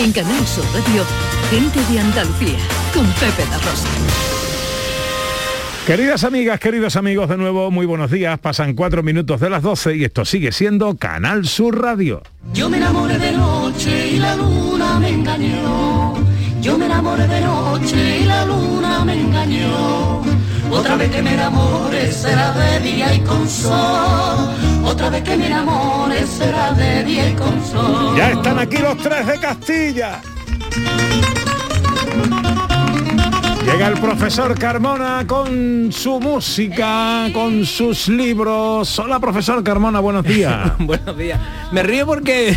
En 0.00 0.12
Canal 0.12 0.46
Sur 0.46 0.64
Radio, 0.66 1.04
gente 1.50 1.80
de 1.92 1.98
Andalucía, 1.98 2.58
con 2.94 3.04
Pepe 3.14 3.44
La 3.50 3.58
Rosa. 3.58 3.88
Queridas 5.88 6.22
amigas, 6.22 6.60
queridos 6.60 6.94
amigos, 6.94 7.28
de 7.28 7.36
nuevo, 7.36 7.72
muy 7.72 7.84
buenos 7.84 8.08
días. 8.08 8.38
Pasan 8.38 8.74
cuatro 8.74 9.02
minutos 9.02 9.40
de 9.40 9.50
las 9.50 9.60
12 9.60 9.96
y 9.96 10.04
esto 10.04 10.24
sigue 10.24 10.52
siendo 10.52 10.96
Canal 10.96 11.48
Sur 11.48 11.82
Radio. 11.82 12.22
Yo 12.54 12.70
me 12.70 12.76
enamoré 12.76 13.18
de 13.18 13.32
noche 13.32 14.10
y 14.12 14.18
la 14.18 14.36
luna 14.36 15.00
me 15.00 15.08
engañó. 15.08 16.14
Yo 16.60 16.78
me 16.78 16.86
enamoré 16.86 17.26
de 17.26 17.40
noche 17.40 18.20
y 18.20 18.24
la 18.24 18.44
luna 18.44 19.04
me 19.04 19.20
engañó. 19.20 20.17
Otra 20.70 20.96
vez 20.96 21.10
que 21.10 21.22
me 21.22 21.34
enamore 21.34 22.12
será 22.12 22.52
de 22.52 22.80
día 22.80 23.14
y 23.14 23.20
con 23.20 23.48
sol. 23.48 24.54
Otra 24.84 25.10
vez 25.10 25.22
que 25.22 25.36
me 25.36 25.46
enamore 25.46 26.26
será 26.26 26.72
de 26.72 27.04
día 27.04 27.30
y 27.30 27.34
con 27.34 27.64
sol. 27.64 28.16
Ya 28.16 28.30
están 28.30 28.58
aquí 28.58 28.78
los 28.78 28.96
tres 28.98 29.26
de 29.26 29.40
Castilla. 29.40 30.20
Llega 33.70 33.88
el 33.88 34.00
profesor 34.00 34.58
Carmona 34.58 35.24
con 35.26 35.90
su 35.92 36.18
música, 36.20 37.28
con 37.32 37.64
sus 37.66 38.08
libros. 38.08 38.98
Hola, 38.98 39.20
profesor 39.20 39.62
Carmona, 39.62 40.00
buenos 40.00 40.24
días. 40.24 40.72
Buenos 40.78 41.16
días. 41.16 41.38
Me 41.70 41.82
río 41.82 42.06
porque 42.06 42.56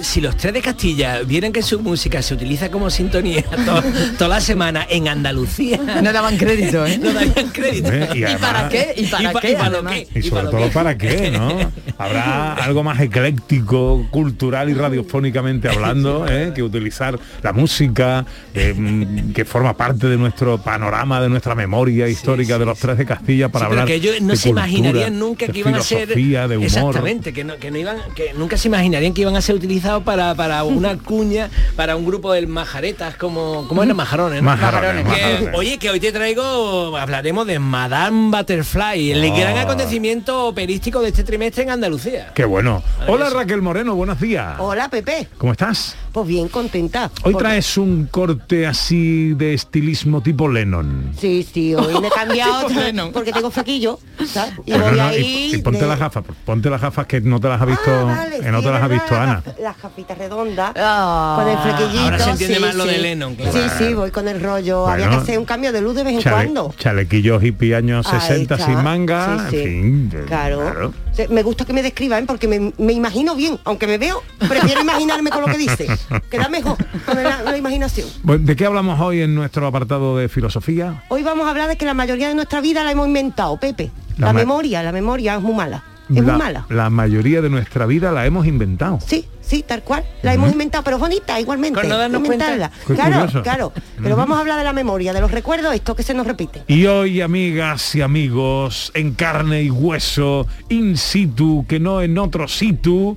si 0.00 0.20
los 0.20 0.36
tres 0.36 0.54
de 0.54 0.62
Castilla 0.62 1.20
vieran 1.22 1.52
que 1.52 1.60
su 1.60 1.80
música 1.80 2.22
se 2.22 2.34
utiliza 2.34 2.70
como 2.70 2.88
sintonía 2.88 3.42
to- 3.66 3.82
toda 4.16 4.28
la 4.36 4.40
semana 4.40 4.86
en 4.88 5.08
Andalucía. 5.08 5.78
No 6.02 6.12
daban 6.12 6.36
crédito, 6.36 6.86
¿eh? 6.86 6.98
No 7.02 7.12
darían 7.12 7.48
crédito. 7.50 7.90
Eh, 7.92 8.08
y 8.14 8.18
¿Y 8.20 8.24
además- 8.24 8.40
para 8.52 8.68
qué? 8.68 8.94
¿Y 8.96 9.06
para 9.08 9.32
pa- 9.32 9.40
qué? 9.40 9.52
para 9.54 9.68
lo 9.70 9.74
además? 9.78 9.94
qué? 10.12 10.18
Y 10.18 10.22
sobre 10.22 10.42
para 10.44 10.50
todo 10.50 10.68
para 10.70 10.96
qué, 10.96 11.30
¿no? 11.32 11.72
Habrá 11.98 12.54
algo 12.54 12.82
más 12.84 13.00
ecléctico, 13.00 14.06
cultural 14.10 14.70
y 14.70 14.74
radiofónicamente 14.74 15.68
hablando, 15.68 16.26
¿eh? 16.28 16.52
que 16.54 16.62
utilizar 16.62 17.18
la 17.42 17.52
música, 17.52 18.24
eh, 18.54 18.72
mm, 18.76 19.32
que 19.32 19.44
forma 19.44 19.76
parte 19.76 20.06
de 20.08 20.16
nuestro 20.16 20.43
panorama, 20.58 21.20
de 21.20 21.28
nuestra 21.28 21.54
memoria 21.54 22.08
histórica 22.08 22.58
de 22.58 22.66
los 22.66 22.78
tres 22.78 22.98
de 22.98 23.06
Castilla 23.06 23.48
para 23.48 23.66
pero 23.68 23.80
hablar 23.82 23.86
que 23.86 23.94
ellos 23.94 24.20
no 24.20 24.28
de 24.32 24.36
se 24.36 24.48
cultura, 24.50 24.68
imaginarían 24.68 25.18
nunca 25.18 25.46
que 25.46 25.58
iban 25.58 25.74
a 25.74 25.80
ser 25.82 26.00
filosofía, 26.08 26.48
de 26.48 26.56
humor. 26.56 26.66
exactamente 26.66 27.32
que 27.32 27.44
no, 27.44 27.56
que 27.56 27.70
no 27.70 27.78
iban 27.78 27.96
que 28.14 28.32
nunca 28.34 28.56
se 28.56 28.68
imaginarían 28.68 29.12
que 29.14 29.22
iban 29.22 29.36
a 29.36 29.40
ser 29.42 29.54
utilizados 29.56 30.02
para, 30.04 30.34
para 30.34 30.64
una 30.64 30.96
cuña 31.04 31.50
para 31.76 31.96
un 31.96 32.04
grupo 32.06 32.32
de 32.32 32.46
majaretas 32.46 33.16
como 33.16 33.66
como 33.68 33.82
eran 33.82 33.96
majarones 33.96 34.42
¿no? 34.42 34.50
Majarones, 34.50 35.02
Que- 35.04 35.08
majarones. 35.10 35.54
oye 35.54 35.78
que 35.78 35.90
hoy 35.90 36.00
te 36.00 36.12
traigo 36.12 36.96
hablaremos 36.96 37.46
de 37.46 37.58
Madame 37.58 38.30
Butterfly 38.36 39.10
el 39.12 39.24
Oh. 39.30 39.36
gran 39.36 39.58
acontecimiento 39.58 40.46
operístico 40.46 41.00
de 41.00 41.08
este 41.08 41.24
trimestre 41.24 41.64
en 41.64 41.70
Andalucía 41.70 42.32
Qué 42.34 42.44
bueno. 42.44 42.82
Hola 43.08 43.30
Raquel 43.30 43.62
Moreno, 43.62 43.94
buenos 43.94 44.20
días. 44.20 44.56
Hola 44.58 44.88
Pepe, 44.88 45.28
¿Cómo 45.38 45.52
estás? 45.52 45.96
pues 46.12 46.28
bien 46.28 46.48
contenta. 46.48 47.10
Hoy 47.24 47.32
Porque- 47.32 47.38
traes 47.48 47.76
un 47.76 48.06
corte 48.06 48.66
así 48.68 49.34
de 49.34 49.54
estilismo 49.54 50.20
tipo 50.22 50.33
Lennon. 50.48 51.12
Sí, 51.18 51.46
sí, 51.50 51.74
hoy 51.74 52.00
me 52.00 52.08
he 52.08 52.10
cambiado 52.10 52.66
Tipo 52.68 53.12
porque 53.12 53.32
tengo 53.32 53.50
flequillo, 53.50 53.98
¿sabes? 54.26 54.54
Y 54.66 54.72
voy 54.72 54.96
no, 54.96 55.02
ahí. 55.04 55.50
y, 55.52 55.56
y 55.56 55.62
ponte 55.62 55.80
de- 55.80 55.86
las 55.86 55.98
gafas, 55.98 56.24
ponte 56.44 56.68
las 56.70 56.80
gafas 56.80 57.06
que 57.06 57.20
no 57.20 57.40
te 57.40 57.48
las 57.48 57.60
ha 57.60 57.64
visto, 57.64 57.90
Ah, 57.90 58.04
vale, 58.04 58.40
que 58.40 58.50
no 58.50 58.58
sí, 58.58 58.64
te 58.64 58.70
las 58.70 58.82
ha 58.82 58.88
visto 58.88 59.14
Ana. 59.16 59.42
Las, 59.46 59.58
las 59.60 59.82
gafitas 59.82 60.18
redondas. 60.18 60.72
Ah, 60.76 61.36
con 61.38 61.48
el 61.48 61.58
flequillito. 61.58 62.04
ahora 62.04 62.18
se 62.18 62.30
entiende 62.30 62.54
sí, 62.56 62.60
más 62.60 62.74
lo 62.74 62.84
de 62.86 62.98
Lennon, 62.98 63.34
claro. 63.36 63.52
Sí, 63.52 63.60
sí, 63.78 63.94
voy 63.94 64.10
con 64.10 64.28
el 64.28 64.40
rollo. 64.42 64.86
Había 64.88 65.08
que 65.10 65.16
hacer 65.16 65.38
un 65.38 65.44
cambio 65.44 65.72
de 65.72 65.80
luz 65.80 65.94
de 65.94 66.04
vez 66.04 66.14
en 66.14 66.20
Chale- 66.20 66.34
cuando. 66.52 66.74
Chalequillos 66.78 67.42
hippie 67.42 67.74
años 67.74 68.06
Ahí 68.12 68.20
60 68.20 68.54
está. 68.54 68.66
sin 68.66 68.82
manga, 68.82 69.48
Sí, 69.50 69.56
sí. 69.56 69.62
en 69.62 70.10
fin. 70.10 70.24
Claro. 70.26 70.92
Me 71.30 71.42
gusta 71.42 71.64
que 71.64 71.72
me 71.72 71.82
describan 71.82 72.26
porque 72.26 72.48
me, 72.48 72.72
me 72.78 72.92
imagino 72.92 73.36
bien, 73.36 73.58
aunque 73.64 73.86
me 73.86 73.98
veo, 73.98 74.20
prefiero 74.48 74.80
imaginarme 74.80 75.30
con 75.30 75.42
lo 75.42 75.46
que 75.46 75.58
dice. 75.58 75.86
Queda 76.30 76.48
mejor 76.48 76.76
con 77.06 77.22
la, 77.22 77.42
la 77.42 77.56
imaginación. 77.56 78.08
Bueno, 78.22 78.44
¿De 78.44 78.56
qué 78.56 78.66
hablamos 78.66 79.00
hoy 79.00 79.20
en 79.20 79.34
nuestro 79.34 79.66
apartado 79.66 80.13
de 80.16 80.28
filosofía? 80.28 81.02
Hoy 81.08 81.22
vamos 81.22 81.46
a 81.46 81.50
hablar 81.50 81.68
de 81.68 81.76
que 81.76 81.84
la 81.84 81.94
mayoría 81.94 82.28
de 82.28 82.34
nuestra 82.34 82.60
vida 82.60 82.84
la 82.84 82.92
hemos 82.92 83.06
inventado, 83.06 83.56
Pepe. 83.58 83.90
La 84.18 84.32
memoria, 84.32 84.82
la 84.82 84.92
memoria 84.92 85.34
es 85.34 85.40
muy 85.40 85.54
mala. 85.54 85.82
Es 86.08 86.16
la, 86.16 86.22
muy 86.22 86.38
mala. 86.38 86.66
la 86.68 86.90
mayoría 86.90 87.40
de 87.40 87.48
nuestra 87.48 87.86
vida 87.86 88.12
la 88.12 88.26
hemos 88.26 88.46
inventado. 88.46 88.98
Sí, 89.04 89.24
sí, 89.40 89.64
tal 89.66 89.82
cual. 89.82 90.04
La 90.22 90.34
hemos 90.34 90.52
inventado, 90.52 90.84
pero 90.84 90.98
bonita 90.98 91.40
igualmente. 91.40 91.80
Con 91.80 91.88
no 91.88 91.96
darnos. 91.96 92.22
Inventarla. 92.22 92.70
Claro, 92.86 93.14
curioso. 93.14 93.42
claro. 93.42 93.72
Pero 94.02 94.14
vamos 94.14 94.36
a 94.36 94.40
hablar 94.40 94.58
de 94.58 94.64
la 94.64 94.74
memoria, 94.74 95.12
de 95.12 95.20
los 95.20 95.30
recuerdos, 95.30 95.74
esto 95.74 95.96
que 95.96 96.02
se 96.02 96.12
nos 96.12 96.26
repite. 96.26 96.62
Y 96.68 96.84
hoy, 96.86 97.22
amigas 97.22 97.94
y 97.94 98.02
amigos, 98.02 98.92
en 98.94 99.14
carne 99.14 99.62
y 99.62 99.70
hueso, 99.70 100.46
in 100.68 100.98
situ, 100.98 101.64
que 101.66 101.80
no 101.80 102.02
en 102.02 102.18
otro 102.18 102.48
situ, 102.48 103.16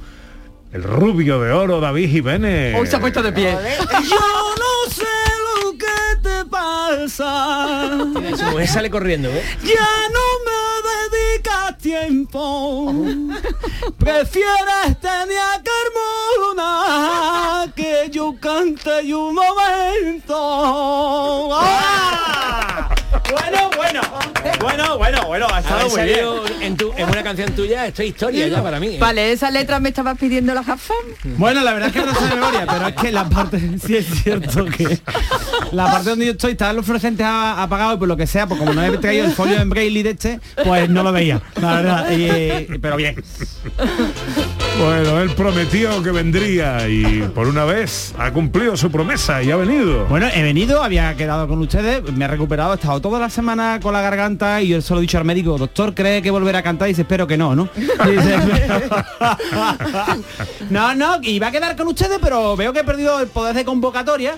el 0.74 0.84
rubio 0.84 1.40
de 1.42 1.52
oro 1.52 1.80
David 1.80 2.10
Jiménez. 2.10 2.76
Hoy 2.78 2.88
se 2.88 2.96
ha 2.96 3.00
puesto 3.00 3.22
de 3.22 3.32
pie. 3.32 3.52
yo 4.10 4.20
no 4.20 4.92
sé 4.92 5.06
lo 5.64 5.78
que 5.78 6.20
te 6.22 6.46
pasa 6.50 7.88
su 8.38 8.44
mujer 8.52 8.68
sale 8.68 8.90
corriendo 8.90 9.30
¿eh? 9.30 9.44
Ya 9.64 9.88
no 10.12 10.20
me 10.46 10.58
dedicas 11.18 11.78
tiempo. 11.78 12.92
Prefieres 13.98 15.00
tener 15.00 15.40
a 15.40 15.62
Carmona 16.56 17.74
que 17.76 18.10
yo 18.12 18.36
cante 18.40 19.04
y 19.04 19.14
un 19.14 19.36
momento. 19.36 20.36
¡Ah! 21.54 22.97
Bueno, 23.32 23.70
bueno. 23.78 24.02
Bueno, 24.60 24.98
bueno, 24.98 25.28
bueno, 25.28 25.48
ha 25.54 25.60
estado 25.60 25.90
muy 25.90 26.02
bien. 26.04 26.26
en, 26.62 26.78
tu- 26.78 26.92
en 26.98 27.10
una 27.10 27.24
canción 27.24 27.52
tuya 27.54 27.86
esto 27.88 28.02
es 28.02 28.10
historia 28.10 28.48
ya 28.48 28.62
para 28.64 28.80
mí 28.80 28.88
¿eh? 28.96 28.98
Vale, 29.00 29.32
esa 29.32 29.50
letra 29.52 29.80
me 29.80 29.90
estabas 29.90 30.18
pidiendo 30.18 30.54
la 30.54 30.64
Jafam. 30.64 30.96
Bueno, 31.38 31.62
la 31.64 31.74
verdad 31.74 31.90
es 31.90 31.94
que 31.94 32.06
no 32.06 32.14
sé 32.16 32.24
de 32.26 32.36
memoria, 32.36 32.66
pero 32.68 32.88
es 32.88 32.96
que 32.96 33.12
la 33.12 33.30
parte, 33.30 33.60
sí 33.86 33.96
es 33.98 34.06
cierto 34.24 34.66
que 34.66 35.00
la 35.72 35.86
parte 35.92 36.10
donde 36.10 36.26
yo 36.26 36.32
estoy, 36.32 36.52
estaban 36.54 36.76
los 36.76 36.86
fluorescentes 36.86 37.26
apagados 37.28 37.96
y 37.96 38.00
por 38.00 38.08
lo 38.08 38.18
que 38.18 38.28
sea, 38.28 38.48
pues 38.48 38.60
como 38.60 38.74
no 38.74 38.84
he 38.84 38.98
traído 38.98 39.26
el 39.26 39.32
folio 39.32 39.58
en 39.58 39.70
braille 39.70 40.04
de 40.04 40.10
este, 40.12 40.40
pues 40.64 40.90
no 40.90 41.04
lo 41.04 41.12
veía, 41.12 41.42
la 41.62 41.76
verdad, 41.76 42.12
y, 42.12 42.26
eh, 42.30 42.80
pero 42.82 42.96
bien. 42.98 43.16
Bueno, 44.80 45.22
él 45.22 45.32
prometió 45.32 46.04
que 46.04 46.12
vendría 46.12 46.88
y 46.88 47.24
por 47.34 47.48
una 47.48 47.66
vez 47.66 48.14
ha 48.18 48.32
cumplido 48.32 48.78
su 48.78 48.92
promesa 48.92 49.42
y 49.42 49.50
ha 49.50 49.56
venido. 49.56 50.06
Bueno, 50.06 50.28
he 50.32 50.44
venido, 50.44 50.84
había 50.84 51.16
quedado 51.16 51.48
con 51.48 51.60
ustedes, 51.60 52.04
me 52.14 52.26
he 52.26 52.28
recuperado, 52.28 52.74
he 52.74 52.76
estado 52.76 53.02
toda 53.02 53.20
la 53.20 53.30
semana 53.30 53.80
con 53.82 53.92
la 53.92 54.02
garganta 54.02 54.62
y 54.62 54.70
yo 54.70 54.82
se 54.82 54.94
lo 54.94 55.00
he 55.00 55.02
dicho 55.02 55.18
al 55.18 55.26
médico, 55.26 55.58
doctor, 55.58 55.96
¿cree 55.96 56.22
que 56.22 56.30
volverá 56.30 56.60
a 56.60 56.64
cantar? 56.64 56.88
Y 56.88 56.92
dice, 56.92 57.02
espero 57.02 57.26
que 57.26 57.38
no, 57.38 57.56
¿no? 57.56 57.70
Dice, 57.76 58.38
no, 60.70 60.94
no, 60.94 61.18
iba 61.24 61.48
a 61.48 61.52
quedar 61.52 61.76
con 61.76 61.88
ustedes, 61.88 62.20
pero 62.22 62.56
veo 62.56 62.72
que 62.72 62.82
he 62.82 62.84
perdido 62.84 63.20
el 63.20 63.28
poder 63.28 63.56
de 63.56 63.66
convocatoria. 63.66 64.36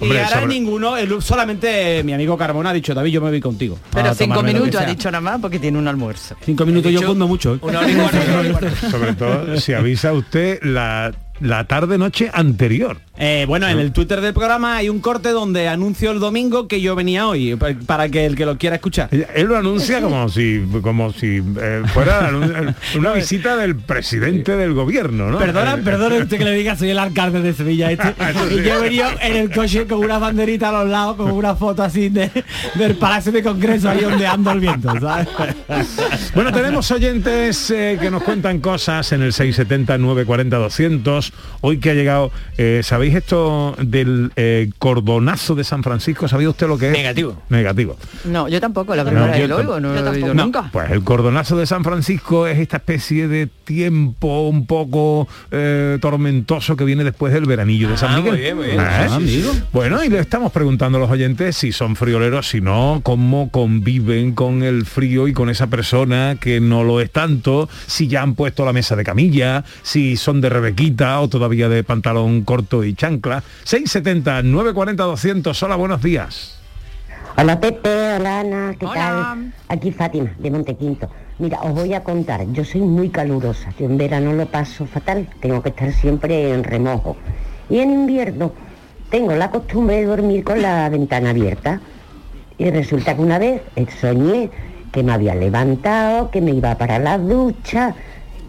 Hombre, 0.00 0.18
y 0.18 0.20
ahora 0.20 0.40
sobre- 0.40 0.54
ninguno, 0.54 0.96
el- 0.96 1.22
solamente 1.22 2.02
mi 2.04 2.12
amigo 2.12 2.36
Carmona 2.36 2.70
ha 2.70 2.72
dicho, 2.72 2.92
David, 2.94 3.12
yo 3.12 3.20
me 3.20 3.30
voy 3.30 3.40
contigo. 3.40 3.78
Pero 3.94 4.14
cinco 4.14 4.42
minutos 4.42 4.74
ha 4.76 4.80
sea". 4.80 4.88
dicho 4.88 5.10
nada 5.10 5.20
más 5.22 5.40
porque 5.40 5.58
tiene 5.58 5.78
un 5.78 5.88
almuerzo. 5.88 6.36
Cinco 6.44 6.66
minutos 6.66 6.92
yo 6.92 7.06
cundo 7.06 7.26
mucho. 7.26 7.54
¿eh? 7.54 7.58
una 7.62 7.80
hora 7.80 7.90
y 7.90 7.94
cuarto. 8.50 8.68
Sobre 8.90 9.12
todo 9.14 9.56
si 9.60 9.72
avisa 9.72 10.12
usted 10.12 10.62
la, 10.62 11.12
la 11.40 11.64
tarde-noche 11.64 12.30
anterior. 12.32 12.98
Eh, 13.18 13.44
bueno, 13.48 13.66
en 13.68 13.78
el 13.78 13.92
Twitter 13.92 14.20
del 14.20 14.34
programa 14.34 14.76
hay 14.76 14.88
un 14.88 15.00
corte 15.00 15.30
donde 15.30 15.68
anuncio 15.68 16.10
el 16.10 16.20
domingo 16.20 16.68
que 16.68 16.80
yo 16.80 16.94
venía 16.94 17.26
hoy, 17.26 17.56
pa- 17.56 17.74
para 17.86 18.08
que 18.08 18.26
el 18.26 18.36
que 18.36 18.44
lo 18.44 18.58
quiera 18.58 18.76
escuchar. 18.76 19.08
Él 19.34 19.46
lo 19.46 19.56
anuncia 19.56 20.00
como 20.02 20.28
si 20.28 20.62
como 20.82 21.12
si 21.12 21.42
eh, 21.60 21.82
fuera 21.94 22.30
una 22.96 23.12
visita 23.12 23.56
del 23.56 23.76
presidente 23.76 24.56
del 24.56 24.74
gobierno, 24.74 25.30
¿no? 25.30 25.38
Perdona, 25.38 25.74
Eh, 25.74 25.82
perdona 25.82 26.16
usted 26.16 26.36
que 26.38 26.44
le 26.44 26.52
diga, 26.52 26.76
soy 26.76 26.90
el 26.90 26.98
alcalde 26.98 27.40
de 27.40 27.52
Sevilla 27.54 27.90
este. 27.90 28.14
y 28.54 28.62
yo 28.62 28.80
venido 28.80 29.06
en 29.22 29.36
el 29.36 29.50
coche 29.50 29.86
con 29.86 29.98
una 30.00 30.18
banderita 30.18 30.68
a 30.68 30.72
los 30.84 30.90
lados, 30.90 31.16
con 31.16 31.30
una 31.30 31.54
foto 31.56 31.82
así 31.82 32.08
de, 32.10 32.30
del 32.74 32.96
Palacio 32.96 33.32
de 33.32 33.42
Congreso 33.42 33.88
ahí 33.88 34.04
ondeando 34.04 34.50
el 34.50 34.60
viento, 34.60 34.92
¿sabes? 35.00 35.28
Bueno, 36.34 36.52
tenemos 36.52 36.90
oyentes 36.90 37.70
eh, 37.70 37.98
que 38.00 38.10
nos 38.10 38.22
cuentan 38.22 38.60
cosas 38.60 39.10
en 39.12 39.22
el 39.22 39.32
670 39.32 39.96
940 39.98 40.56
200. 40.56 41.32
Hoy 41.62 41.78
que 41.78 41.90
ha 41.90 41.94
llegado, 41.94 42.30
eh, 42.58 42.80
¿sabéis 43.06 43.22
esto 43.24 43.74
del 43.78 44.32
eh, 44.36 44.70
cordonazo 44.78 45.54
de 45.54 45.64
San 45.64 45.82
Francisco? 45.82 46.26
¿Sabía 46.28 46.50
usted 46.50 46.66
lo 46.66 46.76
que 46.78 46.86
es? 46.88 46.92
Negativo. 46.92 47.40
Negativo. 47.48 47.96
No, 48.24 48.48
yo 48.48 48.60
tampoco, 48.60 48.94
la 48.96 49.04
primera 49.04 49.26
vez 49.26 49.36
yo 49.36 49.42
que 49.42 49.48
lo 49.48 49.56
tam- 49.56 49.60
oigo, 49.60 49.80
no 49.80 49.94
yo 49.94 50.00
lo 50.02 50.06
he 50.08 50.10
oído 50.10 50.26
tampoco. 50.28 50.44
nunca. 50.44 50.70
Pues 50.72 50.90
el 50.90 51.04
cordonazo 51.04 51.56
de 51.56 51.66
San 51.66 51.84
Francisco 51.84 52.46
es 52.46 52.58
esta 52.58 52.78
especie 52.78 53.28
de 53.28 53.46
tiempo 53.46 54.48
un 54.48 54.66
poco 54.66 55.28
eh, 55.50 55.98
tormentoso 56.00 56.76
que 56.76 56.84
viene 56.84 57.04
después 57.04 57.32
del 57.32 57.46
veranillo 57.46 57.88
de 57.90 57.96
San 57.96 58.12
Ah, 58.12 58.16
Miguel. 58.16 58.32
muy 58.32 58.40
bien, 58.40 58.56
muy 58.56 58.66
bien. 58.66 58.80
¿Eh? 58.80 58.84
Ah. 58.84 59.18
Bueno, 59.72 60.02
y 60.04 60.08
le 60.08 60.18
estamos 60.18 60.50
preguntando 60.52 60.98
a 60.98 61.00
los 61.00 61.10
oyentes 61.10 61.56
si 61.56 61.72
son 61.72 61.94
frioleros, 61.96 62.48
si 62.48 62.60
no, 62.60 63.00
cómo 63.04 63.50
conviven 63.50 64.32
con 64.34 64.62
el 64.62 64.84
frío 64.86 65.28
y 65.28 65.32
con 65.32 65.48
esa 65.50 65.66
persona 65.68 66.36
que 66.40 66.60
no 66.60 66.82
lo 66.84 67.00
es 67.00 67.10
tanto, 67.10 67.68
si 67.86 68.08
ya 68.08 68.22
han 68.22 68.34
puesto 68.34 68.64
la 68.64 68.72
mesa 68.72 68.96
de 68.96 69.04
camilla, 69.04 69.64
si 69.82 70.16
son 70.16 70.40
de 70.40 70.48
rebequita 70.48 71.20
o 71.20 71.28
todavía 71.28 71.68
de 71.68 71.84
pantalón 71.84 72.42
corto 72.42 72.82
y 72.84 72.94
chancla. 72.96 73.42
670 73.64 74.42
940 74.42 75.02
200. 75.04 75.62
Hola, 75.62 75.76
buenos 75.76 76.02
días. 76.02 76.58
Hola 77.38 77.60
Pepe, 77.60 78.14
hola 78.14 78.40
Ana, 78.40 78.74
¿qué 78.78 78.86
Hola. 78.86 78.94
tal? 78.94 79.52
Aquí 79.68 79.92
Fátima, 79.92 80.32
de 80.38 80.50
Montequinto. 80.50 81.10
Mira, 81.38 81.60
os 81.60 81.74
voy 81.74 81.92
a 81.92 82.02
contar, 82.02 82.46
yo 82.52 82.64
soy 82.64 82.80
muy 82.80 83.10
calurosa, 83.10 83.74
yo 83.78 83.84
en 83.84 83.98
verano 83.98 84.32
lo 84.32 84.46
paso 84.46 84.86
fatal, 84.86 85.28
tengo 85.40 85.62
que 85.62 85.68
estar 85.68 85.92
siempre 85.92 86.54
en 86.54 86.64
remojo. 86.64 87.14
Y 87.68 87.80
en 87.80 87.90
invierno 87.90 88.52
tengo 89.10 89.34
la 89.34 89.50
costumbre 89.50 89.96
de 89.96 90.06
dormir 90.06 90.44
con 90.44 90.62
la 90.62 90.88
ventana 90.88 91.30
abierta. 91.30 91.80
Y 92.56 92.70
resulta 92.70 93.14
que 93.14 93.20
una 93.20 93.38
vez 93.38 93.60
eh, 93.76 93.86
soñé 94.00 94.50
que 94.90 95.02
me 95.02 95.12
había 95.12 95.34
levantado, 95.34 96.30
que 96.30 96.40
me 96.40 96.52
iba 96.52 96.78
para 96.78 96.98
la 96.98 97.18
ducha. 97.18 97.94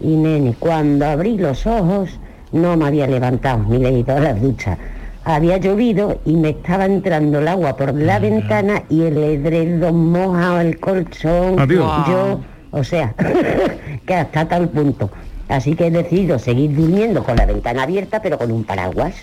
Y 0.00 0.16
nene, 0.16 0.54
cuando 0.58 1.04
abrí 1.04 1.36
los 1.36 1.66
ojos, 1.66 2.18
no 2.52 2.76
me 2.76 2.86
había 2.86 3.06
levantado 3.06 3.64
ni 3.68 3.78
le 3.78 3.88
he 3.88 3.98
ido 4.00 4.16
a 4.16 4.20
la 4.20 4.34
ducha. 4.34 4.76
Había 5.24 5.58
llovido 5.58 6.20
y 6.24 6.36
me 6.36 6.50
estaba 6.50 6.86
entrando 6.86 7.40
el 7.40 7.48
agua 7.48 7.76
por 7.76 7.94
la 7.94 8.18
ventana 8.18 8.84
y 8.88 9.02
el 9.02 9.18
edredón 9.18 10.10
mojado, 10.10 10.60
el 10.60 10.78
colchón. 10.78 11.58
Adiós. 11.58 12.08
Yo, 12.08 12.40
o 12.70 12.82
sea, 12.84 13.14
que 14.06 14.14
hasta 14.14 14.48
tal 14.48 14.68
punto. 14.68 15.10
Así 15.48 15.74
que 15.74 15.86
he 15.86 15.90
decidido 15.90 16.38
seguir 16.38 16.74
durmiendo 16.74 17.24
con 17.24 17.36
la 17.36 17.46
ventana 17.46 17.82
abierta, 17.82 18.20
pero 18.22 18.38
con 18.38 18.50
un 18.50 18.64
paraguas. 18.64 19.14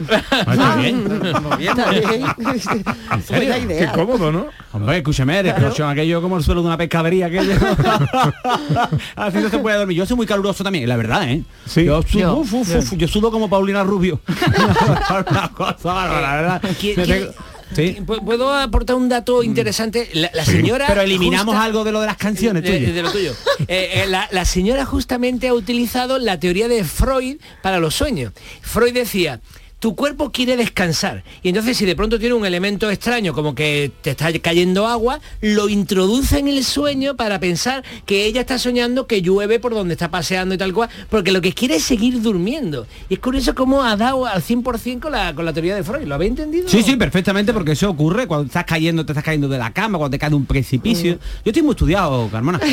Está 0.00 0.76
bien. 0.76 1.20
Está 1.60 1.90
bien. 1.90 2.24
Buena 3.28 3.66
Qué 3.68 3.88
cómodo, 3.94 4.30
¿no? 4.32 4.46
Hombre, 4.72 4.98
escúchame, 4.98 5.40
el 5.40 5.54
colchón 5.54 5.88
aquello 5.90 6.20
como 6.22 6.36
el 6.38 6.44
suelo 6.44 6.60
de 6.62 6.66
una 6.68 6.76
pescadería 6.76 7.26
aquello. 7.26 7.54
Así 9.16 9.38
no 9.38 9.48
se 9.50 9.58
puede 9.58 9.76
dormir. 9.78 9.96
Yo 9.96 10.06
soy 10.06 10.16
muy 10.16 10.26
caluroso 10.26 10.62
también, 10.64 10.88
la 10.88 10.96
verdad, 10.96 11.28
¿eh? 11.28 11.42
Sí. 11.66 11.84
Yo, 11.84 12.02
sudo, 12.02 12.20
Yo, 12.20 12.36
uf, 12.36 12.52
uf, 12.54 12.74
uf, 12.76 12.92
yo 12.96 13.08
sudo 13.08 13.30
como 13.30 13.48
Paulina 13.48 13.82
Rubio. 13.84 14.20
Una 14.28 15.50
cosa 15.54 15.94
la 16.20 16.36
verdad. 16.36 16.62
¿Qui- 16.80 16.96
Me 16.96 17.04
qui- 17.04 17.08
pego- 17.08 17.34
Sí. 17.76 17.98
¿Pu- 18.00 18.24
¿Puedo 18.24 18.54
aportar 18.54 18.96
un 18.96 19.10
dato 19.10 19.42
interesante? 19.42 20.08
La, 20.14 20.30
la 20.32 20.42
Sí. 20.46 20.52
señora... 20.52 20.86
Pero 20.88 21.02
eliminamos 21.02 21.54
justa- 21.54 21.64
algo 21.66 21.84
de 21.84 21.92
lo 21.92 22.00
de 22.00 22.06
las 22.06 22.16
canciones 22.16 22.62
de, 22.62 22.78
tuyas. 22.78 22.94
de 22.94 23.02
lo 23.02 23.12
tuyo. 23.12 23.32
Eh, 23.68 23.90
eh, 23.96 24.06
la, 24.08 24.26
la 24.30 24.46
señora 24.46 24.86
justamente 24.86 25.48
ha 25.48 25.52
utilizado 25.54 26.18
la 26.18 26.40
teoría 26.40 26.66
de 26.66 26.82
Freud 26.84 27.36
para 27.60 27.78
los 27.78 27.94
sueños. 27.94 28.32
Freud 28.62 28.94
decía, 28.94 29.40
tu 29.78 29.94
cuerpo 29.94 30.30
quiere 30.32 30.56
descansar. 30.56 31.22
Y 31.42 31.48
entonces 31.50 31.76
si 31.76 31.86
de 31.86 31.94
pronto 31.94 32.18
tiene 32.18 32.34
un 32.34 32.44
elemento 32.44 32.90
extraño, 32.90 33.32
como 33.32 33.54
que 33.54 33.92
te 34.02 34.10
está 34.10 34.32
cayendo 34.40 34.86
agua, 34.86 35.20
lo 35.40 35.68
introduce 35.68 36.38
en 36.38 36.48
el 36.48 36.64
sueño 36.64 37.16
para 37.16 37.38
pensar 37.38 37.84
que 38.04 38.24
ella 38.24 38.40
está 38.40 38.58
soñando 38.58 39.06
que 39.06 39.22
llueve 39.22 39.60
por 39.60 39.74
donde 39.74 39.94
está 39.94 40.10
paseando 40.10 40.54
y 40.54 40.58
tal 40.58 40.72
cual, 40.72 40.88
porque 41.08 41.30
lo 41.30 41.40
que 41.40 41.52
quiere 41.52 41.76
es 41.76 41.84
seguir 41.84 42.20
durmiendo. 42.20 42.86
Y 43.08 43.14
es 43.14 43.20
curioso 43.20 43.54
cómo 43.54 43.84
ha 43.84 43.96
dado 43.96 44.26
al 44.26 44.42
100% 44.42 45.00
con 45.00 45.12
la, 45.12 45.34
con 45.34 45.44
la 45.44 45.52
teoría 45.52 45.76
de 45.76 45.84
Freud. 45.84 46.06
¿Lo 46.06 46.14
habéis 46.16 46.30
entendido? 46.30 46.68
Sí, 46.68 46.82
sí, 46.82 46.96
perfectamente, 46.96 47.52
porque 47.52 47.72
eso 47.72 47.88
ocurre 47.90 48.26
cuando 48.26 48.46
estás 48.46 48.64
cayendo, 48.64 49.06
te 49.06 49.12
estás 49.12 49.24
cayendo 49.24 49.48
de 49.48 49.58
la 49.58 49.72
cama, 49.72 49.98
cuando 49.98 50.14
te 50.14 50.18
cae 50.18 50.30
de 50.30 50.36
un 50.36 50.46
precipicio. 50.46 51.18
Yo 51.44 51.50
estoy 51.50 51.62
muy 51.62 51.72
estudiado, 51.72 52.28
Carmona. 52.30 52.60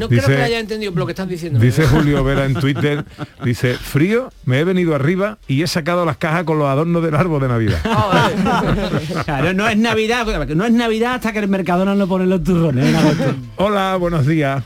No 0.00 0.08
creo 0.08 0.26
que 0.26 0.36
haya 0.36 0.58
entendido 0.58 0.92
lo 0.94 1.06
que 1.06 1.12
estás 1.12 1.28
diciendo. 1.28 1.58
Dice 1.58 1.86
Julio 1.86 2.22
Vera 2.22 2.44
en 2.44 2.54
Twitter, 2.54 3.04
dice, 3.44 3.74
frío, 3.74 4.32
me 4.44 4.60
he 4.60 4.64
venido 4.64 4.94
arriba 4.94 5.38
y 5.46 5.62
he 5.62 5.66
sacado 5.66 6.04
las 6.04 6.16
cajas 6.16 6.44
con 6.50 6.58
los 6.58 6.66
adornos 6.66 7.00
del 7.00 7.14
árbol 7.14 7.40
de 7.42 7.46
Navidad. 7.48 7.78
Claro, 9.24 9.52
no 9.54 9.68
es 9.68 9.76
Navidad, 9.76 10.26
no 10.48 10.64
es 10.64 10.72
Navidad 10.72 11.14
hasta 11.14 11.32
que 11.32 11.38
el 11.38 11.46
Mercadona 11.46 11.94
no 11.94 12.08
pone 12.08 12.26
los 12.26 12.42
turrones. 12.42 12.88
en 12.88 12.96
agosto. 12.96 13.34
Hola, 13.56 13.96
buenos 14.00 14.26
días. 14.26 14.64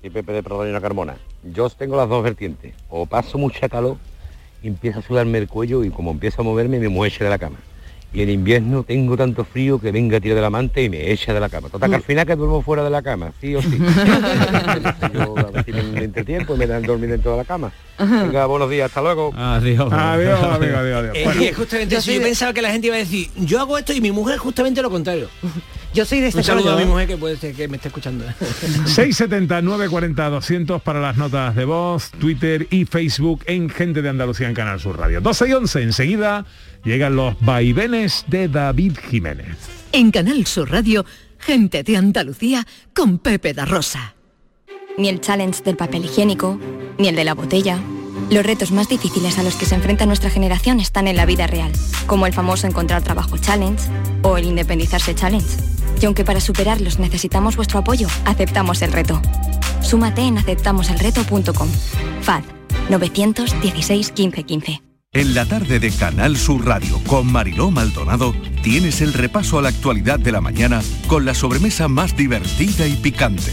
y 0.00 0.10
Pepe 0.10 0.32
de 0.32 0.44
Prodonio 0.44 0.80
Carmona. 0.80 1.16
Yo 1.42 1.68
tengo 1.70 1.96
las 1.96 2.08
dos 2.08 2.22
vertientes. 2.22 2.72
O 2.88 3.04
paso 3.06 3.36
mucha 3.36 3.68
calor 3.68 3.96
empieza 4.62 5.00
a 5.00 5.02
sudarme 5.02 5.38
el 5.38 5.48
cuello 5.48 5.82
y 5.82 5.90
como 5.90 6.12
empiezo 6.12 6.42
a 6.42 6.44
moverme 6.44 6.78
me 6.78 6.88
muevo 6.88 7.12
de 7.18 7.28
la 7.28 7.38
cama. 7.38 7.56
Y 8.12 8.22
en 8.22 8.30
invierno 8.30 8.84
tengo 8.84 9.16
tanto 9.16 9.44
frío 9.44 9.80
que 9.80 9.90
venga 9.90 10.18
a 10.18 10.20
tirar 10.20 10.36
de 10.36 10.42
la 10.42 10.50
manta 10.50 10.80
y 10.80 10.88
me 10.88 11.10
echa 11.10 11.34
de 11.34 11.40
la 11.40 11.48
cama. 11.48 11.68
Total 11.68 11.90
que 11.90 11.96
al 11.96 12.02
final 12.02 12.26
que 12.26 12.36
duermo 12.36 12.62
fuera 12.62 12.84
de 12.84 12.90
la 12.90 13.02
cama, 13.02 13.32
sí 13.40 13.56
o 13.56 13.62
sí. 13.62 13.76
Entretiempo 16.22 16.54
y 16.54 16.58
me 16.58 16.66
dan 16.66 16.82
dormir 16.82 17.10
dentro 17.10 17.32
de 17.32 17.36
la 17.38 17.44
cama. 17.44 17.72
Venga, 17.98 18.46
buenos 18.46 18.70
días, 18.70 18.86
hasta 18.86 19.00
luego. 19.02 19.32
Adiós. 19.36 19.92
Adiós, 19.92 20.40
amigo, 20.42 20.76
adiós, 20.76 20.98
adiós. 21.00 21.16
Eh, 21.16 21.24
Bueno, 21.24 21.42
y 21.42 21.46
es 21.46 21.56
justamente 21.56 21.92
yo 21.92 21.98
eso. 21.98 22.04
soy 22.06 22.14
Yo 22.14 22.20
de- 22.20 22.26
pensaba 22.26 22.52
que 22.52 22.62
la 22.62 22.70
gente 22.70 22.86
iba 22.88 22.96
a 22.96 23.00
decir, 23.00 23.28
yo 23.36 23.60
hago 23.60 23.76
esto 23.78 23.92
y 23.92 24.00
mi 24.00 24.10
mujer 24.12 24.38
justamente 24.38 24.80
lo 24.82 24.90
contrario. 24.90 25.28
Yo 25.94 26.06
soy 26.06 26.20
de 26.20 26.28
este 26.28 26.38
Un 26.38 26.44
saludo 26.44 26.72
a 26.72 26.76
mi 26.78 26.86
mujer 26.86 27.06
que 27.06 27.18
puede 27.18 27.36
ser 27.36 27.54
que 27.54 27.68
me 27.68 27.76
esté 27.76 27.88
escuchando. 27.88 28.24
670 28.86 29.60
940 29.60 30.30
200 30.30 30.80
para 30.80 31.00
las 31.02 31.18
notas 31.18 31.54
de 31.54 31.66
voz, 31.66 32.10
Twitter 32.12 32.66
y 32.70 32.86
Facebook 32.86 33.42
en 33.46 33.68
Gente 33.68 34.00
de 34.00 34.08
Andalucía 34.08 34.48
en 34.48 34.54
Canal 34.54 34.80
Sur 34.80 34.98
Radio. 34.98 35.20
12 35.20 35.48
y 35.50 35.52
11, 35.52 35.82
enseguida 35.82 36.46
llegan 36.82 37.14
los 37.14 37.38
vaivenes 37.40 38.24
de 38.28 38.48
David 38.48 38.96
Jiménez. 39.10 39.54
En 39.92 40.10
Canal 40.10 40.46
Sur 40.46 40.70
Radio, 40.70 41.04
gente 41.38 41.82
de 41.82 41.96
Andalucía 41.98 42.66
con 42.94 43.18
Pepe 43.18 43.52
da 43.52 43.66
Rosa. 43.66 44.14
Ni 44.98 45.08
el 45.08 45.20
challenge 45.20 45.62
del 45.62 45.76
papel 45.76 46.04
higiénico, 46.04 46.58
ni 46.98 47.08
el 47.08 47.16
de 47.16 47.24
la 47.24 47.34
botella. 47.34 47.78
Los 48.30 48.44
retos 48.44 48.72
más 48.72 48.88
difíciles 48.88 49.38
a 49.38 49.42
los 49.42 49.56
que 49.56 49.66
se 49.66 49.74
enfrenta 49.74 50.06
nuestra 50.06 50.30
generación 50.30 50.80
están 50.80 51.08
en 51.08 51.16
la 51.16 51.26
vida 51.26 51.46
real, 51.46 51.72
como 52.06 52.26
el 52.26 52.32
famoso 52.32 52.66
encontrar 52.66 53.02
trabajo 53.02 53.38
challenge 53.38 53.84
o 54.22 54.36
el 54.36 54.44
independizarse 54.44 55.14
challenge. 55.14 55.56
Y 56.00 56.06
aunque 56.06 56.24
para 56.24 56.40
superarlos 56.40 56.98
necesitamos 56.98 57.56
vuestro 57.56 57.78
apoyo, 57.78 58.08
aceptamos 58.24 58.82
el 58.82 58.92
reto. 58.92 59.20
Súmate 59.80 60.22
en 60.22 60.38
aceptamoselreto.com. 60.38 61.68
FAD 62.22 62.42
916 62.90 64.12
15 64.12 64.42
15. 64.44 64.82
En 65.14 65.34
la 65.34 65.44
tarde 65.44 65.78
de 65.78 65.90
Canal 65.90 66.38
Sur 66.38 66.64
Radio 66.64 66.98
con 67.06 67.30
Mariló 67.30 67.70
Maldonado 67.70 68.34
tienes 68.62 69.02
el 69.02 69.12
repaso 69.12 69.58
a 69.58 69.62
la 69.62 69.68
actualidad 69.68 70.18
de 70.18 70.32
la 70.32 70.40
mañana 70.40 70.80
con 71.06 71.26
la 71.26 71.34
sobremesa 71.34 71.86
más 71.86 72.16
divertida 72.16 72.86
y 72.86 72.94
picante, 72.94 73.52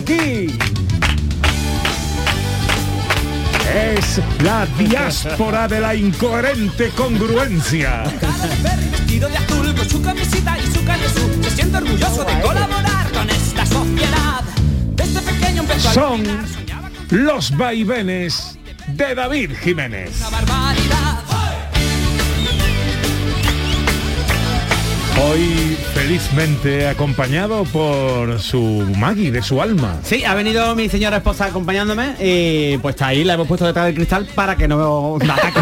Aquí. 0.00 0.58
Es 3.72 4.20
la 4.42 4.66
diáspora 4.78 5.68
de 5.68 5.80
la 5.80 5.94
incoherente 5.94 6.90
congruencia. 6.90 8.04
Vestido 8.62 9.28
de 9.28 9.36
azul 9.36 9.74
con 9.74 9.88
su 9.88 10.02
camisita 10.02 10.58
y 10.58 10.66
su 10.66 10.84
canesú 10.84 11.42
Se 11.42 11.50
siente 11.50 11.76
orgulloso 11.76 12.24
de 12.24 12.40
colaborar 12.40 13.10
con 13.12 13.30
esta 13.30 13.66
sociedad 13.66 14.40
Desde 14.94 15.20
pequeño 15.20 15.62
empezó 15.62 15.88
a 15.88 15.92
Son 15.92 16.22
los 17.10 17.56
vaivenes 17.56 18.58
de 18.88 19.14
David 19.14 19.50
Jiménez. 19.62 20.10
Hoy 25.22 25.76
felizmente 26.00 26.88
acompañado 26.88 27.64
por 27.64 28.40
su 28.40 28.90
Maggie 28.96 29.30
de 29.30 29.42
su 29.42 29.60
alma. 29.60 29.98
Sí, 30.02 30.24
ha 30.24 30.34
venido 30.34 30.74
mi 30.74 30.88
señora 30.88 31.18
esposa 31.18 31.44
acompañándome 31.44 32.14
y 32.18 32.78
pues 32.78 32.94
está 32.94 33.08
ahí, 33.08 33.22
la 33.22 33.34
hemos 33.34 33.46
puesto 33.46 33.66
detrás 33.66 33.84
del 33.84 33.96
cristal 33.96 34.26
para 34.34 34.56
que 34.56 34.66
no 34.66 35.18
me 35.18 35.30
ataque. 35.30 35.60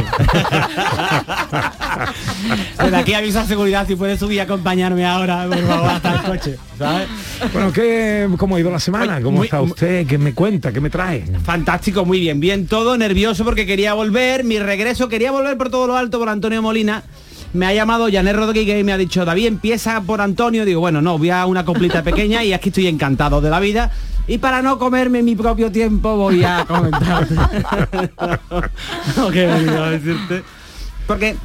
Desde 2.80 2.97
aquí 2.97 3.14
aviso 3.14 3.40
a 3.40 3.47
seguridad 3.47 3.85
si 3.88 3.97
puede 3.97 4.16
subir 4.16 4.37
y 4.37 4.40
acompañarme 4.40 5.04
ahora, 5.04 5.45
por 5.49 5.59
favor, 5.66 5.90
hasta 5.90 6.14
el 6.14 6.23
coche, 6.23 6.57
¿sabes? 6.78 7.09
Bueno, 7.52 7.73
¿qué, 7.73 8.28
¿cómo 8.38 8.54
ha 8.54 8.61
ido 8.61 8.71
la 8.71 8.78
semana? 8.78 9.21
¿Cómo 9.21 9.38
muy- 9.38 9.47
está 9.47 9.61
usted? 9.61 10.07
¿Qué 10.07 10.18
me 10.18 10.35
cuenta? 10.35 10.71
¿Qué 10.73 10.80
me 10.80 10.88
trae? 10.88 11.25
Fantástico, 11.45 12.04
muy 12.04 12.21
bien, 12.21 12.38
bien 12.38 12.68
todo, 12.68 12.97
nervioso 12.97 13.45
porque 13.45 13.66
quería 13.66 13.92
volver, 13.95 14.45
mi 14.45 14.61
regreso, 14.61 15.09
quería 15.09 15.33
volver 15.33 15.59
por 15.59 15.68
todo 15.68 15.88
lo 15.88 15.97
alto 15.97 16.21
por 16.21 16.28
Antonio 16.28 16.62
Molina. 16.62 17.02
Me 17.52 17.67
ha 17.67 17.73
llamado 17.73 18.09
Janet 18.11 18.37
Rodríguez 18.37 18.81
y 18.81 18.85
me 18.85 18.93
ha 18.93 18.99
dicho, 18.99 19.25
David, 19.25 19.47
empieza 19.47 20.00
por 20.02 20.21
Antonio. 20.21 20.64
Digo, 20.64 20.81
bueno, 20.81 21.00
no, 21.00 21.19
voy 21.19 21.31
a 21.31 21.47
una 21.47 21.64
coplita 21.64 22.02
pequeña 22.02 22.45
y 22.45 22.52
aquí 22.52 22.69
estoy 22.69 22.87
encantado 22.87 23.40
de 23.40 23.50
la 23.50 23.61
vida. 23.61 23.90
Y 24.26 24.38
para 24.38 24.61
no 24.61 24.78
comerme 24.78 25.23
mi 25.23 25.35
propio 25.35 25.73
tiempo 25.73 26.17
voy 26.17 26.45
a 26.45 26.67
comentarte. 26.67 27.35
lo 29.17 29.31
que 29.31 29.45
he 29.45 29.47
venido 29.47 29.83
a 29.83 29.90
decirte. 29.90 30.43
Porque 31.07 31.37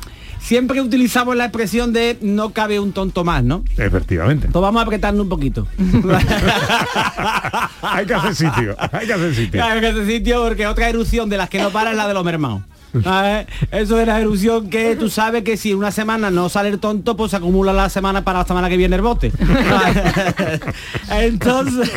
siempre 0.44 0.82
utilizamos 0.82 1.38
la 1.38 1.46
expresión 1.46 1.94
de 1.94 2.18
no 2.22 2.50
cabe 2.50 2.80
un 2.80 2.92
tonto 2.92 3.24
más, 3.24 3.44
¿no? 3.44 3.64
Efectivamente. 3.78 4.50
Pues 4.52 4.62
vamos 4.62 4.82
a 4.82 4.84
apretarnos 4.84 5.24
un 5.24 5.30
poquito. 5.30 5.68
hay 7.82 8.06
que 8.06 8.14
hacer 8.14 8.36
sitio, 8.36 8.76
hay 8.92 9.08
que 9.08 9.14
hacer 9.14 9.34
sitio. 9.34 9.62
Claro 9.62 9.80
que 9.80 9.90
ese 9.90 10.06
sitio 10.06 10.44
porque 10.44 10.68
otra 10.68 10.90
erupción 10.90 11.30
de 11.30 11.38
las 11.38 11.50
que 11.50 11.62
no 11.62 11.70
para 11.70 11.92
es 11.92 11.98
la 11.98 12.08
de 12.08 12.14
los 12.14 12.26
mermados. 12.26 12.62
¿Sabes? 13.02 13.48
Eso 13.72 13.96
de 13.96 14.06
la 14.06 14.20
erupción 14.20 14.70
que 14.70 14.96
tú 14.96 15.10
sabes 15.10 15.44
que 15.44 15.58
si 15.58 15.74
una 15.74 15.92
semana 15.92 16.30
no 16.30 16.50
sale 16.50 16.70
el 16.70 16.80
tonto, 16.80 17.18
pues 17.18 17.32
se 17.32 17.38
acumula 17.38 17.74
la 17.74 17.90
semana 17.90 18.24
para 18.24 18.40
la 18.40 18.46
semana 18.46 18.70
que 18.70 18.78
viene 18.78 18.96
el 18.96 19.02
bote. 19.02 19.32
Entonces, 21.10 21.92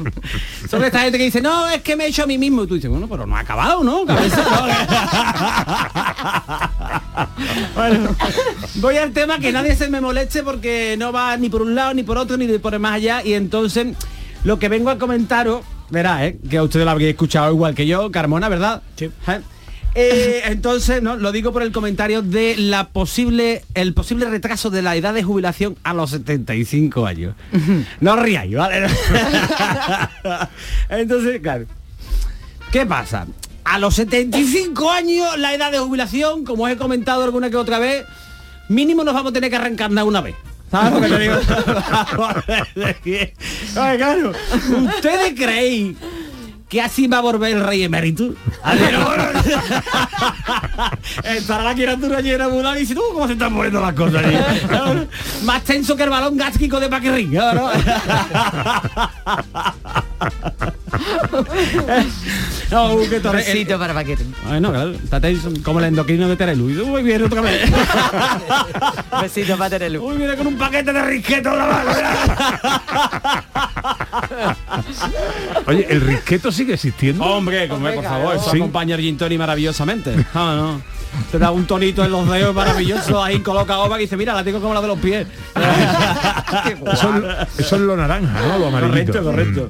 son 0.68 0.84
esta 0.84 1.00
gente 1.00 1.18
que 1.18 1.24
dice, 1.24 1.40
no, 1.40 1.68
es 1.68 1.82
que 1.82 1.96
me 1.96 2.04
he 2.04 2.08
hecho 2.08 2.22
a 2.22 2.26
mí 2.26 2.38
mismo. 2.38 2.64
Y 2.64 2.66
tú 2.66 2.74
dices, 2.74 2.90
bueno, 2.90 3.06
pero 3.08 3.26
no 3.26 3.36
ha 3.36 3.40
acabado, 3.40 3.84
¿no? 3.84 4.04
Bueno, 7.74 8.16
voy 8.76 8.96
al 8.96 9.12
tema 9.12 9.38
que 9.38 9.52
nadie 9.52 9.76
se 9.76 9.88
me 9.88 10.00
moleste 10.00 10.42
porque 10.42 10.96
no 10.98 11.12
va 11.12 11.36
ni 11.36 11.48
por 11.48 11.62
un 11.62 11.74
lado, 11.74 11.94
ni 11.94 12.02
por 12.02 12.16
otro, 12.18 12.36
ni 12.36 12.46
por 12.58 12.78
más 12.78 12.94
allá. 12.94 13.22
Y 13.24 13.34
entonces, 13.34 13.94
lo 14.44 14.58
que 14.58 14.68
vengo 14.68 14.90
a 14.90 14.98
comentaros, 14.98 15.62
verá, 15.90 16.26
¿eh? 16.26 16.38
que 16.48 16.56
a 16.56 16.62
ustedes 16.62 16.84
lo 16.84 16.90
habréis 16.90 17.10
escuchado 17.10 17.52
igual 17.52 17.74
que 17.74 17.86
yo, 17.86 18.10
Carmona, 18.10 18.48
¿verdad? 18.48 18.82
Sí. 18.96 19.10
Entonces, 19.94 21.02
no, 21.02 21.16
lo 21.16 21.30
digo 21.32 21.52
por 21.52 21.62
el 21.62 21.72
comentario 21.72 22.22
de 22.22 22.56
la 22.56 22.88
posible, 22.88 23.64
el 23.74 23.94
posible 23.94 24.26
retraso 24.26 24.70
de 24.70 24.82
la 24.82 24.96
edad 24.96 25.14
de 25.14 25.22
jubilación 25.22 25.76
a 25.84 25.94
los 25.94 26.10
75 26.10 27.06
años. 27.06 27.34
No 28.00 28.16
ríais, 28.16 28.54
¿vale? 28.54 28.86
entonces, 30.88 31.40
claro. 31.40 31.66
¿Qué 32.72 32.86
pasa? 32.86 33.26
A 33.64 33.78
los 33.78 33.94
75 33.94 34.90
años, 34.90 35.38
la 35.38 35.54
edad 35.54 35.70
de 35.70 35.78
jubilación, 35.78 36.44
como 36.44 36.64
os 36.64 36.70
he 36.70 36.76
comentado 36.76 37.22
alguna 37.22 37.48
que 37.50 37.56
otra 37.56 37.78
vez, 37.78 38.04
mínimo 38.68 39.04
nos 39.04 39.14
vamos 39.14 39.30
a 39.30 39.34
tener 39.34 39.50
que 39.50 39.58
reencarnar 39.58 40.04
una 40.04 40.20
vez. 40.20 40.34
¿Sabes 40.70 40.92
lo 40.92 41.00
que 41.00 41.08
te 41.08 41.18
digo? 41.20 41.36
Claro. 43.96 44.32
¿Ustedes 44.96 45.34
creéis 45.36 45.96
que 46.74 46.82
así 46.82 47.06
va 47.06 47.18
a 47.18 47.20
volver 47.20 47.56
el 47.56 47.64
rey 47.64 47.84
emérito? 47.84 48.34
A 48.64 48.74
ver. 48.74 48.96
Estará 51.36 51.62
la 51.62 51.74
criatura 51.74 52.20
llena 52.20 52.48
muda 52.48 52.76
y 52.76 52.80
dice, 52.80 52.96
tú 52.96 53.02
cómo 53.12 53.28
se 53.28 53.34
están 53.34 53.54
poniendo 53.54 53.80
las 53.80 53.94
cosas 53.94 54.24
ahí?". 54.24 54.36
¿No? 54.68 55.06
Más 55.44 55.62
tenso 55.62 55.94
que 55.94 56.02
el 56.02 56.10
balón 56.10 56.36
gástrico 56.36 56.80
de 56.80 56.88
Paquirrín. 56.88 57.32
¿no? 57.32 57.70
No, 62.70 62.98
para 63.78 63.94
Paquete. 63.94 64.24
Bueno, 64.46 64.70
claro, 64.72 64.90
está 64.92 65.20
tenso, 65.20 65.52
como 65.62 65.78
el 65.80 65.86
endocrino 65.86 66.28
de 66.28 66.36
Terelu. 66.36 66.70
Y 66.70 66.80
Uy, 66.80 67.02
viene 67.02 67.24
otra 67.24 67.40
vez. 67.40 67.70
Besito 69.22 69.56
para 69.56 69.70
Terelu. 69.70 70.04
Uy, 70.04 70.16
viene 70.16 70.36
con 70.36 70.46
un 70.46 70.56
paquete 70.56 70.92
de 70.92 71.02
risqueto 71.02 71.50
en 71.50 71.58
la 71.58 71.66
mano. 71.66 71.90
Oye, 75.66 75.86
¿el 75.88 76.00
risqueto 76.00 76.50
sigue 76.52 76.74
existiendo? 76.74 77.24
Hombre, 77.24 77.68
come, 77.68 77.92
por 77.92 78.04
favor, 78.04 78.36
eso 78.36 78.50
Sí. 78.50 78.56
acompaña 78.58 78.94
el 78.96 79.00
gin 79.00 79.16
tonic 79.16 79.38
maravillosamente. 79.38 80.14
Ah, 80.34 80.54
no. 80.56 80.82
Te 81.30 81.38
da 81.38 81.52
un 81.52 81.64
tonito 81.64 82.04
en 82.04 82.10
los 82.10 82.28
dedos 82.28 82.54
maravilloso, 82.54 83.22
ahí 83.22 83.38
coloca 83.40 83.76
goma 83.76 83.96
que 83.96 84.02
dice, 84.02 84.16
mira, 84.16 84.34
la 84.34 84.42
tengo 84.42 84.60
como 84.60 84.74
la 84.74 84.80
de 84.80 84.88
los 84.88 84.98
pies. 84.98 85.26
Eso, 86.92 87.12
eso 87.58 87.76
es 87.76 87.82
lo 87.82 87.96
naranja, 87.96 88.40
¿no? 88.40 88.58
Lo 88.58 88.66
amarillito. 88.68 89.12
Correcto, 89.22 89.24
correcto. 89.24 89.68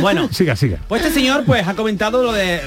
Bueno, 0.00 0.28
Siga, 0.32 0.56
siga. 0.56 0.78
Pues 0.88 1.02
este 1.02 1.14
señor 1.14 1.44
pues 1.44 1.66
ha 1.66 1.74
comentado 1.74 2.22
lo 2.22 2.32
de... 2.32 2.60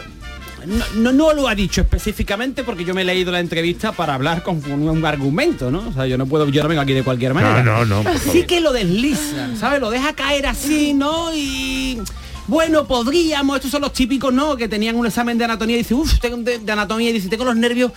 No, 0.66 0.86
no, 0.96 1.12
no 1.12 1.34
lo 1.34 1.48
ha 1.48 1.56
dicho 1.56 1.82
específicamente 1.82 2.64
porque 2.64 2.86
yo 2.86 2.94
me 2.94 3.02
he 3.02 3.06
leído 3.06 3.32
la 3.32 3.40
entrevista 3.40 3.94
para 3.94 4.14
hablar 4.14 4.44
con 4.44 4.62
un, 4.72 4.88
un 4.88 5.06
argumento, 5.06 5.72
¿no? 5.72 5.88
O 5.90 5.92
sea, 5.94 6.06
yo 6.06 6.20
no 6.20 6.28
puedo, 6.28 6.48
yo 6.50 6.62
no 6.62 6.70
vengo 6.70 6.82
aquí 6.82 6.94
de 6.94 7.02
cualquier 7.02 7.34
manera. 7.34 7.64
No, 7.64 7.84
no, 7.84 7.86
no, 7.86 8.04
por 8.04 8.14
favor. 8.20 8.32
Sí 8.32 8.44
que 8.44 8.60
lo 8.62 8.72
desliza, 8.72 9.56
¿sabes? 9.60 9.80
Lo 9.82 9.90
deja 9.90 10.14
caer 10.14 10.46
así, 10.46 10.94
¿no? 10.94 11.34
Y 11.34 12.00
bueno, 12.46 12.86
podríamos, 12.86 13.56
estos 13.56 13.72
son 13.72 13.82
los 13.82 13.92
típicos, 13.94 14.32
¿no? 14.32 14.56
Que 14.56 14.68
tenían 14.68 14.96
un 14.98 15.08
examen 15.08 15.36
de 15.40 15.46
anatomía 15.46 15.78
y 15.78 15.80
dice, 15.80 15.96
uff, 15.96 16.20
de, 16.22 16.60
de 16.60 16.72
anatomía 16.72 17.10
y 17.10 17.14
dice, 17.14 17.28
tengo 17.28 17.44
los 17.46 17.56
nervios, 17.56 17.92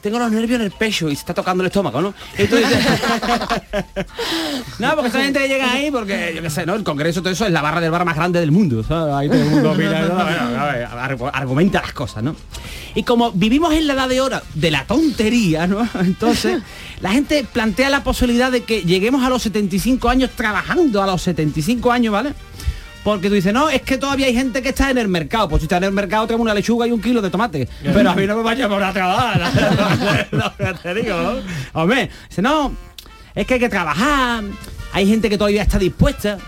tengo 0.00 0.18
los 0.18 0.30
nervios 0.32 0.60
en 0.60 0.66
el 0.66 0.70
pecho 0.72 1.08
y 1.10 1.14
se 1.14 1.20
está 1.20 1.34
tocando 1.34 1.62
el 1.62 1.66
estómago, 1.68 2.00
¿no? 2.00 2.14
No, 4.78 4.94
porque 4.94 5.08
esa 5.08 5.22
gente 5.22 5.46
llega 5.46 5.72
ahí, 5.72 5.90
porque 5.90 6.32
yo 6.34 6.42
qué 6.42 6.50
sé, 6.50 6.64
¿no? 6.66 6.74
El 6.74 6.84
Congreso, 6.84 7.20
todo 7.20 7.32
eso 7.32 7.44
es 7.46 7.52
la 7.52 7.60
barra 7.62 7.80
del 7.80 7.90
bar 7.90 8.04
más 8.04 8.16
grande 8.16 8.40
del 8.40 8.50
mundo, 8.50 8.82
a 8.90 10.64
ver, 10.72 10.88
argu- 10.88 11.30
argumenta 11.32 11.82
las 11.82 11.92
cosas, 11.92 12.22
¿no? 12.22 12.34
Y 12.94 13.02
como 13.04 13.30
vivimos 13.32 13.72
en 13.74 13.86
la 13.86 13.92
edad 13.92 14.08
de 14.08 14.20
hora 14.20 14.42
de 14.54 14.70
la 14.70 14.84
tontería, 14.86 15.66
¿no? 15.66 15.86
Entonces, 16.00 16.62
la 17.00 17.10
gente 17.12 17.44
plantea 17.52 17.90
la 17.90 18.02
posibilidad 18.02 18.50
de 18.50 18.62
que 18.64 18.82
lleguemos 18.82 19.22
a 19.24 19.28
los 19.28 19.42
75 19.42 20.08
años 20.08 20.30
trabajando 20.34 21.02
a 21.02 21.06
los 21.06 21.22
75 21.22 21.92
años, 21.92 22.12
¿vale? 22.12 22.32
Porque 23.02 23.28
tú 23.28 23.34
dices, 23.34 23.52
no, 23.52 23.70
es 23.70 23.82
que 23.82 23.96
todavía 23.96 24.26
hay 24.26 24.34
gente 24.34 24.60
que 24.62 24.70
está 24.70 24.90
en 24.90 24.98
el 24.98 25.08
mercado. 25.08 25.48
Pues 25.48 25.60
si 25.60 25.64
está 25.64 25.78
en 25.78 25.84
el 25.84 25.92
mercado 25.92 26.26
tengo 26.26 26.42
una 26.42 26.52
lechuga 26.52 26.86
y 26.86 26.92
un 26.92 27.00
kilo 27.00 27.22
de 27.22 27.30
tomate. 27.30 27.68
Pero 27.82 28.10
a 28.10 28.14
mí 28.14 28.26
no 28.26 28.36
me 28.36 28.42
vaya 28.42 28.68
por 28.68 28.82
a 28.82 28.92
trabajar. 28.92 29.52
Que 30.58 30.74
te 30.82 30.94
digo, 30.94 31.16
¿no? 31.16 31.80
Hombre, 31.80 32.10
dice, 32.28 32.42
no, 32.42 32.74
es 33.34 33.46
que 33.46 33.54
hay 33.54 33.60
que 33.60 33.68
trabajar. 33.68 34.44
Hay 34.92 35.06
gente 35.06 35.30
que 35.30 35.38
todavía 35.38 35.62
está 35.62 35.78
dispuesta. 35.78 36.38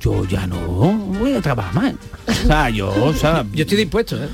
Yo 0.00 0.24
ya 0.24 0.46
no 0.46 0.58
voy 0.58 1.34
a 1.34 1.40
trabajar 1.40 1.74
más. 1.74 1.94
O 2.26 2.46
sea, 2.46 2.70
yo, 2.70 2.90
o 2.90 3.12
sea, 3.12 3.44
Yo 3.52 3.62
estoy 3.62 3.78
dispuesto, 3.78 4.16
¿eh? 4.22 4.28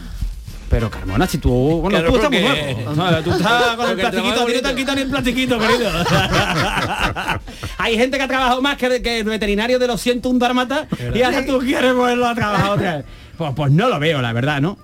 Pero 0.72 0.90
Carmona, 0.90 1.26
si 1.26 1.36
tú, 1.36 1.50
bueno, 1.82 1.98
Claro, 1.98 2.08
tú 2.08 2.16
estás 2.16 2.30
muy 2.30 2.40
nuevo. 2.40 3.22
Tú 3.24 3.30
estás 3.30 3.76
con 3.76 3.90
el 3.90 3.96
plastiquito, 3.98 4.40
a 4.40 4.46
ti 4.46 4.52
no 4.54 4.60
te 4.62 4.68
han 4.68 4.76
quitado 4.76 4.96
ni 4.96 5.02
el 5.02 5.10
plastiquito, 5.10 5.58
querido. 5.58 5.90
Hay 7.78 7.98
gente 7.98 8.16
que 8.16 8.22
ha 8.22 8.28
trabajado 8.28 8.62
más 8.62 8.78
que, 8.78 9.02
que 9.02 9.18
el 9.18 9.24
veterinario 9.24 9.78
de 9.78 9.86
los 9.86 10.00
101 10.00 10.38
dálmatas 10.38 10.86
y 11.14 11.20
ahora 11.20 11.44
tú 11.44 11.58
quieres 11.58 11.94
volverlo 11.94 12.26
a 12.26 12.34
trabajar 12.34 12.70
otra 12.70 12.96
vez. 12.96 13.04
Pues, 13.36 13.52
pues 13.54 13.70
no 13.70 13.90
lo 13.90 13.98
veo, 14.00 14.22
la 14.22 14.32
verdad, 14.32 14.62
¿no? 14.62 14.78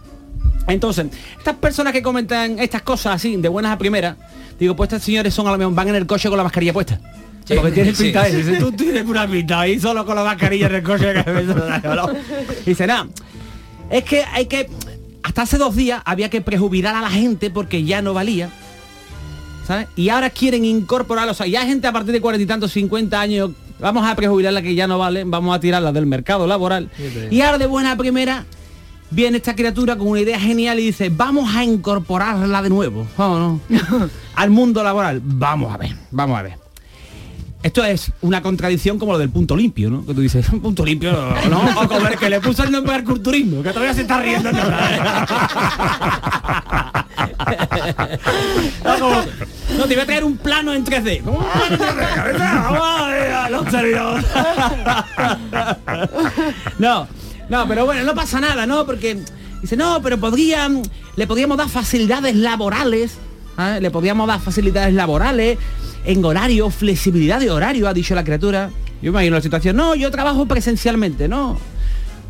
Entonces, 0.66 1.06
estas 1.38 1.56
personas 1.56 1.94
que 1.94 2.02
comentan 2.02 2.58
estas 2.58 2.82
cosas 2.82 3.14
así, 3.14 3.36
de 3.36 3.48
buenas 3.48 3.72
a 3.72 3.78
primeras, 3.78 4.16
digo, 4.60 4.76
pues 4.76 4.88
estos 4.88 5.04
señores 5.04 5.32
son 5.32 5.48
a 5.48 5.52
lo 5.52 5.56
mejor 5.56 5.72
van 5.74 5.88
en 5.88 5.94
el 5.94 6.06
coche 6.06 6.28
con 6.28 6.36
la 6.36 6.44
mascarilla 6.44 6.74
puesta. 6.74 7.00
Sí, 7.46 7.54
Porque 7.54 7.72
tienen 7.72 7.96
sí, 7.96 8.02
pinta 8.04 8.26
sí. 8.26 8.42
Tú 8.58 8.72
tienes 8.72 9.06
una 9.06 9.26
pinta 9.26 9.60
ahí 9.60 9.80
solo 9.80 10.04
con 10.04 10.16
la 10.16 10.22
mascarilla 10.24 10.66
en 10.66 10.74
el 10.74 10.82
coche. 10.82 11.14
que 11.14 11.30
me- 11.32 11.44
Dice, 12.66 12.86
nada, 12.86 13.06
es 13.90 14.04
que 14.04 14.22
hay 14.22 14.44
que... 14.44 14.68
Hasta 15.22 15.42
hace 15.42 15.58
dos 15.58 15.76
días 15.76 16.02
había 16.04 16.30
que 16.30 16.40
prejubilar 16.40 16.94
a 16.94 17.00
la 17.00 17.10
gente 17.10 17.50
porque 17.50 17.84
ya 17.84 18.02
no 18.02 18.14
valía. 18.14 18.50
¿Sabes? 19.66 19.88
Y 19.96 20.08
ahora 20.08 20.30
quieren 20.30 20.64
incorporar, 20.64 21.28
o 21.28 21.34
sea, 21.34 21.46
ya 21.46 21.60
hay 21.60 21.68
gente 21.68 21.86
a 21.86 21.92
partir 21.92 22.12
de 22.12 22.20
cuarenta 22.20 22.42
y 22.42 22.46
tantos, 22.46 22.72
50 22.72 23.20
años, 23.20 23.50
vamos 23.78 24.06
a 24.06 24.14
prejubilarla 24.14 24.62
que 24.62 24.74
ya 24.74 24.86
no 24.86 24.98
vale, 24.98 25.24
vamos 25.24 25.54
a 25.54 25.60
tirarla 25.60 25.92
del 25.92 26.06
mercado 26.06 26.46
laboral. 26.46 26.90
Y 27.30 27.42
ahora 27.42 27.58
de 27.58 27.66
buena 27.66 27.94
primera 27.96 28.46
viene 29.10 29.36
esta 29.36 29.54
criatura 29.54 29.96
con 29.96 30.08
una 30.08 30.20
idea 30.20 30.40
genial 30.40 30.78
y 30.78 30.86
dice, 30.86 31.10
vamos 31.10 31.54
a 31.54 31.64
incorporarla 31.64 32.62
de 32.62 32.70
nuevo, 32.70 33.06
vamos, 33.16 33.60
¿no? 33.68 34.08
al 34.34 34.50
mundo 34.50 34.82
laboral. 34.82 35.20
Vamos 35.22 35.74
a 35.74 35.76
ver, 35.76 35.94
vamos 36.10 36.38
a 36.38 36.42
ver. 36.42 36.67
Esto 37.62 37.84
es 37.84 38.12
una 38.22 38.40
contradicción 38.40 38.98
como 38.98 39.12
lo 39.12 39.18
del 39.18 39.30
punto 39.30 39.56
limpio, 39.56 39.90
¿no? 39.90 40.06
Que 40.06 40.14
tú 40.14 40.20
dices, 40.20 40.48
un 40.50 40.60
punto 40.60 40.84
limpio, 40.84 41.12
¿no? 41.50 41.80
O 41.80 41.88
como 41.88 42.06
el 42.06 42.16
que 42.16 42.30
le 42.30 42.40
puso 42.40 42.62
el 42.62 42.70
nombre 42.70 42.94
al 42.94 43.02
culturismo, 43.04 43.62
que 43.62 43.70
todavía 43.70 43.94
se 43.94 44.02
está 44.02 44.20
riendo. 44.20 44.52
¿no? 44.52 44.62
No, 48.84 48.98
como, 49.00 49.16
no, 49.76 49.84
te 49.86 49.94
voy 49.94 50.02
a 50.02 50.06
traer 50.06 50.22
un 50.24 50.36
plano 50.36 50.72
en 50.72 50.84
3D. 50.84 51.22
¿Cómo 51.24 51.38
un 51.38 51.44
plano 51.44 51.74
en 51.74 51.80
3D? 51.80 52.14
Cabeza, 52.14 52.54
vamos 52.70 53.00
a 53.00 53.06
ver, 53.08 53.32
a 53.32 53.50
los 53.50 53.70
servidores. 53.70 54.24
No, 56.78 57.08
no, 57.48 57.66
pero 57.66 57.86
bueno, 57.86 58.04
no 58.04 58.14
pasa 58.14 58.40
nada, 58.40 58.66
¿no? 58.66 58.86
Porque 58.86 59.18
dice, 59.62 59.76
no, 59.76 60.00
pero 60.00 60.18
podrían, 60.18 60.82
le 61.16 61.26
podríamos 61.26 61.58
dar 61.58 61.68
facilidades 61.68 62.36
laborales, 62.36 63.18
¿ah? 63.56 63.78
le 63.80 63.90
podríamos 63.90 64.28
dar 64.28 64.40
facilidades 64.40 64.94
laborales, 64.94 65.58
en 66.04 66.24
horario, 66.24 66.70
flexibilidad 66.70 67.40
de 67.40 67.50
horario, 67.50 67.88
ha 67.88 67.94
dicho 67.94 68.14
la 68.14 68.24
criatura. 68.24 68.70
Yo 69.02 69.10
imagino 69.10 69.36
la 69.36 69.42
situación, 69.42 69.76
no, 69.76 69.94
yo 69.94 70.10
trabajo 70.10 70.46
presencialmente, 70.46 71.28
no. 71.28 71.58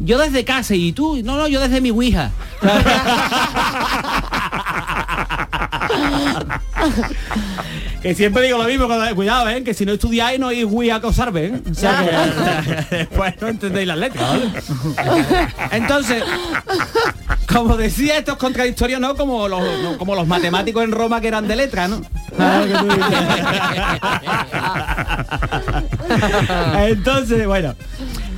Yo 0.00 0.18
desde 0.18 0.44
casa 0.44 0.74
y 0.74 0.92
tú, 0.92 1.20
no, 1.24 1.36
no, 1.36 1.48
yo 1.48 1.60
desde 1.60 1.80
mi 1.80 1.90
Ouija. 1.90 2.30
que 8.02 8.14
siempre 8.14 8.42
digo 8.46 8.58
lo 8.58 8.64
mismo, 8.64 8.86
cuando- 8.86 9.14
cuidado, 9.14 9.48
¿eh? 9.48 9.62
que 9.64 9.74
si 9.74 9.84
no 9.84 9.92
estudiáis 9.92 10.38
no 10.38 10.48
Ouija 10.48 10.96
acosarme, 10.96 11.46
¿eh? 11.46 11.60
O 11.70 11.74
sea, 11.74 12.62
que 12.88 12.96
después 12.96 13.34
no 13.40 13.48
entendéis 13.48 13.86
las 13.88 13.98
letras, 13.98 14.24
¿vale? 14.30 14.50
Entonces, 15.72 16.22
como 17.52 17.76
decía, 17.76 18.18
esto 18.18 18.32
es 18.32 18.38
contradictorio, 18.38 19.00
¿no? 19.00 19.16
Como 19.16 19.48
los, 19.48 19.60
no, 19.82 19.98
como 19.98 20.14
los 20.14 20.26
matemáticos 20.26 20.84
en 20.84 20.92
Roma 20.92 21.20
que 21.20 21.28
eran 21.28 21.48
de 21.48 21.56
letra, 21.56 21.88
¿no? 21.88 22.00
Entonces, 26.86 27.46
bueno. 27.46 27.74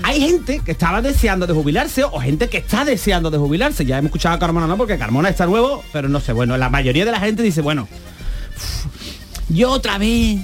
Hay 0.02 0.19
gente 0.21 0.62
que 0.64 0.73
estaba 0.73 1.02
deseando 1.02 1.47
de 1.47 1.52
jubilarse 1.52 2.02
o 2.05 2.19
gente 2.21 2.49
que 2.49 2.57
está 2.57 2.85
deseando 2.87 3.31
de 3.31 3.37
jubilarse. 3.37 3.85
Ya 3.85 3.99
hemos 3.99 4.09
escuchado 4.09 4.35
a 4.35 4.38
Carmona, 4.38 4.67
¿no? 4.67 4.76
Porque 4.79 4.99
Carmona 4.99 5.29
está 5.29 5.45
nuevo, 5.47 5.85
pero 5.93 6.09
no 6.09 6.21
sé, 6.21 6.33
bueno, 6.33 6.57
la 6.57 6.71
mayoría 6.71 7.05
de 7.05 7.12
la 7.12 7.21
gente 7.21 7.43
dice, 7.43 7.61
bueno, 7.61 7.87
yo 9.50 9.71
otra 9.71 9.99
vez, 9.99 10.38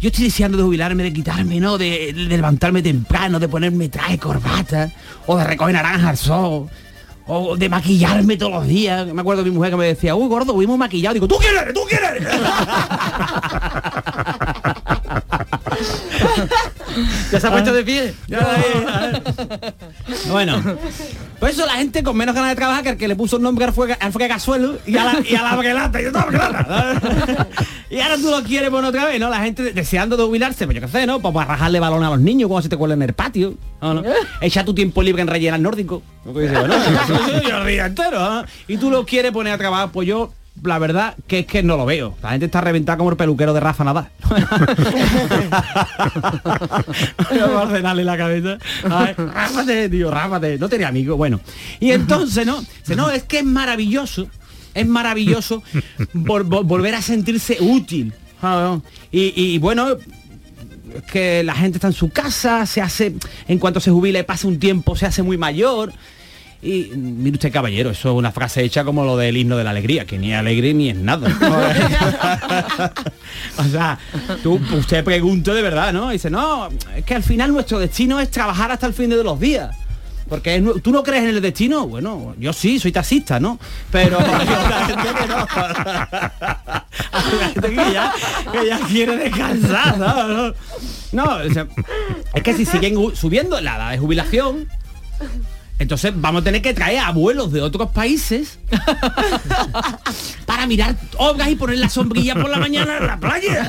yo 0.00 0.08
estoy 0.08 0.24
deseando 0.24 0.58
de 0.58 0.64
jubilarme, 0.64 1.02
de 1.02 1.12
quitarme, 1.12 1.60
¿no? 1.60 1.78
De, 1.78 2.12
levantarme 2.14 2.82
temprano, 2.82 3.38
de 3.38 3.48
ponerme 3.48 3.88
traje, 3.88 4.18
corbata, 4.18 4.90
o 5.26 5.36
de 5.36 5.44
recoger 5.44 5.74
naranjas 5.74 6.10
al 6.10 6.16
sol, 6.16 6.68
o 7.26 7.56
de 7.56 7.68
maquillarme 7.68 8.36
todos 8.36 8.52
los 8.52 8.66
días. 8.66 9.06
Me 9.12 9.20
acuerdo 9.20 9.42
de 9.42 9.50
mi 9.50 9.56
mujer 9.56 9.70
que 9.70 9.76
me 9.76 9.86
decía, 9.86 10.14
uy, 10.14 10.28
gordo, 10.28 10.54
fuimos 10.54 10.78
maquillados. 10.78 11.14
Digo, 11.14 11.28
¿tú 11.28 11.36
quién 11.38 11.56
eres? 11.56 11.74
¿Tú 11.74 11.80
quién 11.88 12.00
eres? 12.04 12.28
¿Ya 17.30 17.40
se 17.40 17.46
ha 17.46 17.50
puesto 17.50 17.72
de 17.72 17.84
pie? 17.84 18.14
Bueno, 20.28 20.62
pues 21.38 21.54
eso 21.54 21.66
la 21.66 21.74
gente 21.74 22.02
con 22.02 22.16
menos 22.16 22.34
ganas 22.34 22.50
de 22.50 22.56
trabajar 22.56 22.82
que 22.82 22.90
el 22.90 22.96
que 22.96 23.08
le 23.08 23.16
puso 23.16 23.36
el 23.36 23.42
nombre 23.42 23.64
al 23.64 23.72
fue, 23.72 23.92
al 23.92 24.12
Casuelo 24.12 24.78
y 24.86 24.96
a 24.96 25.04
la, 25.04 25.20
y 25.28 25.34
a 25.34 25.42
la 25.42 25.90
y 27.90 28.00
ahora 28.00 28.16
tú 28.16 28.30
lo 28.30 28.42
quieres 28.42 28.70
poner 28.70 28.90
otra 28.90 29.06
vez, 29.06 29.18
¿no? 29.18 29.28
La 29.28 29.40
gente 29.40 29.72
deseando 29.72 30.16
de 30.16 30.24
jubilarse, 30.24 30.66
pues 30.66 30.76
yo 30.76 30.80
qué 30.82 30.88
sé, 30.88 31.06
¿no? 31.06 31.20
Pues 31.20 31.34
para 31.34 31.52
rajarle 31.52 31.80
balón 31.80 32.04
a 32.04 32.10
los 32.10 32.20
niños 32.20 32.48
cuando 32.48 32.62
se 32.62 32.68
te 32.68 32.76
cuelen 32.76 33.02
en 33.02 33.08
el 33.08 33.14
patio. 33.14 33.54
¿no? 33.80 33.94
¿no? 33.94 34.02
Echa 34.40 34.64
tu 34.64 34.74
tiempo 34.74 35.02
libre 35.02 35.22
en 35.22 35.28
rellenar 35.28 35.60
nórdico. 35.60 36.02
el 36.24 37.66
día 37.66 37.86
entero, 37.86 38.18
¿ah? 38.18 38.44
Y 38.68 38.76
tú 38.76 38.90
lo 38.90 39.04
quieres 39.04 39.32
poner 39.32 39.54
a 39.54 39.58
trabajar, 39.58 39.90
pues 39.92 40.06
yo 40.06 40.32
la 40.64 40.78
verdad 40.78 41.14
que 41.26 41.40
es 41.40 41.46
que 41.46 41.62
no 41.62 41.76
lo 41.76 41.86
veo. 41.86 42.16
La 42.22 42.30
gente 42.30 42.46
está 42.46 42.60
reventada 42.60 42.98
como 42.98 43.10
el 43.10 43.16
peluquero 43.16 43.52
de 43.52 43.60
Rafa 43.60 43.84
Nadal. 43.84 44.08
Ordenarle 47.54 48.04
la 48.04 48.16
cabeza. 48.16 48.58
Ay, 48.90 49.14
rápate, 49.16 49.88
tío, 49.88 50.10
rápate. 50.10 50.58
No 50.58 50.68
tenía 50.68 50.88
amigo. 50.88 51.16
Bueno. 51.16 51.40
Y 51.78 51.92
entonces, 51.92 52.46
¿no? 52.46 52.60
Dice, 52.60 52.96
no, 52.96 53.10
es 53.10 53.22
que 53.24 53.38
es 53.38 53.44
maravilloso. 53.44 54.28
Es 54.74 54.86
maravilloso 54.86 55.62
vol- 56.14 56.46
vol- 56.46 56.64
volver 56.64 56.94
a 56.94 57.02
sentirse 57.02 57.56
útil. 57.60 58.12
Ah. 58.42 58.78
Y, 59.10 59.32
y, 59.34 59.58
bueno, 59.58 59.88
es 59.92 61.02
que 61.10 61.42
la 61.42 61.54
gente 61.54 61.78
está 61.78 61.88
en 61.88 61.92
su 61.92 62.10
casa, 62.10 62.64
se 62.66 62.80
hace, 62.80 63.14
en 63.48 63.58
cuanto 63.58 63.80
se 63.80 63.90
jubile, 63.90 64.22
pasa 64.24 64.46
un 64.46 64.58
tiempo, 64.60 64.94
se 64.96 65.06
hace 65.06 65.22
muy 65.22 65.36
mayor. 65.36 65.92
Y 66.62 66.90
mire 66.94 67.36
usted, 67.36 67.50
caballero, 67.50 67.88
eso 67.90 68.10
es 68.10 68.14
una 68.16 68.32
frase 68.32 68.62
hecha 68.62 68.84
como 68.84 69.02
lo 69.04 69.16
del 69.16 69.34
himno 69.36 69.56
de 69.56 69.64
la 69.64 69.70
alegría, 69.70 70.04
que 70.04 70.18
ni 70.18 70.32
es 70.32 70.38
alegre 70.38 70.74
ni 70.74 70.90
es 70.90 70.96
nada. 70.96 71.26
o 73.56 73.64
sea, 73.64 73.98
tú, 74.42 74.60
usted 74.76 75.02
pregunta 75.02 75.54
de 75.54 75.62
verdad, 75.62 75.92
¿no? 75.94 76.10
Dice, 76.10 76.28
no, 76.28 76.68
es 76.94 77.04
que 77.04 77.14
al 77.14 77.22
final 77.22 77.52
nuestro 77.52 77.78
destino 77.78 78.20
es 78.20 78.30
trabajar 78.30 78.70
hasta 78.72 78.86
el 78.86 78.92
fin 78.92 79.08
de 79.08 79.24
los 79.24 79.40
días. 79.40 79.74
Porque 80.28 80.62
tú 80.84 80.92
no 80.92 81.02
crees 81.02 81.24
en 81.24 81.30
el 81.30 81.40
destino, 81.42 81.88
bueno, 81.88 82.36
yo 82.38 82.52
sí, 82.52 82.78
soy 82.78 82.92
taxista, 82.92 83.40
¿no? 83.40 83.58
Pero 83.90 84.18
no. 84.20 84.20
Ya, 87.92 88.12
quiere 88.88 89.16
descansar, 89.16 90.54
¿no? 91.12 91.40
Es 91.40 92.42
que 92.42 92.54
si 92.54 92.64
siguen 92.64 92.94
gu- 92.96 93.14
subiendo 93.14 93.60
la 93.60 93.76
edad 93.76 93.90
de 93.92 93.98
jubilación, 93.98 94.68
entonces 95.80 96.12
vamos 96.14 96.42
a 96.42 96.44
tener 96.44 96.60
que 96.60 96.74
traer 96.74 96.98
abuelos 96.98 97.50
de 97.52 97.62
otros 97.62 97.90
países 97.90 98.58
para 100.44 100.66
mirar 100.66 100.94
obras 101.16 101.48
y 101.48 101.56
poner 101.56 101.78
la 101.78 101.88
sombrilla 101.88 102.34
por 102.34 102.50
la 102.50 102.58
mañana 102.58 102.98
en 102.98 103.06
la 103.06 103.18
playa. 103.18 103.66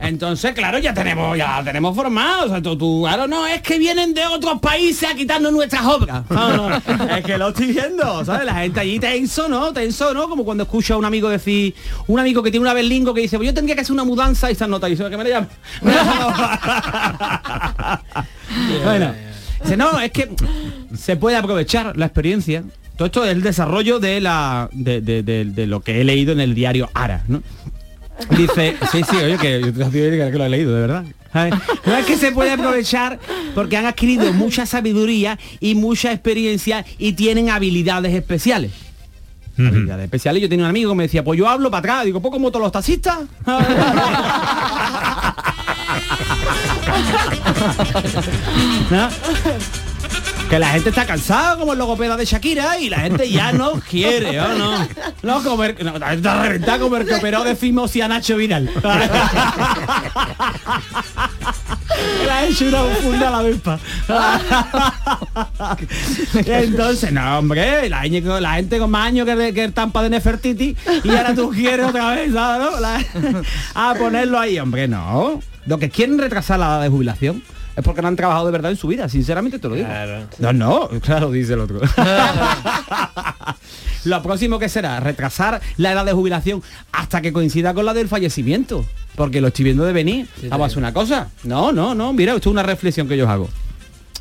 Entonces, 0.00 0.54
claro, 0.54 0.80
ya 0.80 0.92
tenemos, 0.92 1.38
ya 1.38 1.62
tenemos 1.62 1.94
formados. 1.94 2.46
O 2.46 2.48
sea, 2.48 2.60
tú, 2.60 2.76
tú, 2.76 3.04
claro, 3.04 3.28
no, 3.28 3.46
es 3.46 3.62
que 3.62 3.78
vienen 3.78 4.12
de 4.12 4.26
otros 4.26 4.58
países 4.58 5.08
a 5.08 5.14
quitarnos 5.14 5.52
nuestras 5.52 5.86
obras. 5.86 6.24
No, 6.28 6.68
no, 6.68 6.74
es 6.74 7.24
que 7.24 7.38
lo 7.38 7.50
estoy 7.50 7.68
viendo, 7.68 8.24
¿sabes? 8.24 8.44
La 8.44 8.56
gente 8.56 8.80
allí 8.80 8.98
tenso, 8.98 9.48
¿no? 9.48 9.72
Tenso, 9.72 10.12
¿no? 10.14 10.28
Como 10.28 10.44
cuando 10.44 10.64
escucha 10.64 10.94
a 10.94 10.96
un 10.96 11.04
amigo 11.04 11.28
decir, 11.28 11.76
un 12.08 12.18
amigo 12.18 12.42
que 12.42 12.50
tiene 12.50 12.62
una 12.62 12.74
berlingo 12.74 13.14
que 13.14 13.20
dice, 13.20 13.36
pues 13.36 13.46
yo 13.46 13.54
tendría 13.54 13.76
que 13.76 13.82
hacer 13.82 13.92
una 13.92 14.02
mudanza 14.02 14.50
y 14.50 14.54
esa 14.54 14.66
nota 14.66 14.88
y 14.88 14.96
dice, 14.96 15.08
que 15.08 15.16
me 15.16 15.22
la 15.22 15.30
llama. 15.30 15.46
bueno, 18.84 19.14
dice, 19.62 19.76
no, 19.76 19.98
es 20.00 20.10
que 20.12 20.30
se 20.96 21.16
puede 21.16 21.36
aprovechar 21.36 21.96
la 21.96 22.06
experiencia. 22.06 22.62
Todo 22.96 23.06
esto 23.06 23.24
es 23.24 23.32
el 23.32 23.42
desarrollo 23.42 23.98
de 23.98 24.20
la 24.20 24.68
de, 24.72 25.00
de- 25.00 25.22
de- 25.22 25.44
de 25.46 25.66
lo 25.66 25.80
que 25.80 26.00
he 26.00 26.04
leído 26.04 26.32
en 26.32 26.40
el 26.40 26.54
diario 26.54 26.90
Ara, 26.94 27.24
¿no? 27.28 27.42
Dice, 28.36 28.76
sí, 28.92 29.02
sí, 29.10 29.16
oye, 29.16 29.36
que 29.38 29.60
yo 29.60 29.90
que 29.90 30.38
lo 30.38 30.44
he 30.44 30.48
leído, 30.48 30.74
de 30.74 30.80
verdad. 30.80 31.04
No 31.84 31.96
es 31.96 32.06
que 32.06 32.16
se 32.16 32.30
puede 32.30 32.52
aprovechar 32.52 33.18
porque 33.56 33.76
han 33.76 33.86
adquirido 33.86 34.32
mucha 34.32 34.66
sabiduría 34.66 35.36
y 35.58 35.74
mucha 35.74 36.12
experiencia 36.12 36.86
y 36.96 37.14
tienen 37.14 37.50
habilidades 37.50 38.14
especiales. 38.14 38.70
Habilidades 39.58 40.04
especiales. 40.04 40.40
Yo 40.42 40.48
tenía 40.48 40.64
un 40.64 40.70
amigo 40.70 40.92
que 40.92 40.96
me 40.96 41.02
decía, 41.04 41.24
pues 41.24 41.36
yo 41.36 41.48
hablo 41.48 41.72
para 41.72 41.80
atrás. 41.80 42.04
Digo, 42.04 42.22
pues 42.22 42.30
como 42.30 42.52
todos 42.52 42.62
los 42.62 42.70
taxistas. 42.72 43.18
Que 50.50 50.58
la 50.58 50.68
gente 50.68 50.90
está 50.90 51.06
cansada 51.06 51.56
como 51.56 51.72
el 51.72 51.78
logopeda 51.78 52.16
de 52.16 52.24
Shakira 52.26 52.78
y 52.78 52.88
la 52.90 53.00
gente 53.00 53.28
ya 53.30 53.50
no 53.52 53.72
quiere, 53.88 54.38
¿o 54.40 54.48
no? 54.58 54.86
No 55.22 55.42
comer, 55.42 55.82
no, 55.82 55.98
la 55.98 56.12
está 56.12 56.42
reventada 56.42 56.78
como 56.78 56.96
el 56.96 57.06
que 57.06 57.14
operó 57.14 57.42
de 57.44 57.56
Fimos 57.56 57.96
y 57.96 58.02
a 58.02 58.08
Nacho 58.08 58.36
Viral. 58.36 58.70
Le 62.24 62.30
ha 62.30 62.44
hecho 62.46 62.66
una 62.68 62.82
funda 63.02 63.28
a 63.28 63.30
la 63.30 63.42
vespa. 63.42 63.78
Entonces, 66.44 67.10
no, 67.12 67.38
hombre, 67.38 67.88
la, 67.88 68.02
gente- 68.02 68.40
la 68.40 68.62
con 68.78 68.90
más 68.90 69.06
años 69.06 69.26
que, 69.26 69.68
tampa 69.74 70.02
de 70.02 70.10
Nefertiti 70.10 70.76
y 71.02 71.08
ahora 71.10 71.34
tú 71.34 71.50
quieres 71.50 71.86
otra 71.86 72.10
vez, 72.14 72.30
no? 72.30 72.78
La- 72.80 73.02
a 73.74 73.94
ponerlo 73.94 74.38
ahí, 74.38 74.58
hombre, 74.58 74.86
no. 74.88 75.40
Lo 75.66 75.78
que 75.78 75.90
quieren 75.90 76.18
retrasar 76.18 76.58
la 76.58 76.66
edad 76.66 76.82
de 76.82 76.88
jubilación 76.88 77.42
es 77.76 77.82
porque 77.82 78.02
no 78.02 78.08
han 78.08 78.16
trabajado 78.16 78.46
de 78.46 78.52
verdad 78.52 78.70
en 78.70 78.76
su 78.76 78.86
vida, 78.86 79.08
sinceramente 79.08 79.58
te 79.58 79.68
lo 79.68 79.74
digo. 79.74 79.88
No, 80.38 80.52
no, 80.52 80.88
claro, 81.00 81.30
dice 81.30 81.54
el 81.54 81.60
otro. 81.60 81.80
Lo 84.04 84.22
próximo 84.22 84.58
que 84.58 84.68
será 84.68 85.00
retrasar 85.00 85.62
la 85.78 85.92
edad 85.92 86.04
de 86.04 86.12
jubilación 86.12 86.62
hasta 86.92 87.22
que 87.22 87.32
coincida 87.32 87.72
con 87.72 87.86
la 87.86 87.94
del 87.94 88.06
fallecimiento. 88.06 88.84
Porque 89.16 89.40
lo 89.40 89.48
estoy 89.48 89.64
viendo 89.64 89.84
de 89.84 89.94
venir. 89.94 90.28
Vamos 90.50 90.64
a 90.64 90.66
hacer 90.66 90.78
una 90.78 90.92
cosa. 90.92 91.30
No, 91.42 91.72
no, 91.72 91.94
no. 91.94 92.12
Mira, 92.12 92.34
esto 92.34 92.50
es 92.50 92.52
una 92.52 92.62
reflexión 92.62 93.08
que 93.08 93.16
yo 93.16 93.28
hago. 93.30 93.48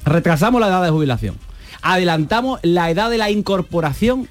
Retrasamos 0.06 0.62
la 0.62 0.68
edad 0.68 0.84
de 0.84 0.90
jubilación. 0.90 1.36
Adelantamos 1.82 2.60
la 2.64 2.90
edad 2.90 3.10
de 3.10 3.18
la 3.18 3.30
incorporación 3.30 4.30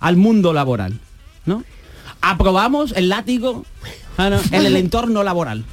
al 0.00 0.16
mundo 0.16 0.52
laboral. 0.52 0.98
¿No? 1.46 1.62
Aprobamos 2.20 2.92
el 2.96 3.08
látigo 3.08 3.64
ah, 4.16 4.30
no, 4.30 4.40
en 4.50 4.66
el 4.66 4.76
entorno 4.76 5.22
laboral. 5.22 5.64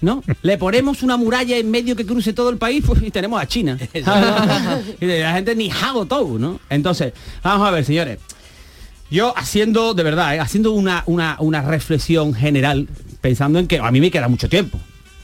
¿No? 0.00 0.22
Le 0.42 0.58
ponemos 0.58 1.02
una 1.02 1.16
muralla 1.16 1.56
en 1.56 1.70
medio 1.70 1.96
que 1.96 2.04
cruce 2.04 2.32
todo 2.32 2.50
el 2.50 2.56
país 2.58 2.84
pues, 2.86 3.02
y 3.02 3.10
tenemos 3.10 3.40
a 3.40 3.46
China. 3.46 3.78
y 5.00 5.06
la 5.06 5.32
gente 5.34 5.54
ni 5.54 5.70
hago 5.70 6.06
todo, 6.06 6.38
¿no? 6.38 6.60
Entonces, 6.68 7.12
vamos 7.42 7.66
a 7.66 7.70
ver, 7.70 7.84
señores. 7.84 8.18
Yo 9.10 9.36
haciendo, 9.36 9.92
de 9.94 10.02
verdad, 10.02 10.36
¿eh? 10.36 10.40
haciendo 10.40 10.72
una, 10.72 11.02
una, 11.06 11.36
una 11.40 11.62
reflexión 11.62 12.32
general, 12.32 12.88
pensando 13.20 13.58
en 13.58 13.66
que 13.66 13.78
a 13.78 13.90
mí 13.90 14.00
me 14.00 14.10
queda 14.10 14.28
mucho 14.28 14.48
tiempo. 14.48 14.78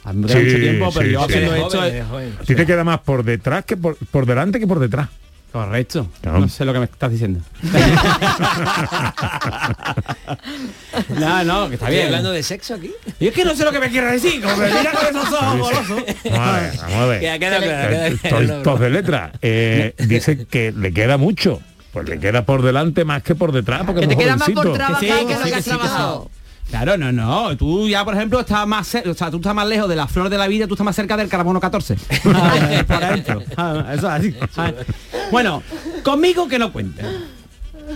A 0.05 0.12
mí 0.12 0.23
me 0.23 0.27
queda 0.29 0.38
Sí, 0.38 0.45
mucho 0.45 0.59
tiempo, 0.59 0.90
pero 0.92 1.07
sí, 1.07 1.12
yo 1.12 1.19
sí. 1.21 1.25
haciendo 1.27 1.53
Eres 1.53 1.64
esto... 1.66 1.79
joven, 2.09 2.29
eh. 2.29 2.33
A 2.40 2.45
ti 2.45 2.55
te 2.55 2.66
queda 2.66 2.85
más 2.85 3.01
por 3.01 3.23
detrás 3.25 3.64
que 3.64 3.77
por, 3.77 3.97
por 3.97 4.27
delante 4.27 4.59
que 4.59 4.66
por 4.66 4.81
detrás. 4.81 5.09
Correcto. 5.57 6.07
No 6.23 6.49
sé 6.51 6.66
lo 6.66 6.73
que 6.75 6.79
me 6.81 6.85
estás 6.85 7.11
diciendo. 7.11 7.40
no, 11.09 11.45
no, 11.45 11.69
que 11.69 11.75
está 11.75 11.87
¿Estoy 11.87 11.95
bien. 11.95 12.07
hablando 12.07 12.31
de 12.33 12.42
sexo 12.42 12.75
aquí? 12.75 12.92
Y 13.19 13.29
es 13.29 13.35
que 13.35 13.42
no 13.45 13.55
sé 13.55 13.64
lo 13.64 13.73
que 13.73 13.81
me 13.81 13.88
quiere 13.88 14.12
decir, 14.12 14.42
como 14.42 14.55
me 14.57 14.66
mira 14.69 14.92
con 14.92 15.07
esos 15.07 15.33
ojos 15.33 15.59
golosos. 15.59 16.03
A 16.38 16.53
ver, 16.61 16.73
vamos 16.77 16.95
a 16.95 17.07
ver. 17.07 17.21
Queda- 17.27 17.38
queda 17.38 17.59
claro, 17.59 17.62
queda 17.62 17.88
claro. 18.19 18.40
Estoy 18.42 18.62
tos 18.62 18.81
de 18.81 18.90
letra. 18.90 19.33
Eh, 19.40 19.95
dice 20.07 20.47
que 20.47 20.73
le 20.73 20.92
queda 20.92 21.16
mucho. 21.16 21.61
Pues 21.92 22.07
le 22.07 22.19
queda 22.21 22.45
por 22.45 22.61
delante 22.62 23.07
más 23.07 23.23
que 23.23 23.35
por 23.35 23.53
detrás. 23.53 23.83
Porque 23.87 24.01
Que 24.01 24.05
es 24.05 24.09
te 24.11 24.14
muy 24.16 24.25
queda 24.25 24.37
más 24.37 24.51
por 24.51 24.57
jovencito. 24.66 24.77
trabajar 24.85 25.01
sí, 25.01 25.07
que 25.07 25.14
lo 25.14 25.19
sí, 25.25 25.27
que 25.27 25.35
que 25.35 25.35
has 25.35 25.45
sí, 25.49 25.53
que 25.55 25.62
sí. 25.62 25.71
trabajado. 25.71 26.31
Claro, 26.68 26.98
no, 26.98 27.12
no. 27.12 27.57
Tú 27.57 27.88
ya, 27.88 28.05
por 28.05 28.14
ejemplo, 28.14 28.40
estás 28.40 28.66
más 28.66 28.92
o 28.94 29.14
sea, 29.14 29.31
tú 29.31 29.37
estás 29.37 29.55
más 29.55 29.68
lejos 29.68 29.88
de 29.88 29.96
la 29.96 30.09
flor 30.09 30.29
de 30.29 30.38
la 30.38 30.48
vida, 30.48 30.66
tú 30.66 30.74
estás 30.74 30.85
más 30.85 30.96
cerca 30.96 31.16
del 31.16 31.29
carbono 31.29 31.61
14. 31.61 31.96
Ah, 32.26 32.85
por 32.87 33.02
ejemplo. 33.02 33.42
Eso 33.92 33.92
es 33.92 34.05
así. 34.05 34.35
Bueno, 35.31 35.62
conmigo 36.02 36.48
que 36.48 36.59
no 36.59 36.72
cuenten. 36.72 37.07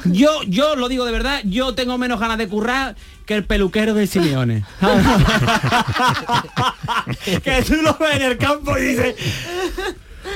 Yo, 0.04 0.42
yo 0.46 0.76
lo 0.76 0.88
digo 0.88 1.04
de 1.04 1.12
verdad, 1.12 1.40
yo 1.44 1.74
tengo 1.74 1.98
menos 1.98 2.20
ganas 2.20 2.38
de 2.38 2.48
currar 2.48 2.94
que 3.26 3.34
el 3.34 3.44
peluquero 3.44 3.92
de 3.94 4.06
Simeone. 4.06 4.64
que 7.42 7.62
tú 7.62 7.74
lo 7.82 7.96
ves 7.98 8.16
en 8.16 8.22
el 8.22 8.38
campo 8.38 8.78
y 8.78 8.82
dices, 8.82 9.16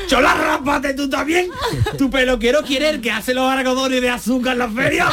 Chola, 0.07 0.35
rápate 0.35 0.95
tú 0.95 1.09
también. 1.09 1.51
Tu 1.99 2.11
peluquero 2.11 2.63
quiere 2.63 2.91
el 2.91 3.01
que 3.01 3.11
hace 3.11 3.35
los 3.35 3.51
algodones 3.51 4.01
de 4.01 4.11
azúcar 4.11 4.55
en 4.55 4.59
las 4.61 4.73
ferias. 4.73 5.13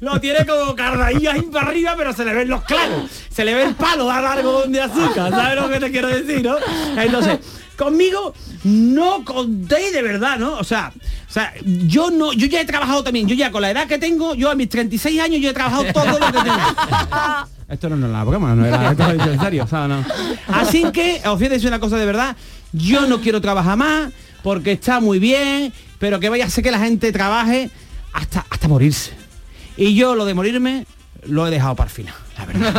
lo, 0.00 0.20
tiene 0.20 0.46
como 0.46 0.74
cardadillas 0.74 1.34
ahí 1.34 1.42
para 1.42 1.68
arriba, 1.68 1.94
pero 1.96 2.12
se 2.12 2.24
le 2.24 2.34
ven 2.34 2.48
los 2.48 2.62
clavos. 2.64 3.10
Se 3.30 3.44
le 3.44 3.54
ve 3.54 3.64
el 3.64 3.74
palo 3.74 4.10
al 4.10 4.26
algodón 4.26 4.72
de 4.72 4.80
azúcar. 4.80 5.30
¿Sabes 5.30 5.60
lo 5.60 5.68
que 5.68 5.80
te 5.80 5.90
quiero 5.90 6.08
decir, 6.08 6.42
no? 6.42 6.56
Entonces, 6.96 7.38
conmigo 7.76 8.34
no 8.64 9.24
contéis 9.24 9.92
de 9.92 10.02
verdad, 10.02 10.38
¿no? 10.38 10.54
O 10.54 10.64
sea, 10.64 10.92
o 11.28 11.32
sea, 11.32 11.52
yo 11.64 12.10
no, 12.10 12.32
yo 12.32 12.46
ya 12.46 12.60
he 12.60 12.64
trabajado 12.64 13.02
también, 13.02 13.26
yo 13.26 13.34
ya 13.34 13.50
con 13.50 13.62
la 13.62 13.70
edad 13.70 13.86
que 13.86 13.98
tengo, 13.98 14.34
yo 14.34 14.50
a 14.50 14.54
mis 14.54 14.68
36 14.68 15.20
años 15.20 15.40
yo 15.40 15.50
he 15.50 15.54
trabajado 15.54 15.84
todo 15.92 16.18
lo 16.18 16.26
que 16.26 16.32
tengo. 16.32 16.58
Esto 17.68 17.88
no, 17.88 17.96
no 17.96 18.06
es 18.06 18.12
la 18.12 18.24
broma, 18.24 18.54
no 18.54 18.66
era 18.66 18.90
esto 18.90 19.10
es 19.10 19.26
en 19.26 19.40
serio, 19.40 19.64
o 19.64 19.66
sea, 19.66 19.88
no. 19.88 20.04
Así 20.48 20.84
que, 20.92 21.22
os 21.24 21.38
voy 21.38 21.46
a 21.46 21.50
decir 21.50 21.68
una 21.68 21.80
cosa 21.80 21.96
de 21.96 22.04
verdad, 22.04 22.36
yo 22.72 23.06
no 23.06 23.20
quiero 23.20 23.40
trabajar 23.40 23.76
más 23.76 24.12
porque 24.42 24.72
está 24.72 25.00
muy 25.00 25.18
bien, 25.18 25.72
pero 25.98 26.20
que 26.20 26.28
vaya 26.28 26.44
a 26.44 26.46
hacer 26.48 26.64
que 26.64 26.70
la 26.70 26.80
gente 26.80 27.12
trabaje 27.12 27.70
hasta, 28.12 28.46
hasta 28.50 28.68
morirse. 28.68 29.12
Y 29.76 29.94
yo 29.94 30.14
lo 30.14 30.24
de 30.24 30.34
morirme 30.34 30.86
lo 31.26 31.46
he 31.46 31.50
dejado 31.50 31.76
para 31.76 31.88
el 31.88 31.94
final, 31.94 32.14
la 32.36 32.46
verdad. 32.46 32.74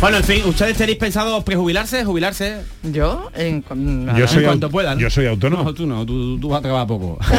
Bueno, 0.00 0.16
en 0.16 0.24
fin, 0.24 0.42
¿ustedes 0.46 0.78
tenéis 0.78 0.96
pensado 0.96 1.44
prejubilarse, 1.44 2.06
jubilarse? 2.06 2.62
Yo, 2.84 3.30
en, 3.34 3.62
Yo 4.16 4.26
soy, 4.26 4.38
en 4.38 4.44
cuanto 4.44 4.70
pueda, 4.70 4.94
¿no? 4.94 5.00
yo 5.00 5.10
soy 5.10 5.26
autónomo. 5.26 5.62
No, 5.62 5.74
tú 5.74 5.86
no, 5.86 6.06
tú, 6.06 6.40
tú 6.40 6.48
vas 6.48 6.60
a 6.60 6.62
trabajar 6.62 6.88
poco. 6.88 7.18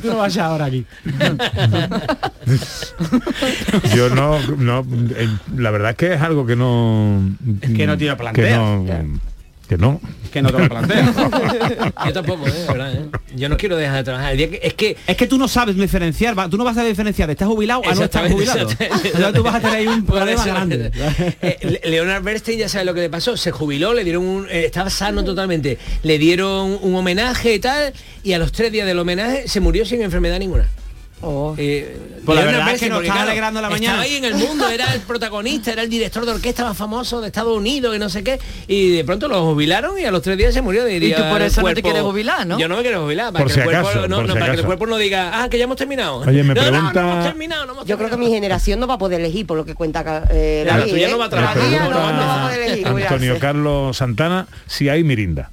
tú 0.02 0.08
no 0.08 0.16
vas 0.16 0.36
ahora 0.38 0.64
aquí. 0.64 0.84
Yo 3.94 4.10
no, 4.10 4.40
no 4.56 4.84
eh, 5.14 5.28
la 5.56 5.70
verdad 5.70 5.90
es 5.90 5.96
que 5.96 6.14
es 6.14 6.20
algo 6.20 6.44
que 6.46 6.56
no 6.56 7.22
Es 7.62 7.70
que 7.70 7.86
no 7.86 7.96
te 7.96 8.06
lo 8.06 8.12
que 8.12 8.16
planteas. 8.16 8.58
no, 8.58 8.84
que 9.70 9.78
no. 9.78 10.00
Que 10.32 10.42
no 10.42 10.50
te 10.50 10.58
lo 10.58 10.68
planteas. 10.68 11.10
Yo 12.06 12.12
tampoco, 12.12 12.44
¿eh? 12.48 12.52
Verdad, 12.68 12.92
¿eh? 12.92 13.04
Yo 13.36 13.48
no 13.48 13.56
quiero 13.56 13.76
dejar 13.76 13.98
de 13.98 14.02
trabajar. 14.04 14.32
El 14.32 14.38
día 14.38 14.50
que- 14.50 14.60
es 14.64 14.74
que 14.74 14.96
Es 15.06 15.16
que 15.16 15.28
tú 15.28 15.38
no 15.38 15.46
sabes 15.46 15.76
diferenciar, 15.76 16.36
va- 16.36 16.48
tú 16.48 16.56
no 16.56 16.64
vas 16.64 16.76
a 16.76 16.82
diferenciar 16.82 17.28
de 17.28 17.34
estás 17.34 17.46
jubilado 17.46 17.82
a 17.88 17.94
no 17.94 18.02
estar 18.02 18.28
jubilado. 18.30 18.68
Entonces 18.68 19.32
tú 19.32 19.42
vas 19.44 19.54
a 19.54 19.60
tener 19.60 19.76
ahí 19.76 19.86
un 19.86 20.04
problema 20.04 20.44
grande. 20.44 20.90
eh, 21.42 21.56
Le- 21.62 21.88
Leonard 21.90 22.22
Bernstein 22.24 22.58
ya 22.58 22.68
sabe 22.68 22.84
lo 22.84 22.94
que 22.94 23.00
le 23.02 23.10
pasó, 23.10 23.36
se 23.36 23.52
jubiló, 23.52 23.94
le 23.94 24.02
dieron 24.02 24.26
un, 24.26 24.46
eh, 24.50 24.64
estaba 24.66 24.90
sano 24.90 25.22
totalmente, 25.24 25.78
le 26.02 26.18
dieron 26.18 26.76
un 26.82 26.94
homenaje 26.96 27.54
y 27.54 27.60
tal, 27.60 27.92
y 28.24 28.32
a 28.32 28.38
los 28.40 28.50
tres 28.50 28.72
días 28.72 28.88
del 28.88 28.98
homenaje 28.98 29.46
se 29.46 29.60
murió 29.60 29.84
sin 29.86 30.02
enfermedad 30.02 30.40
ninguna. 30.40 30.68
Eh, 31.58 31.98
Pues 32.24 32.38
la 32.38 32.44
verdad 32.44 32.74
es 32.74 32.80
que 32.80 32.88
nos 32.88 33.00
está 33.02 33.12
claro, 33.14 33.28
alegrando 33.30 33.60
la 33.60 33.68
estaba 33.68 33.78
mañana. 33.80 34.02
ahí 34.02 34.14
en 34.16 34.24
el 34.24 34.34
mundo, 34.34 34.68
era 34.68 34.94
el 34.94 35.00
protagonista, 35.00 35.72
era 35.72 35.82
el 35.82 35.88
director 35.90 36.24
de 36.26 36.32
orquesta 36.32 36.64
más 36.64 36.76
famoso 36.76 37.20
de 37.20 37.26
Estados 37.28 37.56
Unidos 37.56 37.94
y 37.96 37.98
no 37.98 38.08
sé 38.08 38.22
qué, 38.22 38.38
y 38.68 38.90
de 38.96 39.04
pronto 39.04 39.26
lo 39.28 39.42
jubilaron 39.44 39.98
y 39.98 40.04
a 40.04 40.10
los 40.10 40.22
tres 40.22 40.36
días 40.38 40.52
se 40.54 40.62
murió. 40.62 40.88
Y 40.88 41.12
tú 41.12 41.22
por 41.30 41.42
eso 41.42 41.62
no 41.62 41.72
te 41.74 41.82
quieres 41.82 42.02
jubilar, 42.02 42.46
¿no? 42.46 42.58
Yo 42.58 42.68
no 42.68 42.76
me 42.76 42.82
quiero 42.82 43.02
jubilar, 43.02 43.32
para, 43.32 43.44
Por 43.44 43.48
que, 43.48 43.54
si 43.54 43.60
el 43.60 43.64
cuerpo, 43.66 43.88
acaso, 43.88 44.08
no, 44.08 44.16
por 44.16 44.26
no, 44.26 44.32
si 44.34 44.38
para 44.40 44.52
que 44.52 44.60
el 44.60 44.66
cuerpo 44.66 44.86
no 44.86 44.96
diga, 44.96 45.42
ah, 45.42 45.48
que 45.48 45.58
ya 45.58 45.64
hemos 45.64 45.76
terminado. 45.76 46.18
Oye, 46.18 46.42
me 46.42 46.54
no, 46.54 46.60
no, 46.62 46.66
no 46.66 46.72
pregunta- 46.72 47.00
hemos 47.00 47.24
terminado, 47.24 47.66
no 47.66 47.72
hemos 47.72 47.86
Yo 47.86 47.96
creo 47.98 48.10
que 48.10 48.16
mi 48.16 48.28
generación 48.30 48.80
no 48.80 48.86
va 48.86 48.94
a 48.94 48.98
poder 48.98 49.20
elegir 49.20 49.46
por 49.46 49.56
lo 49.56 49.64
que 49.64 49.74
cuenta 49.74 50.24
eh, 50.30 50.64
Ya, 50.66 50.72
la 50.72 50.78
David, 50.80 50.92
tuya 50.92 51.08
¿eh? 51.08 51.10
no 51.10 51.18
va 51.18 51.24
a 51.24 51.28
La 51.28 51.30
trabajar. 51.30 51.62
mía 51.68 51.80
Me 51.82 51.88
no, 51.88 51.90
no 51.90 51.98
va 51.98 52.08
a 52.08 52.10
pregunta 52.12 52.42
poder 52.48 52.60
elegir. 52.68 52.86
Antonio. 52.86 53.38
Carlos 53.38 53.96
Santana 53.96 54.46
si 54.66 54.88
hay 54.88 55.04
mirinda. 55.04 55.50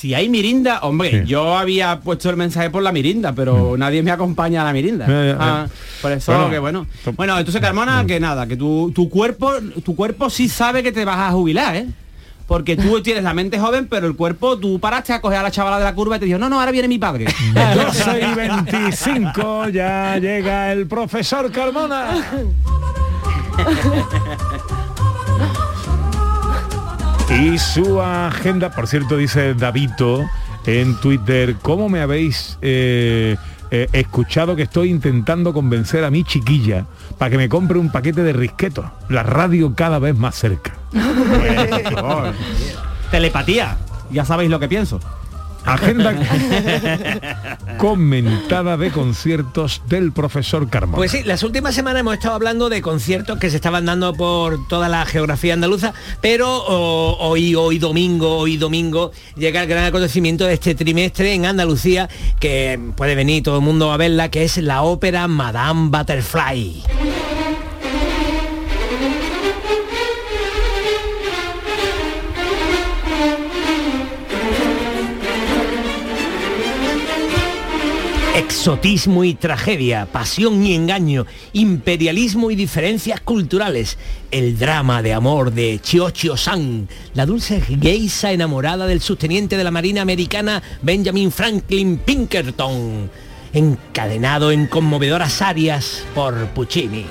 Si 0.00 0.14
hay 0.14 0.30
mirinda, 0.30 0.78
hombre, 0.80 1.24
yo 1.26 1.58
había 1.58 2.00
puesto 2.00 2.30
el 2.30 2.36
mensaje 2.38 2.70
por 2.70 2.82
la 2.82 2.90
mirinda, 2.90 3.34
pero 3.34 3.76
nadie 3.76 4.02
me 4.02 4.10
acompaña 4.10 4.62
a 4.62 4.64
la 4.64 4.72
mirinda. 4.72 5.06
Mm. 5.06 5.36
Ah, 5.38 5.66
por 6.00 6.12
eso 6.12 6.32
Bueno, 6.32 6.48
que 6.48 6.58
bueno. 6.58 6.86
Bueno, 7.16 7.38
entonces 7.38 7.60
Carmona, 7.60 8.06
que 8.06 8.18
nada, 8.18 8.46
que 8.46 8.56
tu, 8.56 8.92
tu 8.94 9.10
cuerpo, 9.10 9.52
tu 9.84 9.94
cuerpo 9.94 10.30
sí 10.30 10.48
sabe 10.48 10.82
que 10.82 10.90
te 10.90 11.04
vas 11.04 11.18
a 11.18 11.32
jubilar, 11.32 11.76
¿eh? 11.76 11.86
Porque 12.46 12.78
tú 12.78 13.02
tienes 13.02 13.24
la 13.24 13.34
mente 13.34 13.60
joven, 13.60 13.88
pero 13.90 14.06
el 14.06 14.16
cuerpo, 14.16 14.56
tú 14.58 14.80
paraste 14.80 15.12
a 15.12 15.20
coger 15.20 15.40
a 15.40 15.42
la 15.42 15.50
chavala 15.50 15.76
de 15.78 15.84
la 15.84 15.94
curva 15.94 16.16
y 16.16 16.20
te 16.20 16.24
dijo, 16.24 16.38
no, 16.38 16.48
no, 16.48 16.58
ahora 16.58 16.72
viene 16.72 16.88
mi 16.88 16.98
padre. 16.98 17.26
12 17.74 18.20
y 18.22 18.34
25 18.34 19.68
ya 19.68 20.16
llega 20.16 20.72
el 20.72 20.86
profesor 20.86 21.52
Carmona. 21.52 22.24
Y 27.30 27.58
su 27.58 28.02
agenda, 28.02 28.70
por 28.70 28.88
cierto, 28.88 29.16
dice 29.16 29.54
Davito 29.54 30.28
en 30.66 30.96
Twitter, 30.96 31.56
¿cómo 31.62 31.88
me 31.88 32.00
habéis 32.00 32.58
eh, 32.60 33.36
eh, 33.70 33.88
escuchado 33.92 34.56
que 34.56 34.62
estoy 34.62 34.90
intentando 34.90 35.52
convencer 35.52 36.04
a 36.04 36.10
mi 36.10 36.24
chiquilla 36.24 36.86
para 37.18 37.30
que 37.30 37.36
me 37.36 37.48
compre 37.48 37.78
un 37.78 37.90
paquete 37.90 38.24
de 38.24 38.32
risquetos? 38.32 38.86
La 39.08 39.22
radio 39.22 39.74
cada 39.74 39.98
vez 39.98 40.16
más 40.16 40.34
cerca. 40.34 40.72
Telepatía. 43.10 43.76
Ya 44.10 44.24
sabéis 44.24 44.50
lo 44.50 44.58
que 44.58 44.68
pienso. 44.68 45.00
Agenda 45.64 46.14
comentada 47.78 48.76
de 48.76 48.90
conciertos 48.90 49.82
del 49.88 50.12
profesor 50.12 50.68
Carmona. 50.68 50.96
Pues 50.96 51.10
sí, 51.10 51.22
las 51.24 51.42
últimas 51.42 51.74
semanas 51.74 52.00
hemos 52.00 52.14
estado 52.14 52.34
hablando 52.34 52.68
de 52.68 52.82
conciertos 52.82 53.38
que 53.38 53.50
se 53.50 53.56
estaban 53.56 53.86
dando 53.86 54.14
por 54.14 54.66
toda 54.68 54.88
la 54.88 55.04
geografía 55.06 55.54
andaluza, 55.54 55.92
pero 56.20 56.64
hoy, 56.64 57.54
hoy 57.54 57.78
domingo, 57.78 58.38
hoy 58.38 58.56
domingo 58.56 59.12
llega 59.36 59.62
el 59.62 59.68
gran 59.68 59.84
acontecimiento 59.84 60.44
de 60.44 60.54
este 60.54 60.74
trimestre 60.74 61.34
en 61.34 61.46
Andalucía, 61.46 62.08
que 62.38 62.78
puede 62.96 63.14
venir 63.14 63.42
todo 63.42 63.56
el 63.58 63.64
mundo 63.64 63.92
a 63.92 63.96
verla, 63.96 64.30
que 64.30 64.44
es 64.44 64.56
la 64.58 64.82
ópera 64.82 65.28
Madame 65.28 65.90
Butterfly. 65.90 67.39
Exotismo 78.60 79.24
y 79.24 79.32
tragedia, 79.32 80.04
pasión 80.04 80.66
y 80.66 80.74
engaño, 80.74 81.24
imperialismo 81.54 82.50
y 82.50 82.56
diferencias 82.56 83.18
culturales, 83.22 83.96
el 84.30 84.58
drama 84.58 85.00
de 85.00 85.14
amor 85.14 85.50
de 85.50 85.78
Chiochio 85.82 86.36
San, 86.36 86.86
la 87.14 87.24
dulce 87.24 87.62
geisa 87.62 88.32
enamorada 88.32 88.86
del 88.86 89.00
sosteniente 89.00 89.56
de 89.56 89.64
la 89.64 89.70
Marina 89.70 90.02
Americana 90.02 90.62
Benjamin 90.82 91.32
Franklin 91.32 91.96
Pinkerton, 92.04 93.10
encadenado 93.54 94.52
en 94.52 94.66
conmovedoras 94.66 95.40
arias 95.40 96.04
por 96.14 96.48
Puccini. 96.48 97.06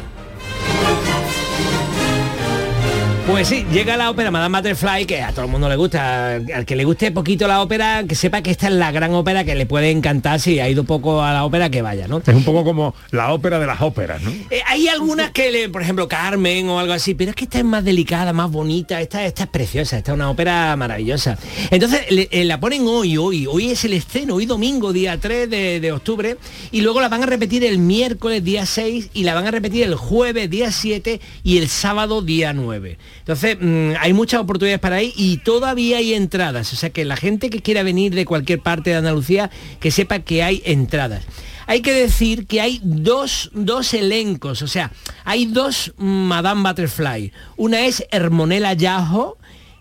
Pues 3.30 3.48
sí, 3.48 3.64
llega 3.72 3.96
la 3.96 4.10
ópera 4.10 4.32
Madame 4.32 4.58
Butterfly, 4.58 5.06
que 5.06 5.22
a 5.22 5.32
todo 5.32 5.46
el 5.46 5.52
mundo 5.52 5.70
le 5.70 5.76
gusta. 5.76 6.34
Al 6.36 6.66
que 6.66 6.76
le 6.76 6.84
guste 6.84 7.12
poquito 7.12 7.48
la 7.48 7.62
ópera, 7.62 8.04
que 8.08 8.16
sepa 8.16 8.42
que 8.42 8.50
esta 8.52 8.68
es 8.68 8.74
la 8.74 8.92
gran 8.92 9.14
ópera 9.14 9.44
que 9.46 9.54
le 9.56 9.66
puede 9.68 9.92
encantar 9.92 10.40
si 10.40 10.60
ha 10.60 10.68
ido 10.68 10.84
poco 10.84 11.22
a 11.24 11.32
la 11.32 11.46
ópera, 11.46 11.70
que 11.70 11.82
vaya, 11.84 12.08
¿no? 12.08 12.18
Es 12.18 12.28
un 12.36 12.44
poco 12.44 12.64
como 12.66 12.96
la 13.12 13.32
ópera 13.32 13.60
de 13.60 13.68
las 13.68 13.82
óperas, 13.82 14.22
¿no? 14.24 14.32
Eh, 14.50 14.62
hay 14.68 14.88
algunas 14.90 15.30
que, 15.32 15.52
le, 15.52 15.70
por 15.70 15.82
ejemplo, 15.84 16.08
Carmen 16.08 16.68
o 16.70 16.80
algo 16.80 16.92
así, 16.92 17.14
pero 17.14 17.30
es 17.30 17.36
que 17.36 17.44
esta 17.46 17.60
es 17.60 17.64
más 17.66 17.86
delicada, 17.86 18.34
más 18.34 18.50
bonita, 18.52 19.00
esta, 19.00 19.24
esta 19.24 19.44
es 19.44 19.50
preciosa, 19.50 19.98
esta 20.00 20.12
es 20.12 20.16
una 20.16 20.30
ópera 20.32 20.76
maravillosa. 20.76 21.38
Entonces 21.72 22.12
le- 22.12 22.28
eh, 22.32 22.44
la 22.46 22.60
ponen 22.60 22.88
hoy, 22.88 23.16
hoy, 23.18 23.46
hoy 23.46 23.70
es 23.72 23.86
el 23.86 23.94
estreno, 23.94 24.36
hoy 24.36 24.48
domingo, 24.48 24.92
día 24.92 25.18
3 25.20 25.50
de, 25.50 25.80
de 25.80 25.92
octubre, 25.92 26.36
y 26.72 26.82
luego 26.82 27.00
la 27.00 27.10
van 27.10 27.24
a 27.24 27.28
repetir 27.28 27.64
el 27.64 27.78
miércoles, 27.78 28.44
día 28.44 28.66
6, 28.66 29.12
y 29.14 29.24
la 29.24 29.36
van 29.36 29.46
a 29.48 29.52
repetir 29.52 29.84
el 29.84 29.96
jueves, 29.96 30.50
día 30.50 30.72
7, 30.72 31.22
y 31.44 31.60
el 31.60 31.70
sábado, 31.70 32.22
día 32.24 32.54
9. 32.54 32.98
Entonces, 33.30 33.58
mm, 33.62 33.92
hay 34.00 34.12
muchas 34.12 34.42
oportunidades 34.42 34.80
para 34.80 35.04
ir 35.04 35.14
y 35.16 35.38
todavía 35.38 35.98
hay 35.98 36.16
entradas, 36.16 36.74
o 36.74 36.76
sea 36.76 36.90
que 36.90 37.06
la 37.06 37.16
gente 37.16 37.52
que 37.52 37.62
quiera 37.62 37.84
venir 37.84 38.16
de 38.16 38.26
cualquier 38.26 38.60
parte 38.60 38.90
de 38.90 38.96
Andalucía, 38.96 39.52
que 39.80 39.92
sepa 39.92 40.18
que 40.18 40.42
hay 40.42 40.64
entradas. 40.66 41.26
Hay 41.68 41.84
que 41.84 41.94
decir 41.94 42.48
que 42.48 42.60
hay 42.60 42.82
dos, 42.82 43.52
dos 43.54 43.94
elencos, 43.94 44.64
o 44.64 44.68
sea, 44.68 44.92
hay 45.26 45.46
dos 45.46 45.94
Madame 45.98 46.68
Butterfly. 46.68 47.32
Una 47.56 47.86
es 47.86 48.04
Hermonela 48.10 48.74
Yajo, 48.74 49.38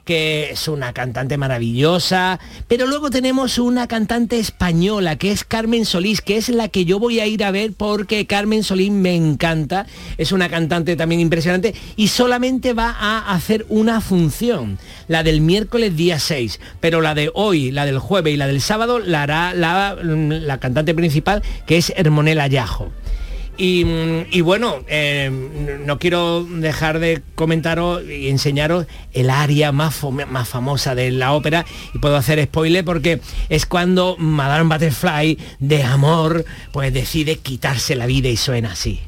que 0.09 0.53
es 0.53 0.69
una 0.69 0.95
cantante 0.95 1.37
maravillosa, 1.37 2.41
pero 2.67 2.87
luego 2.87 3.11
tenemos 3.11 3.59
una 3.59 3.87
cantante 3.89 4.39
española 4.39 5.17
que 5.17 5.31
es 5.31 5.45
Carmen 5.45 5.85
Solís, 5.85 6.23
que 6.23 6.39
es 6.39 6.49
la 6.49 6.69
que 6.69 6.87
yo 6.87 6.99
voy 6.99 7.21
a 7.21 7.27
ir 7.27 7.45
a 7.45 7.51
ver 7.51 7.75
porque 7.77 8.27
Carmen 8.27 8.65
Solís 8.65 8.91
me 8.91 9.15
encanta, 9.15 9.85
es 10.17 10.33
una 10.33 10.49
cantante 10.49 10.97
también 10.97 11.21
impresionante 11.21 11.75
y 11.95 12.09
solamente 12.09 12.73
va 12.73 12.97
a 12.99 13.35
hacer 13.35 13.67
una 13.69 14.01
función, 14.01 14.79
la 15.09 15.23
del 15.23 15.43
miércoles 15.43 15.95
día 15.95 16.19
6, 16.19 16.59
pero 16.81 17.03
la 17.03 17.15
de 17.15 17.31
hoy, 17.35 17.71
la 17.71 17.85
del 17.85 17.99
jueves 17.99 18.33
y 18.33 18.39
la 18.39 18.47
del 18.47 18.63
sábado 18.63 19.01
la 19.01 19.25
hará 19.25 19.53
la, 19.53 19.95
la 20.03 20.59
cantante 20.59 20.95
principal 20.95 21.43
que 21.67 21.77
es 21.77 21.93
Hermonela 21.95 22.47
Yajo. 22.47 22.91
Y, 23.61 24.41
bueno, 24.43 24.85
eh, 24.87 25.31
no 25.85 25.99
quiero 25.99 26.45
dejar 26.45 27.01
de 27.01 27.23
comentaros 27.35 28.05
y 28.09 28.29
enseñaros 28.29 28.87
el 29.13 29.31
área 29.31 29.73
más, 29.73 30.01
más 30.31 30.49
famosa 30.49 30.95
de 30.95 31.11
la 31.11 31.33
ópera 31.33 31.67
y 31.93 31.99
puedo 31.99 32.17
hacer 32.17 32.43
spoiler 32.45 32.85
porque 32.85 33.21
es 33.49 33.67
cuando 33.67 34.17
Madame 34.17 34.73
Butterfly 34.73 35.39
de 35.59 35.83
amor 35.83 36.45
pues 36.73 36.95
decide 36.95 37.37
quitarse 37.37 37.97
la 37.97 38.07
vida 38.07 38.29
y 38.29 38.37
suena 38.37 38.73
así. 38.73 39.01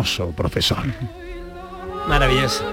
Hermoso, 0.00 0.32
profesor. 0.32 0.84
Maravilloso. 2.08 2.64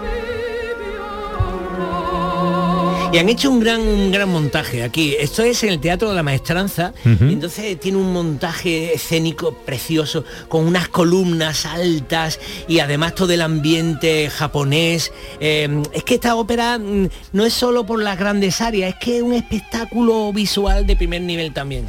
Y 3.11 3.19
han 3.19 3.29
hecho 3.29 3.49
un 3.49 3.61
gran, 3.61 3.79
un 3.81 4.11
gran 4.11 4.29
montaje 4.29 4.83
aquí. 4.83 5.15
Esto 5.17 5.41
es 5.41 5.63
en 5.63 5.69
el 5.69 5.79
Teatro 5.79 6.09
de 6.09 6.15
la 6.15 6.23
Maestranza. 6.23 6.93
Entonces 7.05 7.79
tiene 7.79 7.97
un 7.97 8.11
montaje 8.11 8.93
escénico 8.93 9.53
precioso, 9.65 10.25
con 10.49 10.67
unas 10.67 10.89
columnas 10.89 11.65
altas 11.65 12.39
y 12.67 12.79
además 12.79 13.15
todo 13.15 13.31
el 13.31 13.41
ambiente 13.41 14.29
japonés. 14.29 15.13
Eh, 15.39 15.83
es 15.93 16.03
que 16.03 16.15
esta 16.15 16.35
ópera 16.35 16.77
mm, 16.77 17.07
no 17.31 17.45
es 17.45 17.53
solo 17.53 17.85
por 17.85 18.03
las 18.03 18.19
grandes 18.19 18.59
áreas, 18.59 18.93
es 18.93 18.99
que 18.99 19.17
es 19.17 19.23
un 19.23 19.33
espectáculo 19.33 20.33
visual 20.33 20.85
de 20.85 20.97
primer 20.97 21.21
nivel 21.21 21.53
también. 21.53 21.87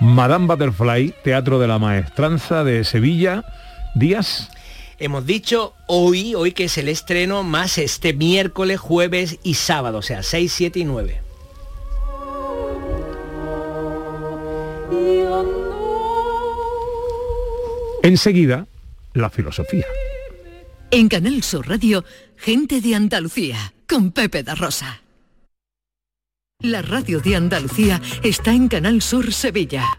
Madame 0.00 0.46
Butterfly, 0.46 1.14
Teatro 1.22 1.60
de 1.60 1.68
la 1.68 1.78
Maestranza 1.78 2.64
de 2.64 2.82
Sevilla, 2.82 3.44
días 3.94 4.50
Hemos 5.02 5.26
dicho 5.26 5.74
hoy, 5.88 6.36
hoy 6.36 6.52
que 6.52 6.66
es 6.66 6.78
el 6.78 6.88
estreno, 6.88 7.42
más 7.42 7.76
este 7.76 8.14
miércoles, 8.14 8.78
jueves 8.78 9.40
y 9.42 9.54
sábado, 9.54 9.98
o 9.98 10.02
sea, 10.02 10.22
6, 10.22 10.52
7 10.52 10.78
y 10.78 10.84
9. 10.84 11.20
Enseguida, 18.04 18.68
la 19.14 19.28
filosofía. 19.28 19.86
En 20.92 21.08
Canal 21.08 21.42
Sur 21.42 21.68
Radio, 21.68 22.04
Gente 22.36 22.80
de 22.80 22.94
Andalucía, 22.94 23.74
con 23.88 24.12
Pepe 24.12 24.44
da 24.44 24.54
Rosa. 24.54 25.02
La 26.60 26.80
radio 26.80 27.18
de 27.18 27.34
Andalucía 27.34 28.00
está 28.22 28.52
en 28.52 28.68
Canal 28.68 29.02
Sur 29.02 29.32
Sevilla. 29.32 29.98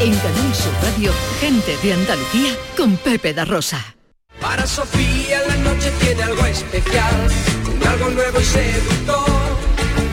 En 0.00 0.14
Canal 0.14 0.54
Sur 0.54 0.72
Radio, 0.80 1.12
gente 1.40 1.76
de 1.82 1.92
Andalucía 1.92 2.56
con 2.76 2.96
Pepe 2.98 3.34
da 3.34 3.44
Rosa. 3.44 3.96
Para 4.40 4.64
Sofía 4.64 5.42
la 5.48 5.56
noche 5.56 5.90
tiene 6.00 6.22
algo 6.22 6.46
especial, 6.46 7.28
un 7.66 7.84
algo 7.84 8.08
nuevo 8.10 8.40
y 8.40 8.44
seductor. 8.44 9.58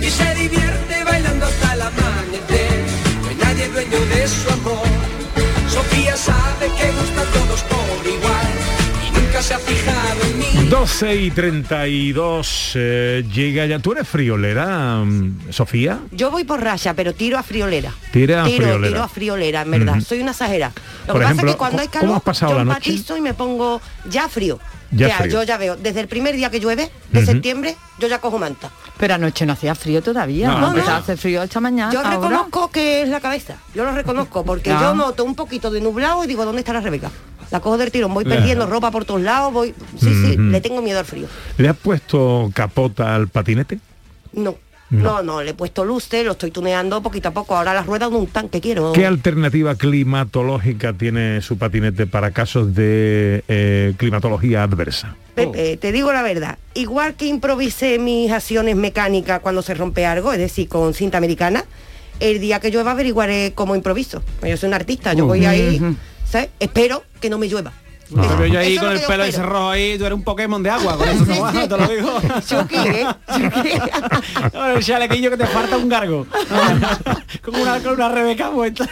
Y 0.01 0.09
se 0.09 0.33
divierte 0.33 1.03
bailando 1.03 1.45
hasta 1.45 1.73
el 1.75 1.81
amanecer, 1.83 2.85
no 3.21 3.29
hay 3.29 3.35
nadie 3.35 3.67
dueño 3.69 3.99
de 4.07 4.27
su 4.27 4.49
amor. 4.49 4.87
Sofía 5.69 6.17
sabe 6.17 6.65
que 6.77 6.91
gusta 6.91 7.21
a 7.21 7.25
todos 7.25 7.61
por 7.61 8.07
igual 8.07 8.84
nunca 9.19 9.41
se 9.41 9.53
ha 9.53 9.59
fijado 9.59 10.21
en 10.23 10.37
mí. 10.39 10.45
12 10.69 11.15
y 11.15 11.31
32 11.31 12.71
eh, 12.75 13.25
llega 13.33 13.65
ya. 13.65 13.79
¿Tú 13.79 13.91
eres 13.93 14.07
friolera, 14.07 14.97
mm, 15.03 15.51
Sofía? 15.51 15.99
Yo 16.11 16.31
voy 16.31 16.43
por 16.43 16.61
raya, 16.61 16.93
pero 16.93 17.13
tiro 17.13 17.37
a 17.37 17.43
friolera. 17.43 17.91
Tira 18.11 18.43
a 18.43 18.45
tiro, 18.45 18.63
friolera. 18.65 18.87
tiro 18.93 19.03
a 19.03 19.07
friolera, 19.09 19.61
en 19.61 19.71
verdad. 19.71 19.99
Soy 20.01 20.19
una 20.19 20.31
exagera. 20.31 20.71
Lo 21.07 21.13
Por 21.13 21.21
que 21.21 21.25
ejemplo, 21.25 21.45
pasa 21.45 21.47
es 21.49 21.53
que 21.53 21.57
cuando 21.57 21.81
hay 21.81 21.87
¿cómo 21.87 22.01
calor, 22.01 22.15
has 22.17 22.23
pasado 22.23 22.51
yo 22.53 22.57
la 22.59 22.63
noche? 22.65 22.89
empatizo 22.89 23.17
y 23.17 23.21
me 23.21 23.33
pongo 23.33 23.81
ya 24.09 24.27
frío. 24.27 24.59
Ya 24.91 25.17
frío. 25.17 25.31
yo 25.33 25.43
ya 25.43 25.57
veo, 25.57 25.75
desde 25.75 25.99
el 25.99 26.07
primer 26.07 26.35
día 26.35 26.49
que 26.49 26.59
llueve, 26.59 26.89
de 27.11 27.25
septiembre, 27.25 27.75
yo 27.99 28.07
ya 28.07 28.19
cojo 28.19 28.37
manta. 28.37 28.69
Pero 28.97 29.15
anoche 29.15 29.45
no 29.45 29.53
hacía 29.53 29.75
frío 29.75 30.01
todavía. 30.01 30.47
No, 30.47 30.59
No, 30.59 30.73
no. 30.73 30.87
hacer 30.89 31.17
frío 31.17 31.43
esta 31.43 31.59
mañana. 31.59 31.91
Yo 31.91 31.99
ahora. 31.99 32.11
reconozco 32.11 32.71
que 32.71 33.01
es 33.01 33.09
la 33.09 33.19
cabeza. 33.19 33.57
Yo 33.73 33.83
lo 33.83 33.91
reconozco 33.91 34.45
porque 34.45 34.69
yo 34.69 34.93
noto 34.93 35.25
un 35.25 35.35
poquito 35.35 35.69
de 35.69 35.81
nublado 35.81 36.23
y 36.23 36.27
digo, 36.27 36.45
¿dónde 36.45 36.59
está 36.61 36.71
la 36.71 36.79
Rebeca? 36.81 37.11
La 37.51 37.59
cojo 37.59 37.77
del 37.77 37.91
tirón, 37.91 38.13
voy 38.13 38.25
perdiendo 38.25 38.65
ropa 38.65 38.91
por 38.91 39.05
todos 39.05 39.21
lados, 39.21 39.53
voy... 39.53 39.73
Sí, 39.99 40.09
sí, 40.13 40.37
le 40.37 40.61
tengo 40.61 40.81
miedo 40.81 40.99
al 40.99 41.05
frío. 41.05 41.27
¿Le 41.57 41.69
has 41.69 41.77
puesto 41.77 42.49
capota 42.53 43.15
al 43.15 43.27
patinete? 43.27 43.79
No. 44.33 44.55
No. 44.91 45.01
No, 45.01 45.23
no, 45.23 45.41
le 45.41 45.51
he 45.51 45.53
puesto 45.55 45.83
luces, 45.83 46.23
lo 46.23 46.33
estoy 46.33 46.51
tuneando 46.51 47.01
poquito 47.01 47.29
a 47.29 47.31
poco. 47.31 47.57
Ahora 47.57 47.73
las 47.73 47.87
ruedas 47.87 48.11
de 48.11 48.17
un 48.17 48.27
tanque 48.27 48.61
quiero. 48.61 48.93
¿Qué 48.93 49.05
alternativa 49.05 49.73
climatológica 49.73 50.93
tiene 50.93 51.41
su 51.41 51.57
patinete 51.57 52.05
para 52.05 52.29
casos 52.29 52.75
de 52.75 53.43
eh, 53.47 53.93
climatología 53.97 54.61
adversa? 54.61 55.15
Pepe, 55.33 55.77
te 55.77 55.91
digo 55.91 56.13
la 56.13 56.21
verdad, 56.21 56.59
igual 56.75 57.15
que 57.15 57.25
improvisé 57.25 57.97
mis 57.97 58.31
acciones 58.31 58.75
mecánicas 58.75 59.39
cuando 59.39 59.63
se 59.63 59.73
rompe 59.73 60.05
algo, 60.05 60.31
es 60.31 60.39
decir, 60.39 60.69
con 60.69 60.93
cinta 60.93 61.17
americana, 61.17 61.65
el 62.19 62.39
día 62.39 62.59
que 62.59 62.69
llueva 62.69 62.91
averiguaré 62.91 63.53
cómo 63.55 63.75
improviso. 63.75 64.21
Yo 64.47 64.55
soy 64.55 64.67
un 64.67 64.75
artista, 64.75 65.13
yo 65.13 65.25
voy 65.25 65.45
ahí, 65.45 65.81
¿sabes? 66.29 66.49
Espero 66.59 67.03
que 67.19 67.29
no 67.29 67.37
me 67.37 67.47
llueva. 67.47 67.71
Yo 68.09 68.59
ahí 68.59 68.77
con 68.77 68.91
el 68.91 69.01
pelo 69.01 69.23
ese 69.23 69.41
rojo 69.41 69.71
ahí, 69.71 69.97
tú 69.97 70.05
eres 70.05 70.15
un 70.15 70.23
Pokémon 70.23 70.61
de 70.61 70.69
agua, 70.69 70.95
con 70.97 71.09
eso 71.09 71.25
no 71.25 71.41
vas, 71.41 71.67
te 71.67 71.77
lo 71.77 71.87
digo. 71.87 72.21
Chucky, 72.47 72.75
¿eh? 72.75 73.07
Con 74.51 74.71
el 74.71 74.83
chalequillo 74.83 75.31
que 75.31 75.37
te 75.37 75.47
falta 75.47 75.77
un 75.77 75.89
gargo. 75.89 76.27
con 77.41 77.55
una, 77.55 77.79
con 77.79 77.93
una 77.93 78.09
Rebeca 78.09 78.49
vuelta. 78.49 78.87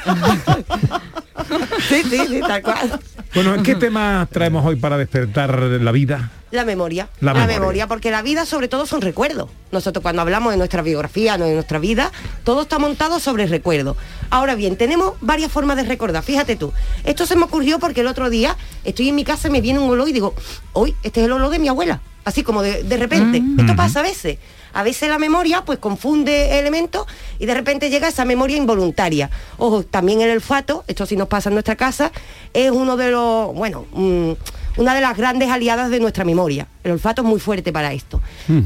sí, 1.87 2.01
sí, 2.09 2.17
sí, 2.27 2.39
tal 2.41 2.63
cual. 2.63 2.99
Bueno, 3.35 3.63
¿qué 3.63 3.75
tema 3.75 4.27
traemos 4.31 4.63
hoy 4.65 4.75
para 4.75 4.97
despertar 4.97 5.57
la 5.59 5.91
vida? 5.91 6.29
La 6.51 6.65
memoria. 6.65 7.09
La 7.19 7.33
La, 7.33 7.39
memoria. 7.39 7.59
memoria. 7.59 7.87
porque 7.87 8.11
la 8.11 8.21
vida 8.21 8.45
sobre 8.45 8.67
todo 8.67 8.85
son 8.85 9.01
recuerdos. 9.01 9.49
Nosotros 9.71 10.03
cuando 10.03 10.21
hablamos 10.21 10.51
de 10.53 10.57
nuestra 10.57 10.83
biografía, 10.83 11.35
no 11.37 11.45
de 11.45 11.55
nuestra 11.55 11.79
vida, 11.79 12.11
todo 12.43 12.61
está 12.61 12.77
montado 12.77 13.19
sobre 13.19 13.47
recuerdos. 13.47 13.97
Ahora 14.29 14.53
bien, 14.53 14.75
tenemos 14.77 15.13
varias 15.21 15.51
formas 15.51 15.77
de 15.77 15.83
recordar. 15.83 16.21
Fíjate 16.21 16.55
tú, 16.55 16.71
esto 17.05 17.25
se 17.25 17.35
me 17.35 17.43
ocurrió 17.45 17.79
porque 17.79 18.01
el 18.01 18.07
otro 18.07 18.29
día 18.29 18.55
estoy 18.83 19.09
en 19.09 19.15
mi 19.15 19.23
casa 19.23 19.47
y 19.47 19.51
me 19.51 19.61
viene 19.61 19.79
un 19.79 19.89
olor 19.89 20.07
y 20.09 20.13
digo, 20.13 20.35
hoy 20.73 20.93
este 21.01 21.21
es 21.21 21.25
el 21.25 21.31
olor 21.31 21.49
de 21.49 21.57
mi 21.57 21.69
abuela. 21.69 22.01
Así 22.25 22.43
como 22.43 22.61
de, 22.61 22.83
de 22.83 22.97
repente. 22.97 23.41
Esto 23.57 23.75
pasa 23.75 24.01
a 24.01 24.03
veces. 24.03 24.37
A 24.73 24.83
veces 24.83 25.09
la 25.09 25.19
memoria 25.19 25.63
pues 25.65 25.79
confunde 25.79 26.59
elementos 26.59 27.05
y 27.39 27.45
de 27.45 27.53
repente 27.53 27.89
llega 27.89 28.07
esa 28.07 28.25
memoria 28.25 28.57
involuntaria. 28.57 29.29
Ojo, 29.57 29.83
también 29.83 30.21
el 30.21 30.31
olfato, 30.31 30.83
esto 30.87 31.05
sí 31.05 31.15
nos 31.15 31.27
pasa 31.27 31.49
en 31.49 31.55
nuestra 31.55 31.75
casa, 31.75 32.11
es 32.53 32.71
uno 32.71 32.97
de 32.97 33.11
los, 33.11 33.53
bueno, 33.53 33.85
mm, 33.91 34.31
una 34.77 34.95
de 34.95 35.01
las 35.01 35.15
grandes 35.15 35.49
aliadas 35.49 35.89
de 35.91 35.99
nuestra 35.99 36.25
memoria. 36.25 36.67
El 36.83 36.93
olfato 36.93 37.21
es 37.21 37.27
muy 37.27 37.39
fuerte 37.39 37.71
para 37.71 37.93
esto. 37.93 38.21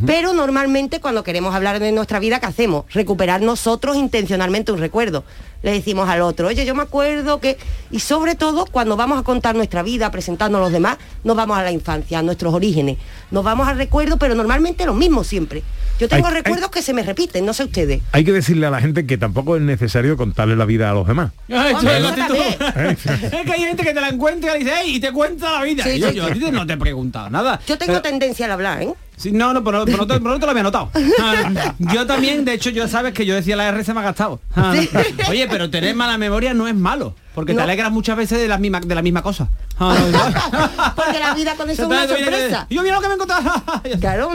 Pero 0.06 0.34
normalmente 0.34 1.02
cuando 1.02 1.24
queremos 1.24 1.54
hablar 1.54 1.80
de 1.80 1.92
nuestra 1.92 2.20
vida, 2.20 2.40
¿qué 2.40 2.46
hacemos? 2.46 2.86
Recuperar 2.94 3.42
nosotros 3.42 3.98
intencionalmente 3.98 4.72
un 4.72 4.80
recuerdo. 4.80 5.24
Le 5.64 5.72
decimos 5.72 6.08
al 6.10 6.22
otro, 6.22 6.48
oye, 6.48 6.66
yo 6.66 6.76
me 6.76 6.84
acuerdo 6.84 7.40
que... 7.40 7.58
Y 7.92 8.00
sobre 8.00 8.36
todo, 8.36 8.66
cuando 8.66 8.96
vamos 8.96 9.20
a 9.20 9.24
contar 9.24 9.56
nuestra 9.56 9.82
vida, 9.84 10.12
presentando 10.12 10.58
a 10.58 10.62
los 10.62 10.72
demás, 10.72 10.98
nos 11.24 11.36
vamos 11.36 11.58
a 11.58 11.64
la 11.64 11.72
infancia, 11.72 12.20
a 12.20 12.22
nuestros 12.22 12.54
orígenes. 12.54 12.98
Nos 13.32 13.44
vamos 13.44 13.68
al 13.68 13.78
recuerdo, 13.78 14.18
pero 14.18 14.36
normalmente 14.36 14.86
los 14.86 14.96
mismos 14.96 15.26
siempre. 15.28 15.64
Yo 16.00 16.08
tengo 16.08 16.28
Hay- 16.28 16.34
recuerdos 16.36 16.70
que 16.70 16.82
se 16.82 16.94
me 16.94 17.02
repiten, 17.04 17.46
no 17.46 17.54
sé 17.54 17.64
ustedes. 17.64 18.02
Hay 18.12 18.24
que 18.24 18.32
decirle 18.32 18.68
a 18.68 18.70
la 18.70 18.80
gente 18.82 19.06
que 19.08 19.18
tampoco 19.18 19.56
es 19.56 19.62
necesario 19.62 20.16
contarle 20.16 20.56
la 20.56 20.66
vida 20.66 20.92
a 20.92 20.94
los 20.94 21.08
demás. 21.08 21.32
Ay, 21.50 21.74
Hombre, 21.74 22.02
también. 22.16 22.46
es 22.92 22.98
que 23.46 23.52
hay 23.52 23.60
gente 23.62 23.84
que 23.84 23.94
te 23.94 24.02
la 24.02 24.10
encuentra 24.10 24.56
y 24.58 24.60
dice, 24.64 24.74
"Ey", 24.82 24.96
y 24.96 25.00
te 25.00 25.12
cuenta 25.12 25.54
la 25.54 25.64
vida. 25.64 25.84
Sí, 25.84 25.92
Y 25.92 26.00
yo, 26.00 26.10
sí, 26.10 26.16
yo 26.16 26.26
a 26.26 26.34
sí. 26.34 26.40
ti 26.40 26.52
no 26.52 26.68
te 26.68 26.74
he 26.74 26.78
preguntado 26.78 27.30
nada. 27.30 27.60
Yo 27.68 27.78
tengo 27.78 27.94
Pero- 27.94 28.02
tendencia 28.04 28.46
al 28.46 28.52
hablar, 28.52 28.82
¿eh? 28.84 28.94
Sí, 29.18 29.32
no, 29.32 29.52
no, 29.52 29.64
pero, 29.64 29.84
pero 29.86 29.98
no, 29.98 30.06
te, 30.08 30.14
pero 30.20 30.30
no 30.30 30.40
te 30.40 30.46
lo 30.46 30.52
había 30.52 30.62
notado. 30.64 30.92
Yo 31.80 32.06
también, 32.06 32.46
de 32.46 32.54
hecho, 32.54 32.70
yo 32.70 32.88
sabes 32.88 33.14
que 33.14 33.26
yo 33.26 33.34
decía 33.34 33.56
la 33.56 33.68
R 33.68 33.84
se 33.84 33.94
me 33.94 34.00
ha 34.00 34.04
gastado. 34.04 34.40
Oye, 35.30 35.48
pero 35.50 35.70
tener 35.72 35.96
mala 35.96 36.18
memoria 36.20 36.54
no 36.54 36.68
es 36.68 36.76
malo, 36.76 37.16
porque 37.34 37.54
te 37.54 37.62
alegras 37.64 37.92
muchas 37.92 38.16
veces 38.16 38.40
de 38.40 38.48
la 38.48 38.58
misma, 38.60 38.80
de 38.80 38.94
la 38.96 39.02
misma 39.02 39.22
cosa. 39.24 39.48
Ah, 39.80 40.94
Porque 40.96 41.20
la 41.20 41.36
vida 41.36 41.54
con 41.56 41.70
eso 41.70 41.84
es 41.84 41.88
una 41.88 42.08
sorpresa. 42.08 42.68
Yo 42.70 42.82
mira 42.82 42.96
lo 42.96 43.02
que 43.02 43.08
me 43.08 43.14
he 43.14 43.16
encontrado. 43.16 43.52
Claro. 44.00 44.30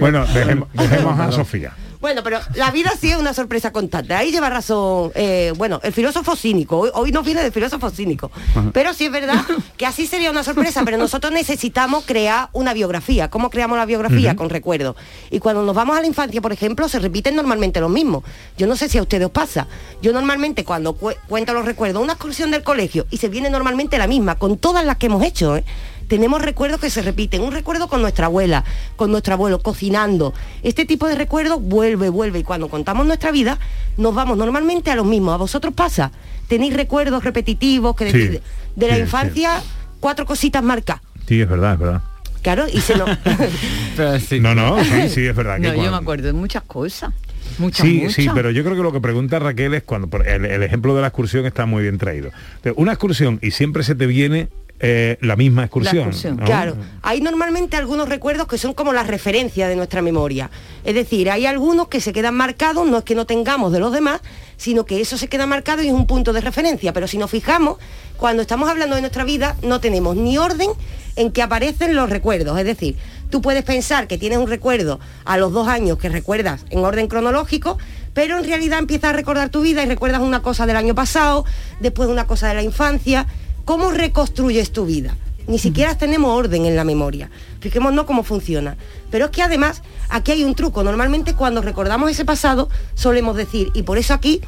Bueno, 0.00 0.26
dejemos, 0.26 0.68
dejemos 0.72 1.20
a 1.20 1.30
Sofía. 1.32 1.72
Bueno, 2.00 2.22
pero 2.22 2.38
la 2.54 2.70
vida 2.70 2.92
sí 2.98 3.10
es 3.10 3.18
una 3.18 3.34
sorpresa 3.34 3.72
constante. 3.72 4.14
Ahí 4.14 4.32
lleva 4.32 4.48
razón, 4.48 5.12
eh, 5.14 5.52
bueno, 5.58 5.80
el 5.82 5.92
filósofo 5.92 6.34
cínico. 6.34 6.78
Hoy, 6.78 6.90
hoy 6.94 7.12
nos 7.12 7.24
viene 7.26 7.42
de 7.42 7.50
filósofo 7.52 7.90
cínico. 7.90 8.30
Pero 8.72 8.94
sí 8.94 9.04
es 9.06 9.12
verdad 9.12 9.44
que 9.76 9.84
así 9.84 10.06
sería 10.06 10.30
una 10.30 10.42
sorpresa, 10.42 10.82
pero 10.84 10.96
nosotros 10.96 11.30
necesitamos 11.30 12.04
crear 12.06 12.48
una 12.54 12.72
biografía. 12.72 13.28
¿Cómo 13.28 13.50
creamos 13.50 13.76
la 13.76 13.84
biografía? 13.84 14.34
Con 14.34 14.48
recuerdos. 14.48 14.96
Y 15.30 15.40
cuando 15.40 15.62
nos 15.62 15.74
vamos 15.76 15.94
a 15.96 16.00
la 16.00 16.06
infancia, 16.06 16.40
por 16.40 16.52
ejemplo, 16.52 16.88
se 16.88 16.98
repiten 17.00 17.36
normalmente 17.36 17.80
los 17.80 17.90
mismos. 17.90 18.24
Yo 18.56 18.66
no 18.66 18.76
sé 18.76 18.88
si 18.88 18.96
a 18.96 19.02
ustedes 19.02 19.26
os 19.26 19.32
pasa. 19.32 19.66
Yo 20.00 20.12
normalmente 20.14 20.64
cuando 20.64 20.94
cu- 20.94 21.12
cuento 21.28 21.52
los 21.52 21.66
recuerdos, 21.66 22.02
una 22.02 22.14
excursión 22.14 22.50
del 22.50 22.62
colegio, 22.62 23.06
y 23.10 23.18
se 23.18 23.28
viene 23.28 23.50
normalmente 23.50 23.98
la 23.98 24.06
misma, 24.06 24.36
con 24.36 24.56
todas 24.56 24.86
las 24.86 24.96
que 24.96 25.06
hemos 25.06 25.22
hecho, 25.22 25.54
¿eh? 25.56 25.64
Tenemos 26.10 26.42
recuerdos 26.42 26.80
que 26.80 26.90
se 26.90 27.00
repiten. 27.02 27.40
Un 27.40 27.52
recuerdo 27.52 27.86
con 27.88 28.02
nuestra 28.02 28.26
abuela, 28.26 28.64
con 28.96 29.10
nuestro 29.12 29.32
abuelo, 29.34 29.60
cocinando. 29.62 30.34
Este 30.62 30.84
tipo 30.84 31.06
de 31.06 31.14
recuerdos 31.14 31.62
vuelve, 31.62 32.08
vuelve. 32.10 32.40
Y 32.40 32.42
cuando 32.42 32.68
contamos 32.68 33.06
nuestra 33.06 33.30
vida, 33.30 33.58
nos 33.96 34.12
vamos 34.14 34.36
normalmente 34.36 34.90
a 34.90 34.96
los 34.96 35.06
mismos. 35.06 35.34
¿A 35.34 35.36
vosotros 35.38 35.72
pasa? 35.72 36.10
¿Tenéis 36.48 36.74
recuerdos 36.74 37.22
repetitivos 37.22 37.94
que 37.94 38.10
Sí, 38.10 38.40
de 38.76 38.88
la 38.88 38.96
sí, 38.96 39.00
infancia? 39.02 39.62
Cuatro 40.00 40.26
cositas 40.26 40.62
marcadas. 40.64 41.00
Sí, 41.28 41.40
es 41.40 41.48
verdad, 41.48 41.74
es 41.74 41.78
verdad. 41.78 42.02
Claro, 42.42 42.66
y 42.72 42.80
se 42.80 42.96
nos... 42.96 43.08
No, 44.40 44.54
no, 44.54 44.82
sí, 44.82 45.08
sí, 45.10 45.26
es 45.26 45.36
verdad. 45.36 45.56
que 45.60 45.68
No, 45.68 45.74
yo 45.74 45.90
me 45.90 45.96
acuerdo 45.96 46.26
de 46.26 46.32
muchas 46.32 46.62
cosas. 46.64 47.12
Muchas, 47.58 47.86
Sí, 47.86 47.98
muchas. 48.00 48.14
sí, 48.14 48.28
pero 48.34 48.50
yo 48.50 48.64
creo 48.64 48.76
que 48.76 48.82
lo 48.82 48.92
que 48.92 49.00
pregunta 49.00 49.38
Raquel 49.38 49.74
es 49.74 49.82
cuando 49.84 50.08
por- 50.08 50.26
el, 50.26 50.44
el 50.44 50.62
ejemplo 50.62 50.94
de 50.94 51.02
la 51.02 51.08
excursión 51.08 51.46
está 51.46 51.66
muy 51.66 51.82
bien 51.82 51.98
traído. 51.98 52.30
Pero 52.62 52.74
una 52.78 52.92
excursión 52.92 53.38
y 53.42 53.50
siempre 53.52 53.82
se 53.84 53.94
te 53.94 54.06
viene 54.06 54.48
eh, 54.82 55.18
la 55.20 55.36
misma 55.36 55.64
excursión. 55.64 56.10
¿no? 56.36 56.44
Claro, 56.44 56.74
hay 57.02 57.20
normalmente 57.20 57.76
algunos 57.76 58.08
recuerdos 58.08 58.46
que 58.48 58.56
son 58.56 58.72
como 58.72 58.94
la 58.94 59.02
referencia 59.02 59.68
de 59.68 59.76
nuestra 59.76 60.00
memoria. 60.00 60.50
Es 60.84 60.94
decir, 60.94 61.30
hay 61.30 61.44
algunos 61.44 61.88
que 61.88 62.00
se 62.00 62.14
quedan 62.14 62.34
marcados, 62.34 62.88
no 62.88 62.96
es 62.96 63.04
que 63.04 63.14
no 63.14 63.26
tengamos 63.26 63.72
de 63.72 63.78
los 63.78 63.92
demás, 63.92 64.22
sino 64.56 64.86
que 64.86 65.02
eso 65.02 65.18
se 65.18 65.28
queda 65.28 65.44
marcado 65.44 65.82
y 65.82 65.88
es 65.88 65.92
un 65.92 66.06
punto 66.06 66.32
de 66.32 66.40
referencia. 66.40 66.94
Pero 66.94 67.06
si 67.08 67.18
nos 67.18 67.30
fijamos, 67.30 67.76
cuando 68.16 68.40
estamos 68.40 68.70
hablando 68.70 68.94
de 68.96 69.02
nuestra 69.02 69.24
vida, 69.24 69.54
no 69.62 69.80
tenemos 69.80 70.16
ni 70.16 70.38
orden 70.38 70.70
en 71.16 71.30
que 71.30 71.42
aparecen 71.42 71.94
los 71.94 72.08
recuerdos. 72.08 72.58
Es 72.58 72.64
decir, 72.64 72.96
tú 73.28 73.42
puedes 73.42 73.64
pensar 73.64 74.06
que 74.06 74.16
tienes 74.16 74.38
un 74.38 74.48
recuerdo 74.48 74.98
a 75.26 75.36
los 75.36 75.52
dos 75.52 75.68
años 75.68 75.98
que 75.98 76.08
recuerdas 76.08 76.64
en 76.70 76.82
orden 76.82 77.06
cronológico, 77.06 77.76
pero 78.14 78.38
en 78.38 78.44
realidad 78.44 78.78
empiezas 78.78 79.10
a 79.10 79.12
recordar 79.12 79.50
tu 79.50 79.60
vida 79.60 79.82
y 79.82 79.86
recuerdas 79.86 80.22
una 80.22 80.40
cosa 80.40 80.64
del 80.64 80.76
año 80.76 80.94
pasado, 80.94 81.44
después 81.80 82.08
una 82.08 82.26
cosa 82.26 82.48
de 82.48 82.54
la 82.54 82.62
infancia. 82.62 83.26
¿Cómo 83.70 83.92
reconstruyes 83.92 84.72
tu 84.72 84.84
vida? 84.84 85.16
Ni 85.46 85.60
siquiera 85.60 85.96
tenemos 85.96 86.36
orden 86.36 86.66
en 86.66 86.74
la 86.74 86.82
memoria. 86.82 87.30
Fijémonos 87.60 88.04
cómo 88.04 88.24
funciona. 88.24 88.76
Pero 89.12 89.26
es 89.26 89.30
que 89.30 89.42
además 89.42 89.84
aquí 90.08 90.32
hay 90.32 90.42
un 90.42 90.56
truco. 90.56 90.82
Normalmente 90.82 91.34
cuando 91.34 91.62
recordamos 91.62 92.10
ese 92.10 92.24
pasado 92.24 92.68
solemos 92.94 93.36
decir, 93.36 93.70
y 93.72 93.84
por 93.84 93.96
eso 93.96 94.12
aquí 94.12 94.40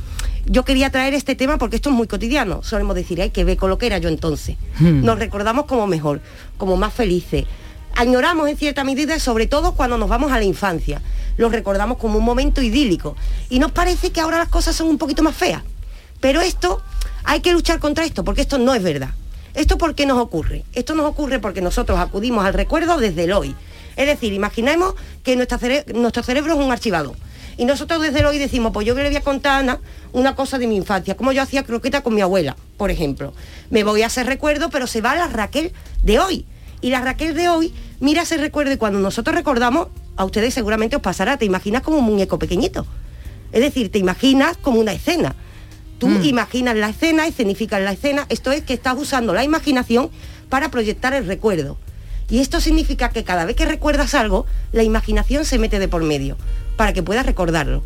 yo 0.44 0.64
quería 0.64 0.90
traer 0.90 1.14
este 1.14 1.36
tema 1.36 1.56
porque 1.56 1.76
esto 1.76 1.90
es 1.90 1.94
muy 1.94 2.08
cotidiano. 2.08 2.64
Solemos 2.64 2.96
decir, 2.96 3.22
hay 3.22 3.30
que 3.30 3.44
ver 3.44 3.56
con 3.56 3.70
lo 3.70 3.78
que 3.78 3.86
era 3.86 3.98
yo 3.98 4.08
entonces. 4.08 4.56
Hmm. 4.80 5.04
Nos 5.04 5.20
recordamos 5.20 5.66
como 5.66 5.86
mejor, 5.86 6.20
como 6.56 6.76
más 6.76 6.92
felices. 6.92 7.44
Añoramos 7.94 8.48
en 8.48 8.56
cierta 8.56 8.82
medida, 8.82 9.20
sobre 9.20 9.46
todo 9.46 9.74
cuando 9.74 9.98
nos 9.98 10.08
vamos 10.08 10.32
a 10.32 10.38
la 10.38 10.44
infancia. 10.44 11.00
Lo 11.36 11.48
recordamos 11.48 11.98
como 11.98 12.18
un 12.18 12.24
momento 12.24 12.60
idílico. 12.60 13.14
Y 13.50 13.60
nos 13.60 13.70
parece 13.70 14.10
que 14.10 14.20
ahora 14.20 14.38
las 14.38 14.48
cosas 14.48 14.74
son 14.74 14.88
un 14.88 14.98
poquito 14.98 15.22
más 15.22 15.36
feas. 15.36 15.62
Pero 16.18 16.40
esto, 16.40 16.82
hay 17.24 17.40
que 17.40 17.52
luchar 17.52 17.78
contra 17.78 18.04
esto, 18.04 18.24
porque 18.24 18.42
esto 18.42 18.58
no 18.58 18.74
es 18.74 18.82
verdad. 18.82 19.10
¿Esto 19.54 19.76
por 19.78 19.94
qué 19.94 20.06
nos 20.06 20.18
ocurre? 20.18 20.64
Esto 20.74 20.94
nos 20.94 21.06
ocurre 21.06 21.38
porque 21.38 21.60
nosotros 21.60 21.98
acudimos 21.98 22.44
al 22.44 22.54
recuerdo 22.54 22.96
desde 22.98 23.24
el 23.24 23.32
hoy. 23.32 23.54
Es 23.96 24.06
decir, 24.06 24.32
imaginemos 24.32 24.94
que 25.22 25.36
nuestro 25.36 26.22
cerebro 26.22 26.54
es 26.54 26.58
un 26.58 26.72
archivador. 26.72 27.16
Y 27.58 27.66
nosotros 27.66 28.00
desde 28.00 28.20
el 28.20 28.26
hoy 28.26 28.38
decimos, 28.38 28.72
pues 28.72 28.86
yo 28.86 28.94
le 28.94 29.06
voy 29.06 29.16
a 29.16 29.20
contar 29.20 29.52
a 29.52 29.58
Ana 29.58 29.80
una 30.12 30.34
cosa 30.34 30.58
de 30.58 30.66
mi 30.66 30.76
infancia, 30.76 31.16
como 31.16 31.32
yo 31.32 31.42
hacía 31.42 31.64
croqueta 31.64 32.02
con 32.02 32.14
mi 32.14 32.22
abuela, 32.22 32.56
por 32.78 32.90
ejemplo. 32.90 33.34
Me 33.68 33.84
voy 33.84 34.02
a 34.02 34.06
hacer 34.06 34.26
recuerdo, 34.26 34.70
pero 34.70 34.86
se 34.86 35.02
va 35.02 35.12
a 35.12 35.16
la 35.16 35.28
Raquel 35.28 35.72
de 36.02 36.18
hoy. 36.18 36.46
Y 36.80 36.90
la 36.90 37.02
Raquel 37.02 37.34
de 37.34 37.48
hoy 37.48 37.74
mira 38.00 38.22
ese 38.22 38.38
recuerdo 38.38 38.72
y 38.72 38.78
cuando 38.78 38.98
nosotros 39.00 39.36
recordamos, 39.36 39.88
a 40.16 40.24
ustedes 40.24 40.54
seguramente 40.54 40.96
os 40.96 41.02
pasará, 41.02 41.36
te 41.36 41.44
imaginas 41.44 41.82
como 41.82 41.98
un 41.98 42.04
muñeco 42.04 42.38
pequeñito. 42.38 42.86
Es 43.52 43.60
decir, 43.60 43.92
te 43.92 43.98
imaginas 43.98 44.56
como 44.56 44.80
una 44.80 44.92
escena. 44.92 45.34
Tú 46.02 46.08
imaginas 46.24 46.74
la 46.74 46.88
escena, 46.88 47.28
escenificas 47.28 47.80
la 47.80 47.92
escena, 47.92 48.26
esto 48.28 48.50
es 48.50 48.64
que 48.64 48.74
estás 48.74 48.98
usando 48.98 49.32
la 49.32 49.44
imaginación 49.44 50.10
para 50.48 50.68
proyectar 50.68 51.14
el 51.14 51.28
recuerdo. 51.28 51.78
Y 52.28 52.40
esto 52.40 52.60
significa 52.60 53.10
que 53.10 53.22
cada 53.22 53.44
vez 53.44 53.54
que 53.54 53.66
recuerdas 53.66 54.14
algo, 54.14 54.44
la 54.72 54.82
imaginación 54.82 55.44
se 55.44 55.60
mete 55.60 55.78
de 55.78 55.86
por 55.86 56.02
medio, 56.02 56.36
para 56.76 56.92
que 56.92 57.04
puedas 57.04 57.24
recordarlo. 57.24 57.84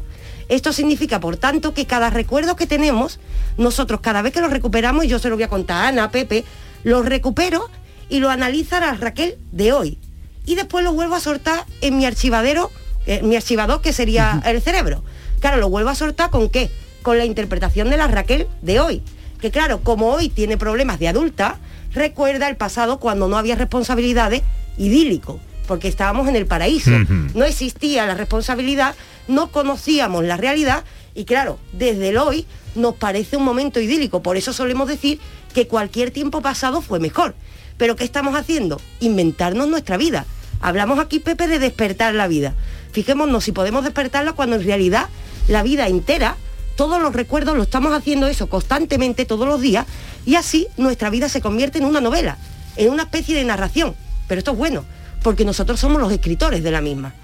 Esto 0.48 0.72
significa, 0.72 1.20
por 1.20 1.36
tanto, 1.36 1.74
que 1.74 1.84
cada 1.84 2.08
recuerdo 2.08 2.56
que 2.56 2.66
tenemos, 2.66 3.20
nosotros 3.58 4.00
cada 4.00 4.22
vez 4.22 4.32
que 4.32 4.40
lo 4.40 4.48
recuperamos, 4.48 5.04
y 5.04 5.08
yo 5.08 5.18
se 5.18 5.28
lo 5.28 5.36
voy 5.36 5.42
a 5.42 5.48
contar 5.48 5.84
a 5.84 5.88
Ana, 5.88 6.04
a 6.04 6.10
Pepe, 6.10 6.42
lo 6.84 7.02
recupero 7.02 7.68
y 8.08 8.20
lo 8.20 8.30
analiza 8.30 8.80
la 8.80 8.94
Raquel 8.94 9.36
de 9.52 9.74
hoy. 9.74 9.98
Y 10.46 10.54
después 10.54 10.82
lo 10.82 10.94
vuelvo 10.94 11.16
a 11.16 11.20
soltar 11.20 11.66
en 11.82 11.98
mi 11.98 12.06
archivadero, 12.06 12.70
eh, 13.06 13.20
mi 13.22 13.36
archivador 13.36 13.82
que 13.82 13.92
sería 13.92 14.40
el 14.46 14.62
cerebro. 14.62 15.04
Claro, 15.40 15.58
lo 15.58 15.68
vuelvo 15.68 15.90
a 15.90 15.94
soltar 15.94 16.30
con 16.30 16.48
qué? 16.48 16.70
Con 17.06 17.18
la 17.18 17.24
interpretación 17.24 17.88
de 17.88 17.96
la 17.96 18.08
Raquel 18.08 18.48
de 18.62 18.80
hoy. 18.80 19.00
Que 19.40 19.52
claro, 19.52 19.80
como 19.80 20.08
hoy 20.08 20.28
tiene 20.28 20.58
problemas 20.58 20.98
de 20.98 21.06
adulta, 21.06 21.56
recuerda 21.92 22.48
el 22.48 22.56
pasado 22.56 22.98
cuando 22.98 23.28
no 23.28 23.38
había 23.38 23.54
responsabilidades 23.54 24.42
idílico, 24.76 25.38
porque 25.68 25.86
estábamos 25.86 26.26
en 26.26 26.34
el 26.34 26.46
paraíso. 26.46 26.90
No 27.32 27.44
existía 27.44 28.06
la 28.06 28.16
responsabilidad, 28.16 28.96
no 29.28 29.52
conocíamos 29.52 30.24
la 30.24 30.36
realidad 30.36 30.82
y 31.14 31.26
claro, 31.26 31.60
desde 31.72 32.08
el 32.08 32.18
hoy 32.18 32.44
nos 32.74 32.96
parece 32.96 33.36
un 33.36 33.44
momento 33.44 33.78
idílico. 33.78 34.20
Por 34.20 34.36
eso 34.36 34.52
solemos 34.52 34.88
decir 34.88 35.20
que 35.54 35.68
cualquier 35.68 36.10
tiempo 36.10 36.40
pasado 36.40 36.82
fue 36.82 36.98
mejor. 36.98 37.36
Pero 37.76 37.94
¿qué 37.94 38.02
estamos 38.02 38.34
haciendo? 38.34 38.80
Inventarnos 38.98 39.68
nuestra 39.68 39.96
vida. 39.96 40.26
Hablamos 40.60 40.98
aquí, 40.98 41.20
Pepe, 41.20 41.46
de 41.46 41.60
despertar 41.60 42.14
la 42.14 42.26
vida. 42.26 42.56
Fijémonos 42.90 43.44
si 43.44 43.52
podemos 43.52 43.84
despertarla 43.84 44.32
cuando 44.32 44.56
en 44.56 44.64
realidad 44.64 45.06
la 45.46 45.62
vida 45.62 45.86
entera, 45.86 46.36
todos 46.76 47.00
los 47.00 47.14
recuerdos 47.14 47.56
lo 47.56 47.62
estamos 47.62 47.92
haciendo 47.92 48.26
eso 48.26 48.48
constantemente 48.48 49.24
todos 49.24 49.48
los 49.48 49.60
días 49.60 49.86
y 50.24 50.34
así 50.36 50.68
nuestra 50.76 51.10
vida 51.10 51.28
se 51.28 51.40
convierte 51.40 51.78
en 51.78 51.86
una 51.86 52.00
novela, 52.00 52.36
en 52.76 52.92
una 52.92 53.04
especie 53.04 53.34
de 53.34 53.44
narración. 53.44 53.94
Pero 54.28 54.38
esto 54.38 54.52
es 54.52 54.58
bueno, 54.58 54.84
porque 55.22 55.44
nosotros 55.44 55.80
somos 55.80 56.00
los 56.00 56.12
escritores 56.12 56.62
de 56.62 56.70
la 56.70 56.80
misma. 56.80 57.14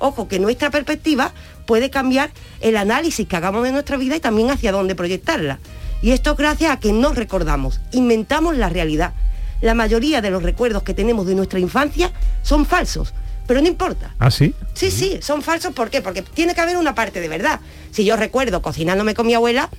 Ojo, 0.00 0.28
que 0.28 0.38
nuestra 0.38 0.70
perspectiva 0.70 1.32
puede 1.66 1.90
cambiar 1.90 2.30
el 2.60 2.76
análisis 2.76 3.26
que 3.26 3.36
hagamos 3.36 3.64
de 3.64 3.72
nuestra 3.72 3.96
vida 3.96 4.16
y 4.16 4.20
también 4.20 4.50
hacia 4.50 4.72
dónde 4.72 4.94
proyectarla. 4.94 5.58
Y 6.02 6.12
esto 6.12 6.34
gracias 6.36 6.72
a 6.72 6.80
que 6.80 6.92
nos 6.92 7.16
recordamos, 7.16 7.80
inventamos 7.92 8.56
la 8.56 8.68
realidad. 8.68 9.14
La 9.60 9.74
mayoría 9.74 10.20
de 10.20 10.30
los 10.30 10.42
recuerdos 10.42 10.84
que 10.84 10.94
tenemos 10.94 11.26
de 11.26 11.34
nuestra 11.34 11.58
infancia 11.58 12.12
son 12.42 12.64
falsos, 12.64 13.12
pero 13.48 13.62
no 13.62 13.66
importa. 13.66 14.14
¿Ah, 14.18 14.30
sí? 14.30 14.54
Sí, 14.74 14.90
sí, 14.90 15.18
son 15.22 15.40
falsos. 15.40 15.72
¿Por 15.72 15.88
qué? 15.88 16.02
Porque 16.02 16.20
tiene 16.20 16.54
que 16.54 16.60
haber 16.60 16.76
una 16.76 16.94
parte 16.94 17.18
de 17.18 17.28
verdad. 17.28 17.60
Si 17.90 18.04
yo 18.04 18.14
recuerdo 18.14 18.60
cocinándome 18.60 19.14
con 19.14 19.26
mi 19.26 19.32
abuela, 19.32 19.70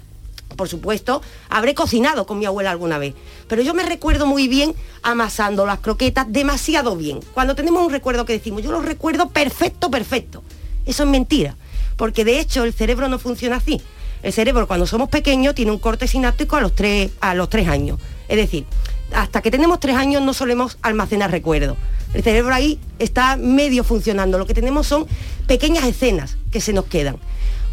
por 0.56 0.68
supuesto, 0.68 1.22
habré 1.50 1.76
cocinado 1.76 2.26
con 2.26 2.40
mi 2.40 2.48
abuela 2.48 2.72
alguna 2.72 2.98
vez. 2.98 3.14
Pero 3.48 3.62
yo 3.62 3.76
me 3.76 3.84
recuerdo 3.84 4.26
muy 4.26 4.48
bien 4.48 4.74
amasando 5.04 5.68
las 5.68 5.82
croquetas 5.82 6.26
demasiado 6.28 6.96
bien. 6.96 7.20
Cuando 7.36 7.54
tenemos 7.54 7.86
un 7.86 7.92
recuerdo 7.92 8.26
que 8.26 8.34
decimos, 8.34 8.64
yo 8.64 8.72
lo 8.72 8.82
recuerdo 8.82 9.30
perfecto, 9.30 9.92
perfecto. 9.92 10.44
Eso 10.88 11.04
es 11.04 11.10
mentira. 11.10 11.56
Porque 11.96 12.26
de 12.26 12.40
hecho 12.40 12.64
el 12.64 12.74
cerebro 12.74 13.08
no 13.08 13.20
funciona 13.20 13.58
así. 13.58 13.80
El 14.24 14.34
cerebro 14.34 14.68
cuando 14.68 14.88
somos 14.88 15.10
pequeños 15.10 15.54
tiene 15.54 15.72
un 15.72 15.78
corte 15.78 16.08
sináptico 16.08 16.56
a 16.56 16.62
los 16.62 16.74
tres, 16.74 17.12
a 17.22 17.36
los 17.36 17.50
tres 17.50 17.68
años. 17.68 18.00
Es 18.28 18.38
decir, 18.38 18.66
hasta 19.14 19.42
que 19.42 19.52
tenemos 19.52 19.80
tres 19.80 19.96
años 19.96 20.22
no 20.22 20.34
solemos 20.34 20.78
almacenar 20.82 21.32
recuerdos. 21.32 21.78
El 22.14 22.24
cerebro 22.24 22.54
ahí 22.54 22.80
está 22.98 23.38
medio 23.38 23.84
funcionando. 23.84 24.38
Lo 24.38 24.46
que 24.46 24.54
tenemos 24.54 24.88
son 24.88 25.08
pequeñas 25.48 25.84
escenas 25.86 26.38
que 26.52 26.62
se 26.62 26.74
nos 26.74 26.86
quedan. 26.86 27.18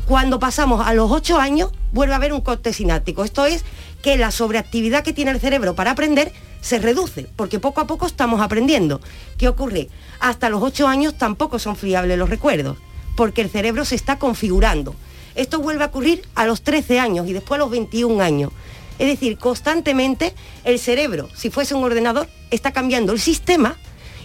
Cuando 0.06 0.38
pasamos 0.38 0.86
a 0.86 0.94
los 0.94 1.10
8 1.10 1.40
años, 1.40 1.72
vuelve 1.92 2.12
a 2.12 2.16
haber 2.16 2.32
un 2.32 2.40
corte 2.40 2.72
sináptico. 2.72 3.24
Esto 3.24 3.44
es 3.44 3.64
que 4.02 4.16
la 4.16 4.30
sobreactividad 4.30 5.02
que 5.02 5.12
tiene 5.12 5.32
el 5.32 5.40
cerebro 5.40 5.74
para 5.74 5.90
aprender 5.90 6.32
se 6.60 6.78
reduce, 6.78 7.28
porque 7.34 7.58
poco 7.58 7.80
a 7.80 7.86
poco 7.86 8.06
estamos 8.06 8.40
aprendiendo. 8.40 9.00
¿Qué 9.36 9.48
ocurre? 9.48 9.88
Hasta 10.20 10.48
los 10.48 10.62
8 10.62 10.86
años 10.86 11.18
tampoco 11.18 11.58
son 11.58 11.74
fiables 11.74 12.18
los 12.18 12.30
recuerdos, 12.30 12.76
porque 13.16 13.40
el 13.40 13.50
cerebro 13.50 13.84
se 13.84 13.96
está 13.96 14.18
configurando. 14.18 14.94
Esto 15.34 15.60
vuelve 15.60 15.84
a 15.84 15.88
ocurrir 15.88 16.22
a 16.34 16.46
los 16.46 16.62
13 16.62 17.00
años 17.00 17.28
y 17.28 17.32
después 17.32 17.58
a 17.58 17.64
los 17.64 17.70
21 17.70 18.22
años. 18.22 18.52
Es 18.98 19.06
decir, 19.06 19.36
constantemente 19.38 20.34
el 20.64 20.78
cerebro, 20.78 21.28
si 21.34 21.50
fuese 21.50 21.74
un 21.74 21.84
ordenador, 21.84 22.28
está 22.50 22.72
cambiando 22.72 23.12
el 23.12 23.20
sistema 23.20 23.76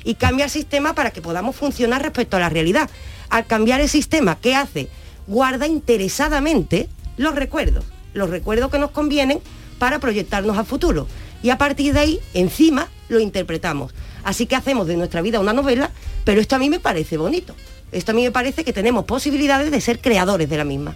y 0.04 0.16
cambia 0.16 0.46
el 0.46 0.52
sistema 0.52 0.96
para 0.96 1.12
que 1.12 1.22
podamos 1.22 1.56
funcionar 1.56 2.02
respecto 2.02 2.38
a 2.38 2.40
la 2.40 2.50
realidad. 2.50 2.90
Al 3.30 3.46
cambiar 3.46 3.82
el 3.82 3.90
sistema, 3.90 4.38
¿qué 4.40 4.56
hace? 4.56 4.88
Guarda 5.28 5.68
interesadamente 5.68 6.90
los 7.18 7.36
recuerdos, 7.36 7.86
los 8.14 8.30
recuerdos 8.30 8.72
que 8.72 8.80
nos 8.80 8.92
convienen 8.92 9.40
para 9.78 10.00
proyectarnos 10.00 10.58
al 10.58 10.66
futuro. 10.66 11.08
Y 11.44 11.50
a 11.50 11.58
partir 11.58 11.94
de 11.94 12.00
ahí, 12.00 12.20
encima, 12.34 12.88
lo 13.10 13.20
interpretamos. 13.20 13.94
Así 14.24 14.46
que 14.46 14.56
hacemos 14.56 14.88
de 14.88 14.98
nuestra 14.98 15.22
vida 15.22 15.40
una 15.40 15.54
novela, 15.54 15.92
pero 16.24 16.40
esto 16.40 16.56
a 16.56 16.60
mí 16.60 16.70
me 16.70 16.80
parece 16.80 17.18
bonito. 17.18 17.56
Esto 17.92 18.12
a 18.12 18.16
mí 18.16 18.24
me 18.24 18.32
parece 18.32 18.64
que 18.64 18.74
tenemos 18.74 19.06
posibilidades 19.06 19.72
de 19.72 19.82
ser 19.82 20.00
creadores 20.00 20.50
de 20.50 20.58
la 20.58 20.64
misma. 20.64 20.94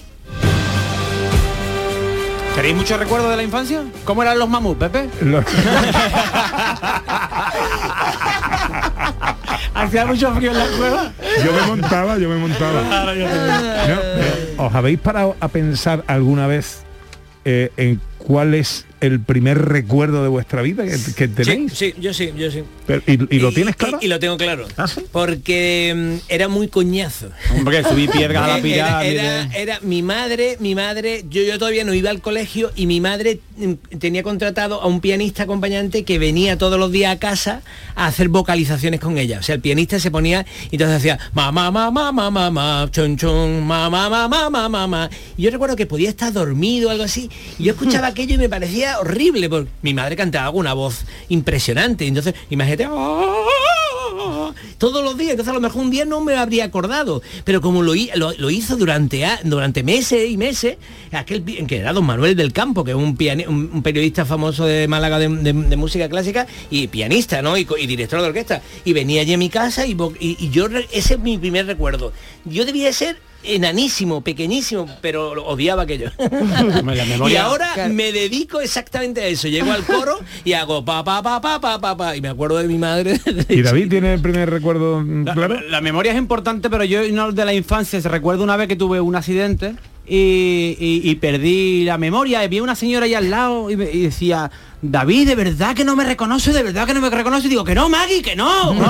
¿Tenéis 2.55 2.75
muchos 2.75 2.97
recuerdos 2.97 3.29
de 3.31 3.35
la 3.35 3.43
infancia? 3.43 3.83
¿Cómo 4.05 4.23
eran 4.23 4.39
los 4.39 4.47
mamuts, 4.47 4.79
Pepe? 4.79 5.09
¿Hacía 9.73 10.05
mucho 10.05 10.33
frío 10.33 10.51
en 10.51 10.57
la 10.57 10.67
cueva? 10.77 11.11
Yo 11.43 11.51
me 11.51 11.61
montaba, 11.67 12.17
yo 12.17 12.29
me 12.29 12.37
montaba. 12.37 12.81
No, 12.81 13.05
pero, 13.13 14.63
¿Os 14.65 14.73
habéis 14.73 14.99
parado 14.99 15.35
a 15.41 15.49
pensar 15.49 16.05
alguna 16.07 16.47
vez 16.47 16.83
eh, 17.43 17.71
en 17.75 17.99
cuál 18.17 18.53
es 18.53 18.85
el 19.05 19.19
primer 19.19 19.57
recuerdo 19.59 20.21
de 20.23 20.29
vuestra 20.29 20.61
vida 20.61 20.83
que, 20.85 20.97
que 21.15 21.27
tenéis? 21.27 21.73
Sí, 21.73 21.93
sí, 21.93 22.01
yo 22.01 22.13
sí, 22.13 22.31
yo 22.37 22.51
sí. 22.51 22.63
Pero, 22.85 23.01
¿y, 23.07 23.35
y 23.35 23.39
lo 23.39 23.51
tienes 23.51 23.75
claro? 23.75 23.97
Y, 24.01 24.05
y 24.05 24.07
lo 24.07 24.19
tengo 24.19 24.37
claro. 24.37 24.67
Porque 25.11 25.93
mm, 25.95 26.25
era 26.29 26.47
muy 26.47 26.67
coñazo. 26.67 27.29
Hombre, 27.55 27.83
subí 27.83 28.07
piedras 28.07 28.43
a 28.43 28.47
la 28.47 28.57
Eh, 28.59 28.61
pirámide. 28.61 29.13
Era, 29.15 29.41
era- 29.43 29.55
era 29.57 29.79
mi 29.81 30.01
madre, 30.01 30.57
mi 30.59 30.75
madre, 30.75 31.23
yo, 31.29 31.41
yo 31.43 31.57
todavía 31.57 31.83
no 31.83 31.93
iba 31.93 32.09
al 32.09 32.21
colegio 32.21 32.71
y 32.75 32.85
mi 32.85 32.99
madre 33.01 33.39
mm, 33.57 33.73
tenía 33.99 34.23
contratado 34.23 34.81
a 34.81 34.87
un 34.87 35.01
pianista 35.01 35.43
acompañante 35.43 36.03
que 36.03 36.19
venía 36.19 36.57
todos 36.57 36.79
los 36.79 36.91
días 36.91 37.13
a 37.15 37.19
casa 37.19 37.61
a 37.95 38.07
hacer 38.07 38.29
vocalizaciones 38.29 38.99
con 38.99 39.17
ella. 39.17 39.39
O 39.39 39.43
sea, 39.43 39.55
el 39.55 39.61
pianista 39.61 39.99
se 39.99 40.11
ponía 40.11 40.45
y 40.71 40.75
entonces 40.75 40.97
hacía 40.97 41.19
mamá, 41.33 41.71
mamá, 41.71 42.11
mamá, 42.11 42.29
mamá, 42.31 42.89
chon, 42.91 43.17
chon, 43.17 43.63
mamá, 43.65 44.09
mamá, 44.09 44.49
mamá, 44.49 44.69
mamá. 44.69 45.09
Y 45.37 45.43
yo 45.43 45.51
recuerdo 45.51 45.75
que 45.75 45.85
podía 45.85 46.09
estar 46.09 46.31
dormido 46.33 46.89
o 46.89 46.91
algo 46.91 47.03
así. 47.03 47.29
Y 47.57 47.63
yo 47.65 47.73
escuchaba 47.73 48.07
aquello 48.07 48.35
y 48.35 48.37
me 48.37 48.49
parecía 48.49 48.94
horrible 48.99 49.49
porque 49.49 49.69
mi 49.81 49.93
madre 49.93 50.15
cantaba 50.15 50.51
con 50.51 50.61
una 50.61 50.73
voz 50.73 51.05
impresionante. 51.29 52.05
Entonces, 52.07 52.33
imagínate, 52.49 52.87
todos 54.77 55.03
los 55.03 55.17
días, 55.17 55.31
entonces 55.31 55.51
a 55.51 55.53
lo 55.55 55.61
mejor 55.61 55.81
un 55.83 55.89
día 55.91 56.05
no 56.05 56.21
me 56.21 56.35
habría 56.35 56.65
acordado, 56.65 57.21
pero 57.43 57.61
como 57.61 57.81
lo, 57.81 57.95
hi- 57.95 58.11
lo- 58.15 58.33
lo 58.37 58.49
hizo 58.49 58.75
durante, 58.75 59.25
durante 59.43 59.83
meses 59.83 60.29
y 60.29 60.37
meses, 60.37 60.77
aquel 61.11 61.43
que 61.43 61.77
era 61.77 61.93
don 61.93 62.05
Manuel 62.05 62.35
del 62.35 62.51
Campo, 62.53 62.83
que 62.83 62.91
es 62.91 62.97
un, 62.97 63.15
periodista 63.83 64.25
famoso 64.25 64.65
de 64.65 64.87
Málaga 64.87 65.19
de, 65.19 65.53
música 65.75 66.09
clásica 66.09 66.47
y 66.69 66.87
pianista, 66.87 67.41
¿no? 67.41 67.57
Y, 67.57 67.65
director 67.87 68.21
de 68.21 68.27
orquesta, 68.27 68.61
y 68.83 68.93
venía 68.93 69.21
allí 69.21 69.33
a 69.33 69.37
mi 69.37 69.49
casa 69.49 69.85
y, 69.85 69.95
y- 70.19 70.49
yo, 70.49 70.67
ese 70.91 71.13
es 71.15 71.19
mi 71.19 71.37
primer 71.37 71.65
recuerdo. 71.65 72.11
Yo 72.45 72.65
debía 72.65 72.91
ser 72.93 73.17
enanísimo, 73.47 74.21
pequeñísimo, 74.21 74.87
pero 75.01 75.35
lo 75.35 75.45
odiaba 75.45 75.83
aquello. 75.83 76.11
y 77.29 77.35
ahora 77.35 77.71
Claro. 77.73 77.93
me 77.93 78.11
dedico 78.11 78.61
exactamente 78.61 79.21
a 79.21 79.27
eso. 79.27 79.47
Llego 79.47 79.71
al 79.71 79.83
coro 79.85 80.19
y 80.43 80.53
hago 80.53 80.83
pa 80.85 81.03
pa 81.03 81.21
pa 81.21 81.41
pa 81.41 81.59
pa 81.59 81.79
pa 81.79 81.97
pa 81.97 82.15
y 82.15 82.21
me 82.21 82.29
acuerdo 82.29 82.57
de 82.57 82.67
mi 82.67 82.77
madre. 82.77 83.19
¿Y 83.49 83.61
David 83.61 83.89
tiene 83.89 84.13
el 84.13 84.21
primer 84.21 84.49
recuerdo 84.49 85.03
claro? 85.33 85.59
La 85.69 85.81
memoria 85.81 86.11
es 86.11 86.17
importante, 86.17 86.69
pero 86.69 86.83
yo 86.83 87.01
no 87.11 87.31
de 87.31 87.45
la 87.45 87.53
infancia. 87.53 88.01
Se 88.01 88.09
recuerdo 88.09 88.43
una 88.43 88.55
vez 88.57 88.67
que 88.67 88.75
tuve 88.75 88.99
un 89.01 89.15
accidente 89.15 89.75
y, 90.07 90.75
y- 90.79 91.01
y 91.09 91.15
perdí 91.15 91.83
la 91.83 91.97
memoria. 91.97 92.43
Y 92.43 92.47
vi 92.47 92.59
una 92.59 92.75
señora 92.75 93.05
ahí 93.05 93.13
al 93.15 93.29
lado 93.29 93.69
y, 93.69 93.75
me- 93.75 93.89
y 93.91 94.01
decía, 94.01 94.51
David, 94.81 95.27
de 95.27 95.35
verdad 95.35 95.75
que 95.75 95.83
no 95.83 95.95
me 95.95 96.03
reconoce, 96.03 96.53
de 96.53 96.61
verdad 96.63 96.85
que 96.85 96.93
no 96.93 97.01
me 97.01 97.09
reconoce. 97.09 97.47
Y 97.47 97.49
digo, 97.49 97.63
que 97.63 97.73
no, 97.75 97.89
Maggie, 97.89 98.21
que 98.21 98.35
no. 98.35 98.75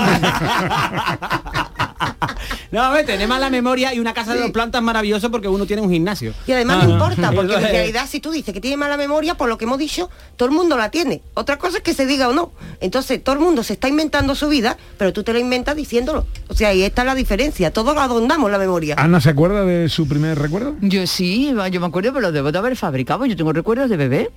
no, 2.72 2.82
a 2.82 2.92
ver, 2.92 3.06
tenés 3.06 3.28
mala 3.28 3.50
memoria 3.50 3.94
y 3.94 4.00
una 4.00 4.14
casa 4.14 4.34
de 4.34 4.42
dos 4.42 4.52
plantas 4.52 4.82
maravilloso 4.82 5.32
porque 5.32 5.48
uno 5.48 5.66
tiene 5.66 5.82
un 5.82 5.90
gimnasio. 5.92 6.34
Y 6.48 6.52
además 6.52 6.80
Ah, 6.82 6.86
no 6.86 6.94
importa, 6.94 7.32
porque 7.32 7.54
en 7.54 7.62
realidad 7.62 8.06
si 8.10 8.20
tú 8.20 8.32
dices 8.32 8.54
que 8.54 8.62
tiene 8.62 8.78
mala 8.78 8.98
memoria, 8.98 9.36
por 9.36 9.48
lo 9.50 9.58
que 9.58 9.66
hemos 9.66 9.78
dicho, 9.78 10.10
todo 10.36 10.50
el 10.50 10.56
mundo 10.56 10.78
la 10.78 10.92
tiene. 10.92 11.22
Otra 11.34 11.58
cosa 11.58 11.78
es 11.78 11.84
que 11.84 11.94
se 11.94 12.06
diga 12.06 12.28
o 12.28 12.34
no. 12.34 12.52
Entonces 12.82 13.24
todo 13.24 13.34
el 13.36 13.42
mundo 13.42 13.64
se 13.64 13.74
está 13.74 13.88
inventando 13.88 14.36
su 14.36 14.48
vida, 14.50 14.78
pero 14.98 15.14
tú 15.14 15.24
te 15.24 15.34
la 15.34 15.40
inventas 15.40 15.76
diciéndolo. 15.76 16.26
O 16.48 16.54
sea, 16.54 16.70
ahí 16.70 16.84
está 16.84 17.04
la 17.04 17.16
diferencia. 17.16 17.72
Todos 17.72 17.96
adondamos 17.98 18.52
la 18.52 18.58
memoria. 18.58 18.96
Ana 18.98 19.22
se 19.22 19.30
acuerda 19.30 19.64
de 19.66 19.90
su 19.90 20.08
primer 20.08 20.38
recuerdo? 20.38 20.76
Yo 20.82 21.06
sí, 21.08 21.54
yo 21.72 21.80
me 21.80 21.88
acuerdo, 21.88 22.12
pero 22.14 22.22
lo 22.22 22.32
debo 22.32 22.52
de 22.52 22.58
haber 22.58 22.76
fabricado. 22.76 23.26
Yo 23.26 23.36
tengo 23.36 23.54
recuerdos 23.54 23.90
de 23.90 23.98
bebé. 23.98 24.32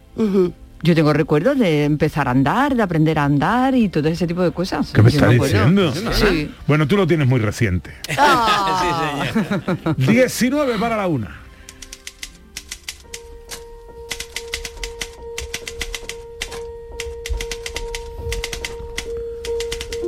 Yo 0.82 0.94
tengo 0.94 1.12
recuerdos 1.12 1.58
de 1.58 1.84
empezar 1.84 2.28
a 2.28 2.30
andar, 2.30 2.74
de 2.76 2.82
aprender 2.82 3.18
a 3.18 3.24
andar 3.24 3.74
y 3.74 3.88
todo 3.88 4.08
ese 4.08 4.26
tipo 4.26 4.42
de 4.42 4.52
cosas. 4.52 4.92
¿Qué 4.92 5.02
me 5.02 5.10
Yo 5.10 5.16
está 5.18 5.30
acuerdo. 5.30 5.44
diciendo? 5.44 5.92
Sí. 6.12 6.54
Bueno, 6.66 6.86
tú 6.86 6.96
lo 6.96 7.06
tienes 7.06 7.26
muy 7.26 7.40
reciente. 7.40 7.90
Ah. 8.16 9.24
19 9.96 10.78
para 10.78 10.96
la 10.96 11.06
una. 11.08 11.47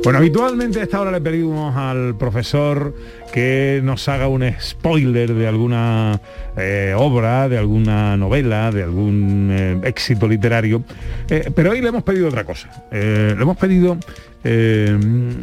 Bueno, 0.03 0.17
habitualmente 0.17 0.79
a 0.79 0.83
esta 0.83 0.99
hora 0.99 1.11
le 1.11 1.21
pedimos 1.21 1.75
al 1.75 2.15
profesor 2.17 2.95
que 3.31 3.81
nos 3.83 4.09
haga 4.09 4.27
un 4.27 4.43
spoiler 4.59 5.31
de 5.31 5.47
alguna 5.47 6.19
eh, 6.57 6.95
obra, 6.97 7.47
de 7.47 7.59
alguna 7.59 8.17
novela, 8.17 8.71
de 8.71 8.81
algún 8.81 9.49
eh, 9.51 9.79
éxito 9.83 10.27
literario. 10.27 10.83
Eh, 11.29 11.51
pero 11.55 11.69
hoy 11.69 11.81
le 11.81 11.89
hemos 11.89 12.01
pedido 12.01 12.29
otra 12.29 12.43
cosa. 12.45 12.83
Le 12.91 13.33
hemos 13.33 13.57
pedido, 13.57 13.97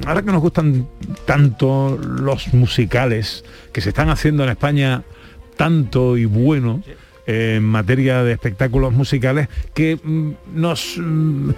ahora 0.07 0.23
que 0.23 0.33
nos 0.33 0.43
gustan 0.43 0.89
tanto 1.25 1.97
los 1.97 2.53
musicales 2.53 3.45
que 3.73 3.81
se 3.81 3.91
están 3.91 4.11
haciendo 4.11 4.43
en 4.43 4.51
España 4.51 5.05
tanto 5.57 6.17
y 6.17 6.25
bueno, 6.25 6.83
en 7.31 7.63
materia 7.63 8.23
de 8.25 8.33
espectáculos 8.33 8.93
musicales 8.95 9.49
que 9.75 9.99
mm, 10.03 10.31
nos 10.55 10.95
mm, 10.97 11.51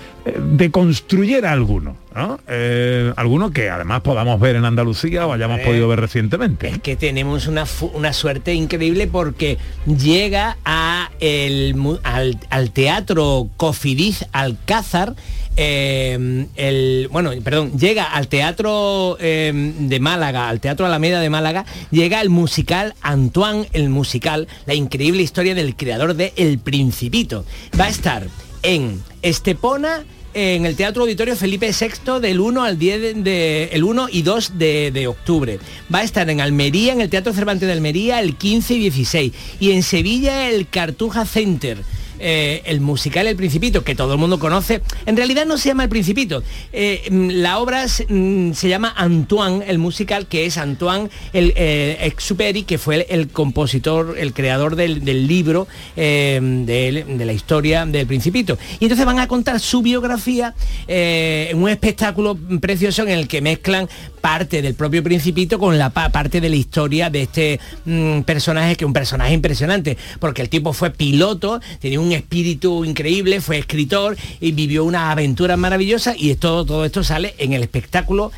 deconstruyera 0.56 1.52
alguno, 1.52 1.96
¿no? 2.14 2.40
Eh, 2.48 3.12
alguno 3.16 3.52
que 3.52 3.70
además 3.70 4.00
podamos 4.00 4.40
ver 4.40 4.56
en 4.56 4.64
Andalucía 4.64 5.26
o 5.28 5.32
hayamos 5.32 5.60
Eh, 5.60 5.64
podido 5.64 5.86
ver 5.86 6.00
recientemente. 6.00 6.72
que 6.82 6.96
tenemos 6.96 7.46
una, 7.46 7.64
una 7.94 8.12
suerte 8.12 8.52
increíble 8.54 9.06
porque 9.06 9.58
llega 9.86 10.56
a 10.64 11.10
el, 11.20 11.76
mu- 11.76 11.98
al, 12.02 12.38
al 12.50 12.72
teatro 12.72 13.48
Cofidis 13.56 14.26
Alcázar 14.32 15.14
eh, 15.56 16.46
el 16.56 17.08
bueno 17.10 17.32
perdón 17.42 17.78
llega 17.78 18.04
al 18.04 18.28
teatro 18.28 19.16
eh, 19.20 19.52
de 19.78 20.00
Málaga 20.00 20.48
al 20.48 20.60
teatro 20.60 20.86
Alameda 20.86 21.20
de 21.20 21.28
Málaga 21.30 21.64
llega 21.90 22.20
el 22.20 22.30
musical 22.30 22.94
Antoine 23.02 23.68
el 23.72 23.88
musical 23.88 24.48
la 24.66 24.74
increíble 24.74 25.22
historia 25.22 25.54
del 25.54 25.76
creador 25.76 26.14
de 26.14 26.32
El 26.36 26.58
Principito 26.58 27.44
va 27.78 27.84
a 27.86 27.88
estar 27.88 28.26
en 28.62 29.02
Estepona 29.22 30.04
en 30.32 30.64
el 30.64 30.76
Teatro 30.76 31.02
Auditorio 31.02 31.34
Felipe 31.34 31.72
VI 31.72 32.20
del 32.20 32.38
1 32.38 32.62
al 32.62 32.78
10 32.78 33.00
de, 33.00 33.14
de- 33.14 33.64
el 33.72 33.82
1 33.82 34.06
y 34.12 34.22
2 34.22 34.58
de, 34.58 34.92
de 34.92 35.08
octubre. 35.08 35.58
Va 35.92 35.98
a 35.98 36.02
estar 36.04 36.30
en 36.30 36.40
Almería, 36.40 36.92
en 36.92 37.00
el 37.00 37.10
Teatro 37.10 37.32
Cervantes 37.32 37.66
de 37.66 37.72
Almería, 37.72 38.20
el 38.20 38.36
15 38.36 38.74
y 38.74 38.78
16. 38.78 39.32
Y 39.58 39.72
en 39.72 39.82
Sevilla, 39.82 40.48
el 40.48 40.68
Cartuja 40.68 41.26
Center. 41.26 41.78
Eh, 42.20 42.62
el 42.66 42.80
musical 42.80 43.26
El 43.26 43.36
Principito, 43.36 43.82
que 43.82 43.94
todo 43.94 44.12
el 44.14 44.18
mundo 44.18 44.38
conoce, 44.38 44.82
en 45.06 45.16
realidad 45.16 45.46
no 45.46 45.58
se 45.58 45.68
llama 45.70 45.84
El 45.84 45.88
Principito. 45.88 46.42
Eh, 46.72 47.02
mm, 47.10 47.30
la 47.30 47.58
obra 47.58 47.88
se, 47.88 48.06
mm, 48.08 48.52
se 48.54 48.68
llama 48.68 48.92
Antoine, 48.96 49.64
el 49.66 49.78
musical, 49.78 50.26
que 50.26 50.46
es 50.46 50.58
Antoine 50.58 51.08
el, 51.32 51.52
eh, 51.56 51.98
Exupéry, 52.02 52.62
que 52.64 52.78
fue 52.78 53.06
el, 53.08 53.28
compositor, 53.28 54.16
el 54.18 54.32
creador 54.32 54.76
del, 54.76 55.04
del 55.04 55.26
libro 55.26 55.66
eh, 55.96 56.38
de, 56.42 57.24
la 57.24 57.32
historia 57.32 57.86
del 57.86 58.06
Principito. 58.06 58.58
Y 58.78 58.84
entonces 58.84 59.06
van 59.06 59.18
a 59.18 59.26
contar 59.28 59.58
su 59.60 59.82
biografía 59.82 60.54
en 60.86 61.56
un 61.62 61.68
espectáculo 61.68 62.36
precioso 62.60 63.02
en 63.02 63.10
el 63.10 63.28
que 63.28 63.40
mezclan 63.40 63.88
parte 64.20 64.60
del 64.62 64.74
propio 64.74 65.02
Principito 65.02 65.58
con 65.58 65.78
la 65.78 65.90
pa- 65.90 66.10
parte 66.10 66.40
de 66.40 66.48
la 66.48 66.56
historia 66.56 67.08
de 67.10 67.22
este 67.22 67.60
mm, 67.84 68.20
personaje, 68.22 68.76
que 68.76 68.84
es 68.84 68.86
un 68.86 68.92
personaje 68.92 69.32
impresionante, 69.32 69.96
porque 70.18 70.42
el 70.42 70.48
tipo 70.48 70.72
fue 70.72 70.90
piloto, 70.90 71.60
tenía 71.80 72.00
un 72.00 72.09
espíritu 72.12 72.84
increíble, 72.84 73.40
fue 73.40 73.58
escritor 73.58 74.16
y 74.40 74.52
vivió 74.52 74.84
una 74.84 75.10
aventura 75.10 75.56
maravillosa 75.56 76.14
y 76.16 76.30
esto, 76.30 76.64
todo 76.64 76.84
esto 76.84 77.04
sale 77.04 77.34
en 77.38 77.52
el 77.52 77.62
espectáculo 77.62 78.32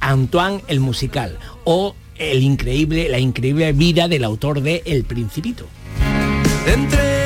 Antoine 0.00 0.62
el 0.68 0.80
musical 0.80 1.38
o 1.64 1.94
el 2.16 2.42
increíble, 2.42 3.08
la 3.08 3.18
increíble 3.18 3.72
vida 3.72 4.08
del 4.08 4.24
autor 4.24 4.60
de 4.60 4.82
El 4.86 5.04
Principito. 5.04 5.66
Entre 6.66 7.17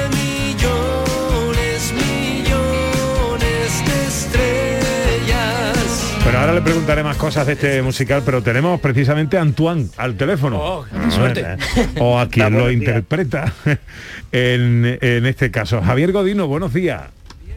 ahora 6.42 6.54
le 6.54 6.62
preguntaré 6.62 7.02
más 7.02 7.16
cosas 7.16 7.46
de 7.46 7.52
este 7.54 7.82
musical, 7.82 8.22
pero 8.24 8.42
tenemos 8.42 8.80
precisamente 8.80 9.36
a 9.38 9.42
Antoine 9.42 9.86
al 9.96 10.16
teléfono. 10.16 10.58
Oh, 10.60 10.84
qué 10.84 11.10
suerte. 11.10 11.40
eh, 11.40 11.86
O 12.00 12.18
a 12.18 12.28
quien 12.30 12.52
lo 12.52 12.70
interpreta 12.70 13.52
en, 14.32 14.98
en 15.00 15.26
este 15.26 15.50
caso. 15.50 15.80
Javier 15.80 16.12
Godino, 16.12 16.46
buenos 16.48 16.72
días. 16.72 17.02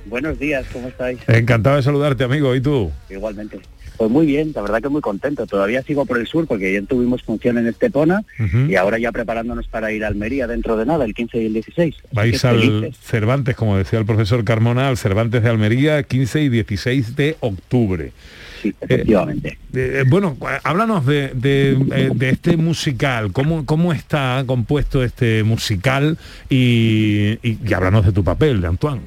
Buenos 0.05 0.37
días, 0.37 0.65
¿cómo 0.71 0.87
estáis? 0.87 1.17
Encantado 1.27 1.77
de 1.77 1.83
saludarte, 1.83 2.23
amigo. 2.23 2.53
¿Y 2.55 2.61
tú? 2.61 2.91
Igualmente. 3.09 3.59
Pues 3.97 4.11
muy 4.11 4.25
bien, 4.25 4.51
la 4.53 4.61
verdad 4.61 4.81
que 4.81 4.89
muy 4.89 4.99
contento. 5.01 5.47
Todavía 5.47 5.81
sigo 5.81 6.05
por 6.05 6.19
el 6.19 6.27
sur 6.27 6.45
porque 6.47 6.67
ayer 6.67 6.85
tuvimos 6.85 7.23
función 7.23 7.57
en 7.57 7.65
Estepona 7.67 8.23
Ujú. 8.39 8.65
y 8.69 8.75
ahora 8.75 8.99
ya 8.99 9.11
preparándonos 9.13 9.67
para 9.67 9.91
ir 9.93 10.03
a 10.03 10.07
Almería 10.07 10.47
dentro 10.47 10.75
de 10.75 10.85
nada, 10.85 11.05
el 11.05 11.13
15 11.15 11.41
y 11.41 11.45
el 11.47 11.53
16. 11.53 11.95
Así 11.95 12.07
Vais 12.11 12.45
al 12.45 12.59
felices. 12.59 12.97
Cervantes, 13.01 13.55
como 13.55 13.77
decía 13.77 13.97
el 13.97 14.05
profesor 14.05 14.43
Carmona, 14.43 14.89
al 14.89 14.97
Cervantes 14.97 15.41
de 15.41 15.49
Almería, 15.49 16.03
15 16.03 16.41
y 16.41 16.49
16 16.49 17.15
de 17.15 17.37
octubre. 17.39 18.11
Sí, 18.65 18.75
efectivamente. 18.81 19.49
Eh, 19.73 20.01
eh, 20.01 20.03
bueno, 20.07 20.37
háblanos 20.63 21.05
de, 21.05 21.29
de, 21.35 21.73
eh, 21.73 22.09
de 22.15 22.29
este 22.29 22.57
musical, 22.57 23.31
¿Cómo, 23.31 23.65
cómo 23.65 23.93
está 23.93 24.43
compuesto 24.47 25.03
este 25.03 25.43
musical 25.43 26.17
y, 26.49 27.37
y, 27.43 27.59
y 27.63 27.73
háblanos 27.73 28.05
de 28.05 28.11
tu 28.11 28.23
papel, 28.23 28.61
de 28.61 28.67
Antoine. 28.67 29.01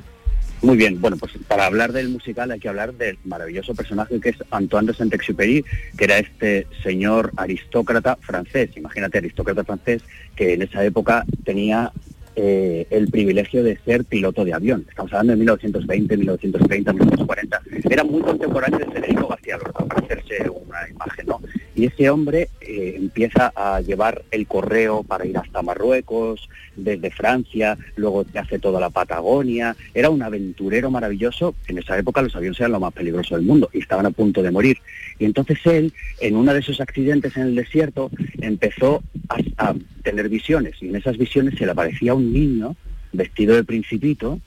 Muy 0.63 0.77
bien, 0.77 1.01
bueno, 1.01 1.17
pues 1.17 1.33
para 1.47 1.67
hablar 1.67 1.93
del 1.93 2.09
musical 2.09 2.51
hay 2.51 2.59
que 2.61 2.69
hablar 2.69 2.93
del 2.95 3.19
maravilloso 3.25 3.75
personaje 3.75 4.21
que 4.21 4.31
es 4.31 4.37
Antoine 4.51 4.89
de 4.89 4.95
Saint-Exupéry, 4.95 5.65
que 5.97 6.05
era 6.05 6.19
este 6.19 6.67
señor 6.83 7.33
aristócrata 7.37 8.17
francés. 8.21 8.71
Imagínate, 8.77 9.19
aristócrata 9.19 9.65
francés 9.65 10.03
que 10.37 10.55
en 10.55 10.63
esa 10.63 10.85
época 10.85 11.25
tenía 11.45 11.93
eh, 12.41 12.87
el 12.91 13.09
privilegio 13.09 13.65
de 13.65 13.77
ser 13.85 14.05
piloto 14.05 14.45
de 14.45 14.55
avión. 14.55 14.87
Estamos 14.89 15.13
hablando 15.13 15.33
de 15.33 15.39
1920, 15.39 16.17
1930, 16.19 16.93
1940. 16.93 17.63
Era 17.91 18.05
muy 18.05 18.21
contemporáneo 18.21 18.79
de 18.79 18.87
Federico 18.87 19.27
García 19.27 19.57
Lorca, 19.57 19.85
para 19.85 20.07
hacerse 20.07 20.49
una 20.49 20.89
imagen, 20.89 21.27
¿no? 21.27 21.41
Y 21.79 21.87
ese 21.87 22.11
hombre 22.11 22.49
eh, 22.61 22.95
empieza 22.97 23.53
a 23.55 23.81
llevar 23.81 24.25
el 24.33 24.49
correo 24.49 25.05
para 25.05 25.25
ir 25.25 25.39
hasta 25.39 25.63
Marruecos, 25.63 26.49
desde 26.75 27.13
Francia, 27.13 27.79
luego 27.95 28.27
hace 28.35 28.59
toda 28.59 28.81
la 28.81 28.91
Patagonia. 28.91 29.77
Era 29.95 30.11
un 30.11 30.21
aventurero 30.21 30.91
maravilloso. 30.91 31.55
En 31.69 31.79
esa 31.79 31.97
época 31.97 32.21
los 32.21 32.35
aviones 32.35 32.59
eran 32.59 32.73
lo 32.73 32.81
más 32.81 32.93
peligroso 32.93 33.37
del 33.37 33.45
mundo 33.45 33.71
y 33.73 33.79
estaban 33.79 34.07
a 34.07 34.11
punto 34.11 34.43
de 34.43 34.51
morir. 34.51 34.79
Y 35.21 35.25
entonces 35.25 35.59
él, 35.67 35.93
en 36.19 36.35
uno 36.35 36.53
de 36.53 36.59
esos 36.59 36.81
accidentes 36.81 37.37
en 37.37 37.45
el 37.45 37.55
desierto, 37.55 38.11
empezó 38.41 39.01
a, 39.29 39.69
a 39.69 39.75
tener 40.03 40.29
visiones. 40.29 40.83
Y 40.83 40.89
en 40.89 40.97
esas 40.97 41.17
visiones 41.17 41.55
se 41.57 41.65
le 41.65 41.71
aparecía 41.71 42.13
un 42.13 42.33
niño 42.33 42.75
vestido 43.13 43.55
de 43.55 43.63
principito 43.63 44.41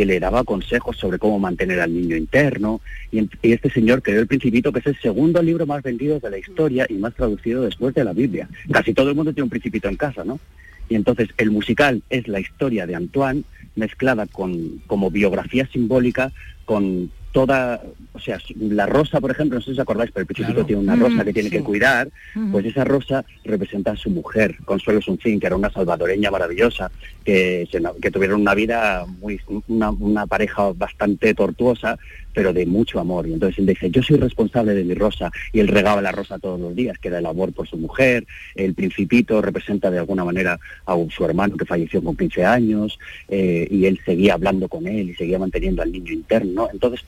que 0.00 0.06
le 0.06 0.18
daba 0.18 0.44
consejos 0.44 0.96
sobre 0.96 1.18
cómo 1.18 1.38
mantener 1.38 1.78
al 1.78 1.92
niño 1.92 2.16
interno. 2.16 2.80
Y, 3.12 3.28
este 3.42 3.68
señor 3.68 4.00
creó 4.00 4.20
El 4.22 4.26
Principito, 4.26 4.72
que 4.72 4.78
es 4.78 4.86
el 4.86 4.98
segundo 4.98 5.42
libro 5.42 5.66
más 5.66 5.82
vendido 5.82 6.18
de 6.18 6.30
la 6.30 6.38
historia 6.38 6.86
y 6.88 6.94
más 6.94 7.14
traducido 7.14 7.60
después 7.60 7.94
de 7.94 8.04
la 8.04 8.14
Biblia. 8.14 8.48
Casi 8.72 8.94
todo 8.94 9.10
el 9.10 9.14
mundo 9.14 9.34
tiene 9.34 9.44
un 9.44 9.50
Principito 9.50 9.90
en 9.90 9.96
casa, 9.96 10.24
¿no? 10.24 10.40
Y 10.88 10.94
entonces 10.94 11.28
el 11.36 11.50
musical 11.50 12.02
es 12.08 12.28
la 12.28 12.40
historia 12.40 12.86
de 12.86 12.94
Antoine 12.94 13.42
mezclada 13.76 14.24
con 14.26 14.80
como 14.86 15.10
biografía 15.10 15.66
simbólica 15.66 16.32
con 16.64 17.10
toda, 17.32 17.82
o 18.12 18.18
sea, 18.18 18.38
la 18.58 18.86
rosa, 18.86 19.20
por 19.20 19.30
ejemplo, 19.30 19.56
no 19.58 19.60
sé 19.60 19.66
si 19.66 19.72
os 19.72 19.78
acordáis, 19.78 20.10
pero 20.12 20.22
el 20.22 20.26
Principito 20.26 20.54
Claro. 20.54 20.66
tiene 20.66 20.82
una 20.82 20.96
rosa 20.96 21.24
que 21.24 21.32
tiene 21.32 21.48
sí. 21.48 21.56
que 21.56 21.62
cuidar, 21.62 22.08
pues 22.50 22.64
esa 22.64 22.84
rosa 22.84 23.24
representa 23.44 23.92
a 23.92 23.96
su 23.96 24.10
mujer, 24.10 24.56
Consuelo 24.64 25.00
Sunfín, 25.00 25.38
que 25.38 25.46
era 25.46 25.56
una 25.56 25.70
salvadoreña 25.70 26.30
maravillosa, 26.30 26.90
que, 27.24 27.68
que 28.00 28.10
tuvieron 28.10 28.40
una 28.40 28.54
vida 28.54 29.04
muy, 29.20 29.40
una, 29.68 29.90
una 29.90 30.26
pareja 30.26 30.72
bastante 30.72 31.34
tortuosa, 31.34 31.98
pero 32.32 32.52
de 32.52 32.66
mucho 32.66 33.00
amor. 33.00 33.26
Y 33.26 33.32
entonces 33.32 33.58
él 33.58 33.66
dice, 33.66 33.90
yo 33.90 34.02
soy 34.02 34.18
responsable 34.18 34.74
de 34.74 34.84
mi 34.84 34.94
rosa, 34.94 35.30
y 35.52 35.60
él 35.60 35.68
regaba 35.68 36.02
la 36.02 36.12
rosa 36.12 36.38
todos 36.38 36.60
los 36.60 36.74
días, 36.74 36.98
que 36.98 37.08
era 37.08 37.18
el 37.18 37.26
amor 37.26 37.52
por 37.52 37.68
su 37.68 37.76
mujer, 37.76 38.26
el 38.54 38.74
principito 38.74 39.42
representa 39.42 39.90
de 39.90 39.98
alguna 39.98 40.24
manera 40.24 40.58
a 40.86 40.96
su 41.10 41.24
hermano 41.24 41.56
que 41.56 41.64
falleció 41.64 42.02
con 42.02 42.16
15 42.16 42.44
años, 42.44 42.98
eh, 43.28 43.66
y 43.70 43.86
él 43.86 44.00
seguía 44.04 44.34
hablando 44.34 44.68
con 44.68 44.86
él 44.86 45.10
y 45.10 45.14
seguía 45.14 45.38
manteniendo 45.38 45.82
al 45.82 45.92
niño 45.92 46.12
interno. 46.12 46.50
¿no? 46.52 46.68
Entonces 46.72 47.04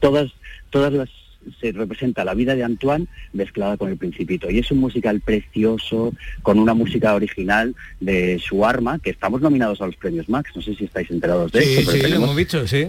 todas, 0.00 0.30
todas 0.70 0.92
las 0.92 1.23
se 1.60 1.72
representa 1.72 2.24
la 2.24 2.34
vida 2.34 2.54
de 2.54 2.64
Antoine 2.64 3.06
mezclada 3.32 3.76
con 3.76 3.90
el 3.90 3.96
Principito. 3.96 4.50
Y 4.50 4.58
es 4.58 4.70
un 4.70 4.78
musical 4.78 5.20
precioso, 5.20 6.12
con 6.42 6.58
una 6.58 6.74
música 6.74 7.14
original 7.14 7.74
de 8.00 8.38
su 8.38 8.64
arma, 8.64 8.98
que 8.98 9.10
estamos 9.10 9.40
nominados 9.40 9.80
a 9.80 9.86
los 9.86 9.96
premios 9.96 10.28
Max. 10.28 10.50
No 10.54 10.62
sé 10.62 10.74
si 10.74 10.84
estáis 10.84 11.10
enterados 11.10 11.52
de 11.52 11.62
Sí, 11.62 11.68
esto. 11.70 11.80
pero 11.80 11.90
sí, 11.92 11.96
lo 11.98 12.02
tenemos, 12.04 12.24
hemos 12.24 12.36
visto, 12.36 12.66
sí. 12.66 12.88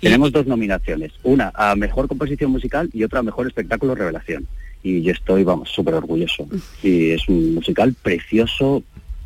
tenemos 0.00 0.32
dos 0.32 0.46
nominaciones. 0.46 1.12
Una 1.22 1.52
a 1.54 1.74
Mejor 1.76 2.08
Composición 2.08 2.50
Musical 2.50 2.90
y 2.92 3.04
otra 3.04 3.20
a 3.20 3.22
Mejor 3.22 3.46
Espectáculo 3.46 3.94
Revelación. 3.94 4.46
Y 4.82 5.00
yo 5.02 5.12
estoy, 5.12 5.44
vamos, 5.44 5.70
súper 5.70 5.94
orgulloso. 5.94 6.46
Y 6.82 7.10
es 7.10 7.26
un 7.28 7.54
musical 7.54 7.94
precioso. 8.02 8.82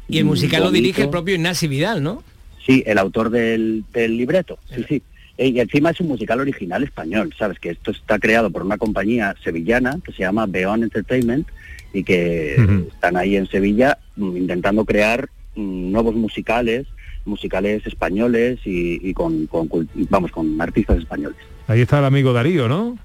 Y 0.08 0.18
el 0.18 0.24
musical 0.24 0.62
lo 0.62 0.70
dirige 0.70 1.02
el 1.02 1.10
propio 1.10 1.34
Ignacio 1.34 1.68
Vidal, 1.68 2.02
¿no? 2.02 2.22
Sí, 2.64 2.82
el 2.86 2.98
autor 2.98 3.30
del, 3.30 3.84
del 3.92 4.16
libreto, 4.16 4.58
sí, 4.74 4.84
sí. 4.88 5.02
Eh, 5.38 5.48
Y 5.48 5.60
encima 5.60 5.90
es 5.90 6.00
un 6.00 6.08
musical 6.08 6.40
original 6.40 6.82
español, 6.82 7.32
¿sabes? 7.38 7.58
Que 7.58 7.70
esto 7.70 7.92
está 7.92 8.18
creado 8.18 8.50
por 8.50 8.62
una 8.62 8.76
compañía 8.76 9.34
sevillana 9.42 9.98
que 10.04 10.12
se 10.12 10.18
llama 10.24 10.46
Beyond 10.46 10.82
Entertainment 10.82 11.46
y 11.92 12.02
que 12.04 12.56
están 12.92 13.16
ahí 13.16 13.36
en 13.36 13.46
Sevilla 13.46 13.96
mm, 14.16 14.36
intentando 14.36 14.84
crear 14.84 15.28
mm, 15.54 15.90
nuevos 15.92 16.14
musicales, 16.14 16.86
musicales 17.24 17.86
españoles 17.86 18.58
y, 18.64 19.08
y 19.08 19.14
con, 19.14 19.48
vamos, 20.10 20.30
con 20.32 20.60
artistas 20.60 20.98
españoles. 20.98 21.38
Ahí 21.66 21.80
está 21.82 22.00
el 22.00 22.04
amigo 22.04 22.32
Darío, 22.32 22.68
¿no? 22.68 22.98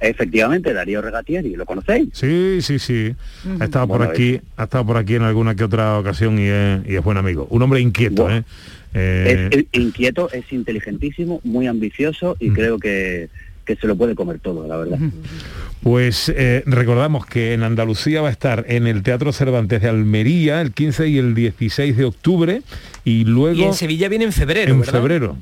Efectivamente, 0.00 0.72
Darío 0.72 1.00
Regatieri, 1.00 1.54
¿lo 1.54 1.64
conocéis? 1.64 2.08
Sí, 2.12 2.58
sí, 2.60 2.78
sí. 2.80 3.14
Ha 3.60 3.64
estado 3.64 3.86
por 3.86 4.02
aquí, 4.02 4.40
ha 4.56 4.64
estado 4.64 4.84
por 4.84 4.96
aquí 4.96 5.14
en 5.14 5.22
alguna 5.22 5.54
que 5.54 5.62
otra 5.62 5.96
ocasión 5.98 6.38
y 6.40 6.46
es, 6.46 6.80
y 6.88 6.96
es 6.96 7.04
buen 7.04 7.18
amigo. 7.18 7.46
Un 7.50 7.62
hombre 7.62 7.80
inquieto, 7.80 8.28
¿eh? 8.28 8.42
Eh, 8.94 9.48
Es, 9.50 9.58
es 9.58 9.80
inquieto, 9.80 10.30
es 10.32 10.50
inteligentísimo, 10.52 11.40
muy 11.44 11.66
ambicioso 11.66 12.36
y 12.38 12.50
creo 12.50 12.78
que, 12.78 13.28
que 13.64 13.76
se 13.76 13.86
lo 13.86 13.96
puede 13.96 14.14
comer 14.14 14.38
todo, 14.40 14.66
la 14.66 14.76
verdad. 14.76 14.98
Pues 15.82 16.28
eh, 16.34 16.62
recordamos 16.66 17.26
que 17.26 17.54
en 17.54 17.62
Andalucía 17.62 18.20
va 18.22 18.28
a 18.28 18.32
estar 18.32 18.64
en 18.68 18.86
el 18.86 19.02
Teatro 19.02 19.32
Cervantes 19.32 19.82
de 19.82 19.88
Almería 19.88 20.60
el 20.60 20.72
15 20.72 21.08
y 21.08 21.18
el 21.18 21.34
16 21.34 21.96
de 21.96 22.04
octubre 22.04 22.62
y 23.04 23.24
luego 23.24 23.58
Y 23.58 23.64
en 23.64 23.74
Sevilla 23.74 24.08
viene 24.08 24.24
en 24.26 24.32
febrero, 24.32 24.72
en 24.72 24.80
¿verdad? 24.80 24.92
febrero. 24.92 25.36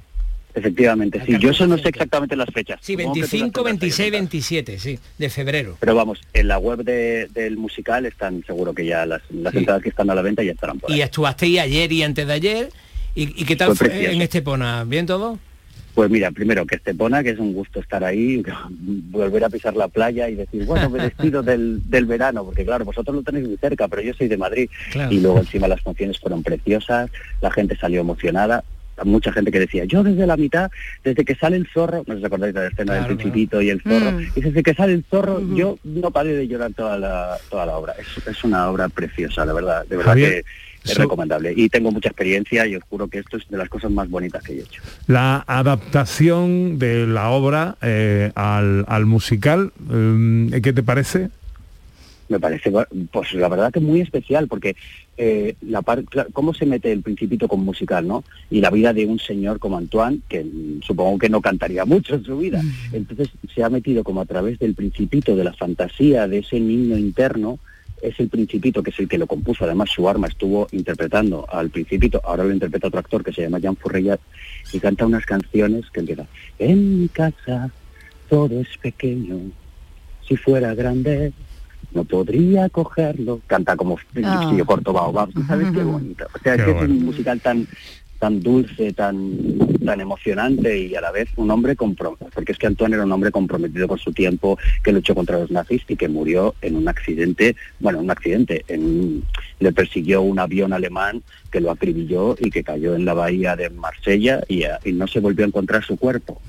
Efectivamente, 0.52 1.22
sí. 1.24 1.36
Yo 1.38 1.50
eso 1.50 1.64
no 1.68 1.78
sé 1.78 1.90
exactamente 1.90 2.34
las 2.34 2.48
fechas. 2.52 2.80
Sí, 2.82 2.94
Supongo 2.94 3.14
que 3.14 3.20
tú 3.20 3.22
las 3.22 3.30
25, 3.30 3.62
tendrás 3.62 4.00
ahí 4.00 4.10
26, 4.10 4.12
27, 4.12 4.78
sí, 4.80 4.98
de 5.16 5.30
febrero. 5.30 5.76
Pero 5.78 5.94
vamos, 5.94 6.20
en 6.32 6.48
la 6.48 6.58
web 6.58 6.82
de- 6.82 7.28
del 7.32 7.56
musical 7.56 8.04
están 8.04 8.42
seguro 8.44 8.72
que 8.74 8.84
ya 8.84 9.06
las, 9.06 9.22
las 9.30 9.54
entradas 9.54 9.80
que 9.82 9.90
están 9.90 10.10
a 10.10 10.14
la 10.16 10.22
venta 10.22 10.42
ya 10.42 10.50
estarán 10.52 10.80
por 10.80 10.90
ahí. 10.90 10.98
Y 10.98 11.02
ayer 11.58 11.92
y 11.92 12.02
antes 12.02 12.26
de 12.26 12.32
ayer. 12.32 12.70
¿Y, 13.14 13.42
y 13.42 13.44
qué 13.44 13.56
tal 13.56 13.76
Fue 13.76 14.12
en 14.12 14.22
Estepona? 14.22 14.84
¿Bien 14.84 15.06
todo? 15.06 15.38
Pues 15.94 16.08
mira, 16.08 16.30
primero 16.30 16.64
que 16.66 16.76
Estepona, 16.76 17.22
que 17.22 17.30
es 17.30 17.38
un 17.38 17.52
gusto 17.52 17.80
estar 17.80 18.04
ahí, 18.04 18.42
volver 19.10 19.44
a 19.44 19.50
pisar 19.50 19.74
la 19.74 19.88
playa 19.88 20.28
y 20.28 20.36
decir, 20.36 20.64
bueno, 20.64 20.88
me 20.88 21.02
despido 21.02 21.42
del, 21.44 21.80
del 21.90 22.06
verano, 22.06 22.44
porque 22.44 22.64
claro, 22.64 22.84
vosotros 22.84 23.16
lo 23.16 23.22
tenéis 23.22 23.48
muy 23.48 23.56
cerca, 23.56 23.88
pero 23.88 24.00
yo 24.02 24.14
soy 24.14 24.28
de 24.28 24.36
Madrid. 24.36 24.70
Claro. 24.92 25.12
Y 25.12 25.20
luego 25.20 25.38
encima 25.40 25.66
las 25.66 25.80
funciones 25.80 26.18
fueron 26.20 26.42
preciosas, 26.42 27.10
la 27.40 27.50
gente 27.50 27.76
salió 27.76 28.00
emocionada. 28.00 28.62
Mucha 29.02 29.32
gente 29.32 29.50
que 29.50 29.60
decía, 29.60 29.84
yo 29.86 30.02
desde 30.02 30.26
la 30.26 30.36
mitad, 30.36 30.70
desde 31.02 31.24
que 31.24 31.34
sale 31.34 31.56
el 31.56 31.66
zorro, 31.66 32.04
no 32.06 32.14
os 32.14 32.22
acordáis 32.22 32.52
de 32.52 32.60
la 32.60 32.66
escena 32.66 32.92
Claro, 32.92 33.08
del 33.08 33.16
principito 33.16 33.62
y 33.62 33.70
el 33.70 33.80
zorro, 33.80 34.12
Mm. 34.12 34.26
y 34.36 34.40
desde 34.42 34.62
que 34.62 34.74
sale 34.74 34.92
el 34.92 35.04
zorro, 35.10 35.40
yo 35.56 35.78
no 35.84 36.10
paré 36.10 36.34
de 36.34 36.46
llorar 36.46 36.72
toda 36.74 36.98
la, 36.98 37.38
toda 37.48 37.64
la 37.64 37.78
obra. 37.78 37.94
Es, 37.98 38.26
es 38.26 38.44
una 38.44 38.68
obra 38.68 38.90
preciosa, 38.90 39.46
la 39.46 39.54
verdad, 39.54 39.86
de 39.86 39.96
verdad 39.96 40.10
Javier, 40.10 40.30
que 40.32 40.44
es 40.84 40.92
so- 40.92 41.02
recomendable. 41.02 41.52
Y 41.56 41.68
tengo 41.68 41.90
mucha 41.90 42.08
experiencia 42.08 42.66
y 42.66 42.76
os 42.76 42.82
juro 42.84 43.08
que 43.08 43.18
esto 43.18 43.36
es 43.36 43.48
de 43.48 43.56
las 43.58 43.68
cosas 43.68 43.90
más 43.90 44.08
bonitas 44.08 44.42
que 44.42 44.52
he 44.54 44.60
hecho. 44.60 44.82
La 45.06 45.44
adaptación 45.46 46.78
de 46.78 47.06
la 47.06 47.30
obra 47.30 47.76
eh, 47.82 48.30
al, 48.34 48.84
al 48.88 49.06
musical, 49.06 49.72
eh, 49.90 50.60
¿qué 50.62 50.72
te 50.72 50.82
parece? 50.82 51.30
Me 52.28 52.38
parece, 52.38 52.70
pues 53.10 53.32
la 53.34 53.48
verdad 53.48 53.72
que 53.72 53.80
muy 53.80 54.00
especial, 54.00 54.46
porque 54.46 54.76
eh, 55.16 55.56
la 55.62 55.82
par- 55.82 56.04
cómo 56.32 56.54
se 56.54 56.64
mete 56.64 56.92
el 56.92 57.02
principito 57.02 57.48
con 57.48 57.64
musical, 57.64 58.06
¿no? 58.06 58.22
Y 58.52 58.60
la 58.60 58.70
vida 58.70 58.92
de 58.92 59.04
un 59.04 59.18
señor 59.18 59.58
como 59.58 59.76
Antoine, 59.76 60.20
que 60.28 60.44
mm, 60.44 60.82
supongo 60.86 61.18
que 61.18 61.28
no 61.28 61.40
cantaría 61.40 61.84
mucho 61.84 62.14
en 62.14 62.24
su 62.24 62.38
vida. 62.38 62.62
Entonces 62.92 63.30
se 63.52 63.64
ha 63.64 63.68
metido 63.68 64.04
como 64.04 64.20
a 64.20 64.26
través 64.26 64.60
del 64.60 64.74
principito, 64.76 65.34
de 65.34 65.42
la 65.42 65.52
fantasía, 65.54 66.28
de 66.28 66.38
ese 66.38 66.60
niño 66.60 66.96
interno, 66.96 67.58
es 68.02 68.18
el 68.20 68.28
principito 68.28 68.82
que 68.82 68.90
es 68.90 68.98
el 68.98 69.08
que 69.08 69.18
lo 69.18 69.26
compuso. 69.26 69.64
Además 69.64 69.90
su 69.90 70.08
arma 70.08 70.26
estuvo 70.26 70.68
interpretando 70.72 71.46
al 71.50 71.70
principito, 71.70 72.20
ahora 72.24 72.44
lo 72.44 72.52
interpreta 72.52 72.88
otro 72.88 73.00
actor 73.00 73.24
que 73.24 73.32
se 73.32 73.42
llama 73.42 73.58
Jean 73.58 73.76
Furrellat, 73.76 74.20
y 74.72 74.80
canta 74.80 75.06
unas 75.06 75.26
canciones 75.26 75.90
que 75.90 76.00
empiezan, 76.00 76.26
en 76.58 77.00
mi 77.02 77.08
casa 77.08 77.70
todo 78.28 78.60
es 78.60 78.68
pequeño, 78.78 79.38
si 80.26 80.36
fuera 80.36 80.74
grande 80.74 81.32
no 81.92 82.04
podría 82.04 82.68
cogerlo. 82.68 83.40
Canta 83.48 83.74
como 83.76 83.98
si 84.14 84.56
yo 84.56 84.64
corto 84.64 84.92
baobab, 84.92 85.30
¿sabes 85.48 85.72
qué 85.72 85.82
bonito? 85.82 86.26
O 86.32 86.38
sea, 86.38 86.54
es 86.54 86.60
Qué 86.60 86.64
que 86.64 86.70
es 86.70 86.76
bueno. 86.76 86.94
un 86.94 87.04
musical 87.04 87.40
tan 87.40 87.66
tan 88.20 88.40
dulce, 88.40 88.92
tan 88.92 89.58
tan 89.84 90.00
emocionante 90.00 90.78
y 90.78 90.94
a 90.94 91.00
la 91.00 91.10
vez 91.10 91.28
un 91.36 91.50
hombre 91.50 91.74
comprometido, 91.74 92.30
porque 92.32 92.52
es 92.52 92.58
que 92.58 92.66
Antoine 92.66 92.94
era 92.94 93.04
un 93.04 93.12
hombre 93.12 93.32
comprometido 93.32 93.88
con 93.88 93.98
su 93.98 94.12
tiempo, 94.12 94.58
que 94.84 94.92
luchó 94.92 95.14
contra 95.14 95.38
los 95.38 95.50
nazis 95.50 95.82
y 95.88 95.96
que 95.96 96.08
murió 96.08 96.54
en 96.60 96.76
un 96.76 96.86
accidente, 96.86 97.56
bueno, 97.80 97.98
un 97.98 98.10
accidente, 98.10 98.64
en, 98.68 99.24
le 99.58 99.72
persiguió 99.72 100.22
un 100.22 100.38
avión 100.38 100.72
alemán 100.72 101.22
que 101.50 101.60
lo 101.60 101.70
acribilló 101.70 102.36
y 102.38 102.50
que 102.50 102.62
cayó 102.62 102.94
en 102.94 103.04
la 103.04 103.14
bahía 103.14 103.56
de 103.56 103.70
Marsella 103.70 104.42
y, 104.48 104.64
y 104.84 104.92
no 104.92 105.06
se 105.08 105.20
volvió 105.20 105.44
a 105.44 105.48
encontrar 105.48 105.82
su 105.82 105.96
cuerpo 105.96 106.40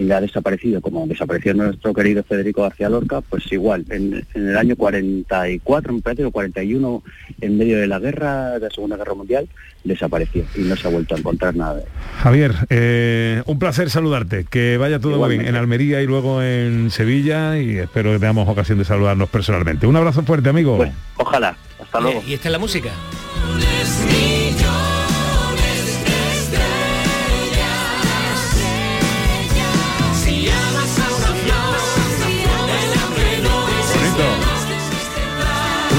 y 0.00 0.10
ha 0.12 0.20
desaparecido, 0.20 0.80
como 0.80 1.06
desapareció 1.06 1.52
nuestro 1.52 1.92
querido 1.92 2.22
Federico 2.22 2.62
García 2.62 2.88
Lorca, 2.88 3.20
pues 3.20 3.50
igual, 3.52 3.84
en, 3.90 4.24
en 4.34 4.48
el 4.48 4.56
año 4.56 4.74
44, 4.74 5.92
me 5.92 6.00
parece, 6.00 6.24
o 6.24 6.30
41, 6.30 7.02
en 7.42 7.58
medio 7.58 7.78
de 7.78 7.86
la 7.86 7.98
guerra, 7.98 8.58
de 8.58 8.60
la 8.60 8.70
Segunda 8.70 8.96
Guerra 8.96 9.14
Mundial, 9.14 9.48
desapareció 9.84 10.44
y 10.56 10.60
no 10.60 10.74
se 10.76 10.88
ha 10.88 10.90
vuelto 10.90 11.14
a 11.14 11.18
encontrar 11.18 11.54
nada 11.54 11.74
de 11.76 11.82
él. 11.82 11.88
Javier, 12.18 12.54
eh, 12.70 13.42
un 13.44 13.58
placer 13.58 13.90
saludarte, 13.90 14.44
que 14.44 14.78
vaya 14.78 15.00
todo 15.00 15.18
muy 15.18 15.36
bien 15.36 15.46
en 15.46 15.56
Almería 15.56 16.00
y 16.00 16.06
luego 16.06 16.42
en 16.42 16.90
Sevilla 16.90 17.58
y 17.58 17.76
espero 17.76 18.12
que 18.12 18.18
tengamos 18.18 18.48
ocasión 18.48 18.78
de 18.78 18.86
saludarnos 18.86 19.28
personalmente. 19.28 19.86
Un 19.86 19.96
abrazo 19.96 20.22
fuerte, 20.22 20.48
amigo. 20.48 20.82
Ojalá, 21.18 21.56
hasta 21.78 22.00
luego. 22.00 22.22
Y 22.26 22.32
esta 22.32 22.48
es 22.48 22.52
la 22.52 22.58
música. 22.58 22.90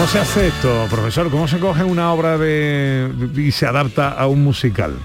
¿Cómo 0.02 0.10
se 0.10 0.18
hace 0.18 0.48
esto, 0.48 0.88
profesor? 0.90 1.30
¿Cómo 1.30 1.48
se 1.48 1.60
coge 1.60 1.84
una 1.84 2.12
obra 2.12 2.36
de 2.36 3.08
y 3.36 3.52
se 3.52 3.68
adapta 3.68 4.10
a 4.10 4.26
un 4.26 4.44
musical? 4.44 4.96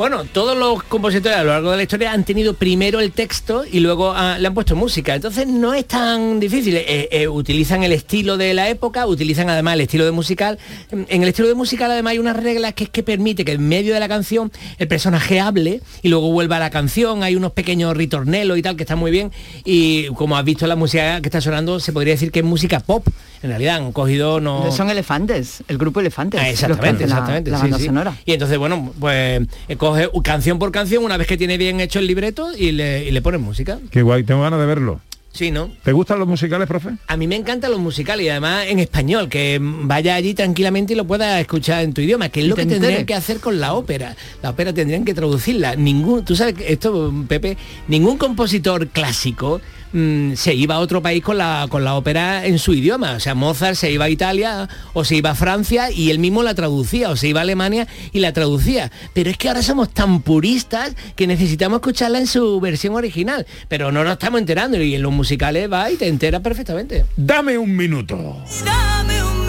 Bueno, 0.00 0.24
todos 0.24 0.56
los 0.56 0.82
compositores 0.84 1.36
a 1.36 1.44
lo 1.44 1.50
largo 1.50 1.72
de 1.72 1.76
la 1.76 1.82
historia 1.82 2.12
han 2.12 2.24
tenido 2.24 2.54
primero 2.54 3.00
el 3.00 3.12
texto 3.12 3.64
y 3.70 3.80
luego 3.80 4.14
ah, 4.16 4.38
le 4.38 4.48
han 4.48 4.54
puesto 4.54 4.74
música. 4.74 5.14
Entonces 5.14 5.46
no 5.46 5.74
es 5.74 5.84
tan 5.84 6.40
difícil. 6.40 6.74
Eh, 6.74 7.10
eh, 7.12 7.28
utilizan 7.28 7.82
el 7.82 7.92
estilo 7.92 8.38
de 8.38 8.54
la 8.54 8.70
época, 8.70 9.06
utilizan 9.06 9.50
además 9.50 9.74
el 9.74 9.82
estilo 9.82 10.06
de 10.06 10.10
musical. 10.10 10.58
En 10.90 11.22
el 11.22 11.28
estilo 11.28 11.48
de 11.48 11.54
musical 11.54 11.90
además 11.90 12.12
hay 12.12 12.18
unas 12.18 12.34
reglas 12.42 12.72
que 12.72 12.84
es 12.84 12.88
que 12.88 13.02
permite 13.02 13.44
que 13.44 13.52
en 13.52 13.68
medio 13.68 13.92
de 13.92 14.00
la 14.00 14.08
canción 14.08 14.50
el 14.78 14.88
personaje 14.88 15.38
hable 15.38 15.82
y 16.00 16.08
luego 16.08 16.32
vuelva 16.32 16.56
a 16.56 16.60
la 16.60 16.70
canción. 16.70 17.22
Hay 17.22 17.36
unos 17.36 17.52
pequeños 17.52 17.94
ritornelos 17.94 18.56
y 18.56 18.62
tal 18.62 18.76
que 18.76 18.84
están 18.84 18.98
muy 18.98 19.10
bien. 19.10 19.30
Y 19.66 20.06
como 20.14 20.34
has 20.38 20.46
visto 20.46 20.66
la 20.66 20.76
música 20.76 21.20
que 21.20 21.28
está 21.28 21.42
sonando, 21.42 21.78
se 21.78 21.92
podría 21.92 22.14
decir 22.14 22.32
que 22.32 22.38
es 22.38 22.44
música 22.46 22.80
pop. 22.80 23.06
En 23.42 23.48
realidad 23.48 23.76
han 23.76 23.92
cogido 23.92 24.38
no. 24.38 24.70
Son 24.70 24.90
elefantes, 24.90 25.62
el 25.68 25.78
grupo 25.78 26.00
Elefantes. 26.00 26.40
Ah, 26.40 26.48
exactamente, 26.50 27.06
la- 27.06 27.14
exactamente. 27.14 27.50
La, 27.50 27.58
banda 27.58 27.78
sí. 27.78 27.86
sonora. 27.86 28.14
Y 28.26 28.32
entonces, 28.32 28.58
bueno, 28.58 28.92
pues 29.00 29.46
eh, 29.68 29.76
coge 29.90 30.08
canción 30.22 30.58
por 30.58 30.70
canción 30.72 31.04
una 31.04 31.16
vez 31.16 31.26
que 31.26 31.36
tiene 31.36 31.58
bien 31.58 31.80
hecho 31.80 31.98
el 31.98 32.06
libreto 32.06 32.56
y 32.56 32.72
le, 32.72 33.04
y 33.04 33.10
le 33.10 33.22
pones 33.22 33.40
música. 33.40 33.78
Qué 33.90 34.02
guay, 34.02 34.24
tengo 34.24 34.42
ganas 34.42 34.60
de 34.60 34.66
verlo. 34.66 35.00
Sí, 35.32 35.52
¿no? 35.52 35.70
¿Te 35.84 35.92
gustan 35.92 36.18
los 36.18 36.26
musicales, 36.26 36.66
profe? 36.66 36.90
A 37.06 37.16
mí 37.16 37.28
me 37.28 37.36
encantan 37.36 37.70
los 37.70 37.78
musicales 37.78 38.26
y 38.26 38.28
además 38.28 38.66
en 38.66 38.80
español, 38.80 39.28
que 39.28 39.58
vaya 39.60 40.16
allí 40.16 40.34
tranquilamente 40.34 40.92
y 40.92 40.96
lo 40.96 41.06
pueda 41.06 41.38
escuchar 41.38 41.84
en 41.84 41.94
tu 41.94 42.00
idioma, 42.00 42.30
que 42.30 42.40
es 42.40 42.46
lo 42.46 42.56
te 42.56 42.62
que 42.62 42.68
tendrían 42.68 43.06
que 43.06 43.14
hacer 43.14 43.38
con 43.38 43.60
la 43.60 43.74
ópera. 43.74 44.16
La 44.42 44.50
ópera 44.50 44.72
tendrían 44.72 45.04
que 45.04 45.14
traducirla. 45.14 45.76
Ningún, 45.76 46.24
tú 46.24 46.34
sabes 46.34 46.54
que 46.54 46.72
esto, 46.72 47.14
Pepe, 47.28 47.56
ningún 47.86 48.18
compositor 48.18 48.88
clásico 48.88 49.60
mm, 49.92 50.34
se 50.34 50.54
iba 50.54 50.76
a 50.76 50.78
otro 50.78 51.02
país 51.02 51.22
con 51.22 51.38
la, 51.38 51.66
con 51.68 51.84
la 51.84 51.94
ópera 51.94 52.46
en 52.46 52.58
su 52.58 52.74
idioma. 52.74 53.12
O 53.12 53.20
sea, 53.20 53.34
Mozart 53.34 53.76
se 53.76 53.90
iba 53.90 54.06
a 54.06 54.10
Italia 54.10 54.68
o 54.92 55.04
se 55.04 55.16
iba 55.16 55.30
a 55.30 55.34
Francia 55.34 55.90
y 55.90 56.10
él 56.10 56.18
mismo 56.18 56.42
la 56.42 56.54
traducía, 56.54 57.10
o 57.10 57.16
se 57.16 57.28
iba 57.28 57.40
a 57.40 57.42
Alemania 57.42 57.86
y 58.12 58.20
la 58.20 58.32
traducía. 58.32 58.90
Pero 59.12 59.30
es 59.30 59.36
que 59.36 59.48
ahora 59.48 59.62
somos 59.62 59.90
tan 59.90 60.22
puristas 60.22 60.94
que 61.16 61.26
necesitamos 61.26 61.78
escucharla 61.78 62.18
en 62.18 62.26
su 62.26 62.60
versión 62.60 62.94
original. 62.94 63.46
Pero 63.68 63.92
no 63.92 64.04
nos 64.04 64.14
estamos 64.14 64.40
enterando 64.40 64.80
y 64.82 64.94
en 64.94 65.02
los 65.02 65.12
musicales 65.12 65.70
va 65.70 65.90
y 65.90 65.96
te 65.96 66.08
enteras 66.08 66.40
perfectamente. 66.40 67.04
Dame 67.16 67.58
un 67.58 67.76
minuto. 67.76 68.44
Dame 68.64 69.22
un 69.22 69.39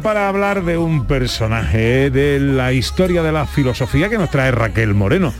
para 0.00 0.28
hablar 0.28 0.64
de 0.64 0.78
un 0.78 1.06
personaje 1.06 2.10
de 2.10 2.38
la 2.40 2.72
historia 2.72 3.22
de 3.22 3.32
la 3.32 3.46
filosofía 3.46 4.08
que 4.08 4.18
nos 4.18 4.30
trae 4.30 4.50
Raquel 4.50 4.94
Moreno. 4.94 5.32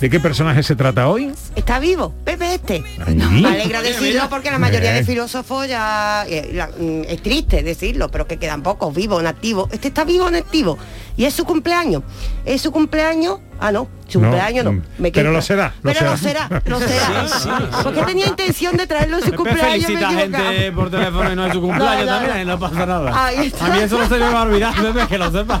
¿De 0.00 0.10
qué 0.10 0.18
personaje 0.18 0.64
se 0.64 0.74
trata 0.74 1.08
hoy? 1.08 1.30
¿Está 1.54 1.78
vivo? 1.78 2.12
Pepe 2.24 2.54
este. 2.56 2.82
Me 3.14 3.46
alegra 3.46 3.82
decirlo 3.82 4.28
porque 4.28 4.50
la 4.50 4.58
mayoría 4.58 4.90
Eh. 4.90 4.94
de 5.00 5.04
filósofos 5.04 5.68
ya 5.68 6.24
eh, 6.28 6.60
mm, 6.76 7.02
es 7.08 7.22
triste 7.22 7.62
decirlo, 7.62 8.08
pero 8.10 8.26
que 8.26 8.36
quedan 8.36 8.62
pocos 8.64 8.92
vivos, 8.92 9.20
en 9.20 9.28
activo. 9.28 9.68
Este 9.70 9.88
está 9.88 10.02
vivo 10.04 10.26
en 10.28 10.34
activo. 10.34 10.76
Y 11.16 11.24
es 11.26 11.34
su 11.34 11.44
cumpleaños. 11.44 12.02
Es 12.44 12.62
su 12.62 12.72
cumpleaños. 12.72 13.38
Ah, 13.64 13.70
no, 13.70 13.86
su 14.08 14.20
No, 14.20 14.26
cumpleaños 14.28 14.64
no. 14.64 14.72
mm, 14.72 14.82
Me 14.98 15.12
pero 15.12 15.30
lo 15.30 15.40
será, 15.40 15.72
lo 15.82 15.92
pero 15.92 16.10
lo 16.10 16.16
será. 16.16 16.48
será, 16.48 16.62
lo 16.66 16.78
será. 16.80 17.28
Sí, 17.28 17.38
sí, 17.44 17.48
porque 17.84 18.02
tenía 18.02 18.26
intención 18.26 18.76
de 18.76 18.86
traerlo 18.88 19.18
en 19.18 19.24
su 19.24 19.32
cumpleaños. 19.36 19.62
me 19.64 19.70
felicita 19.86 20.06
equivocado. 20.12 20.44
gente 20.52 20.72
por 20.72 20.90
teléfono 20.90 21.32
y 21.32 21.36
no 21.36 21.46
es 21.46 21.52
su 21.52 21.60
cumpleaños 21.62 22.06
No, 22.06 22.12
no, 22.20 22.26
también, 22.26 22.46
no 22.48 22.58
pasa 22.58 22.86
nada. 22.86 23.24
Ahí 23.26 23.46
está. 23.46 23.66
A 23.66 23.68
mí 23.70 23.78
eso 23.80 23.98
no 23.98 24.08
se 24.08 24.14
me 24.18 24.28
va 24.28 24.40
a 24.40 24.42
olvidar, 24.42 24.74
Pepe, 24.82 25.06
que 25.06 25.18
lo 25.18 25.30
sepas. 25.30 25.60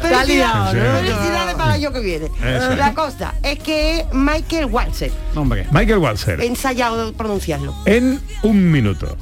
Felicidades, 0.00 0.82
felicidades 1.00 1.54
para 1.56 1.64
el 1.76 1.82
año 1.82 1.92
que 1.92 2.00
viene. 2.00 2.26
Eso. 2.44 2.76
La 2.76 2.94
cosa 2.94 3.34
es 3.42 3.58
que 3.58 4.06
Michael 4.12 4.66
Walzer, 4.66 5.10
Hombre. 5.34 5.66
Michael 5.72 5.98
Walzer. 5.98 6.40
he 6.40 6.46
ensayado 6.46 7.12
pronunciarlo. 7.14 7.74
En 7.86 8.20
un 8.42 8.70
minuto. 8.70 9.16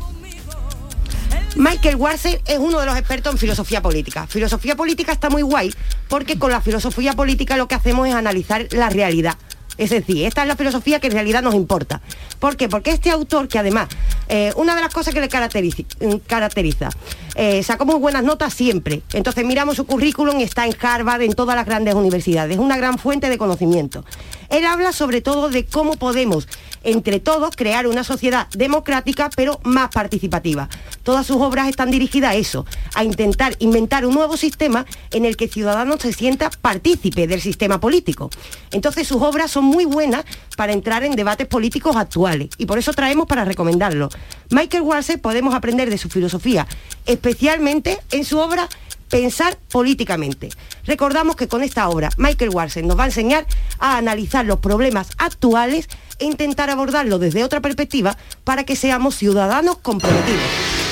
Michael 1.57 1.95
Walzer 1.97 2.43
es 2.47 2.59
uno 2.59 2.81
de 2.81 2.87
los 2.87 2.97
expertos 2.97 3.33
en 3.33 3.39
filosofía 3.39 3.81
política. 3.81 4.27
Filosofía 4.27 4.75
política 4.75 5.13
está 5.13 5.31
muy 5.31 5.43
guay 5.43 5.73
porque 6.09 6.37
con 6.37 6.51
la 6.51 6.61
filosofía 6.61 7.13
política 7.13 7.57
lo 7.57 7.69
que 7.69 7.77
hacemos 7.77 8.09
es 8.09 8.15
analizar 8.15 8.67
la 8.73 8.91
realidad. 8.91 9.37
Es 9.77 9.91
decir, 9.91 10.27
esta 10.27 10.43
es 10.43 10.49
la 10.49 10.57
filosofía 10.57 11.01
que 11.01 11.09
en 11.09 11.15
realidad 11.15 11.43
nos 11.43 11.55
importa. 11.55 12.01
¿Por 12.39 12.57
qué? 12.57 12.69
Porque 12.69 12.91
este 12.91 13.11
autor, 13.11 13.49
que 13.49 13.59
además, 13.59 13.89
eh, 14.29 14.53
una 14.57 14.75
de 14.75 14.81
las 14.81 14.93
cosas 14.93 15.15
que 15.15 15.21
le 15.21 15.29
caracteriza, 15.29 15.83
caracteriza 16.27 16.91
eh, 17.35 17.63
sacó 17.65 17.85
muy 17.85 17.97
buenas 17.97 18.23
notas 18.23 18.55
siempre. 18.55 19.03
Entonces 19.13 19.45
miramos 19.45 19.77
su 19.77 19.87
currículum 19.87 20.39
y 20.39 20.45
está 20.45 20.67
en 20.67 20.75
Harvard, 20.81 21.23
en 21.23 21.33
todas 21.33 21.57
las 21.57 21.67
grandes 21.67 21.95
universidades. 21.95 22.55
Es 22.55 22.61
una 22.61 22.77
gran 22.77 22.99
fuente 22.99 23.29
de 23.29 23.39
conocimiento. 23.39 24.05
Él 24.51 24.65
habla 24.65 24.93
sobre 24.93 25.21
todo 25.21 25.49
de 25.49 25.65
cómo 25.67 25.97
podemos, 25.97 26.47
entre 26.85 27.19
todos, 27.19 27.57
crear 27.57 27.87
una 27.87 28.05
sociedad 28.05 28.47
democrática, 28.51 29.31
pero 29.35 29.59
más 29.65 29.91
participativa. 29.91 30.69
Todas 31.03 31.27
sus 31.27 31.39
obras 31.39 31.69
están 31.69 31.91
dirigidas 31.91 32.33
a 32.33 32.35
eso, 32.37 32.67
a 32.95 33.03
intentar 33.03 33.57
inventar 33.59 34.07
un 34.07 34.15
nuevo 34.15 34.37
sistema 34.37 34.87
en 35.11 35.25
el 35.25 35.37
que 35.37 35.47
el 35.47 35.51
ciudadano 35.51 35.97
se 35.99 36.13
sienta 36.13 36.51
partícipe 36.51 37.27
del 37.27 37.41
sistema 37.41 37.81
político. 37.81 38.31
Entonces 38.71 39.09
sus 39.09 39.23
obras 39.23 39.51
son 39.51 39.64
muy 39.65 39.85
buenas 39.85 40.25
para 40.57 40.73
entrar 40.73 41.05
en 41.05 41.17
debates 41.17 41.47
políticos 41.47 41.97
actuales 41.97 42.51
y 42.59 42.67
por 42.67 42.79
eso 42.79 42.93
traemos 42.93 43.27
para 43.27 43.45
recomendarlo. 43.45 44.09
Michael 44.51 44.83
Walzer 44.83 45.21
podemos 45.21 45.55
aprender 45.55 45.91
de 45.91 45.99
su 45.99 46.09
filosofía, 46.09 46.67
especialmente 47.07 47.99
en 48.11 48.25
su 48.25 48.39
obra 48.39 48.69
Pensar 49.11 49.57
políticamente. 49.71 50.49
Recordamos 50.87 51.37
que 51.37 51.47
con 51.47 51.63
esta 51.63 51.89
obra 51.89 52.11
Michael 52.17 52.51
Walzer 52.51 52.85
nos 52.85 52.99
va 52.99 53.05
a 53.05 53.07
enseñar 53.07 53.47
a 53.79 53.97
analizar 53.97 54.45
los 54.45 54.59
problemas 54.59 55.11
actuales 55.19 55.89
e 56.19 56.25
intentar 56.25 56.69
abordarlos 56.69 57.21
desde 57.21 57.45
otra 57.45 57.61
perspectiva 57.61 58.17
para 58.43 58.65
que 58.65 58.75
seamos 58.75 59.15
ciudadanos 59.15 59.79
comprometidos. 59.79 60.84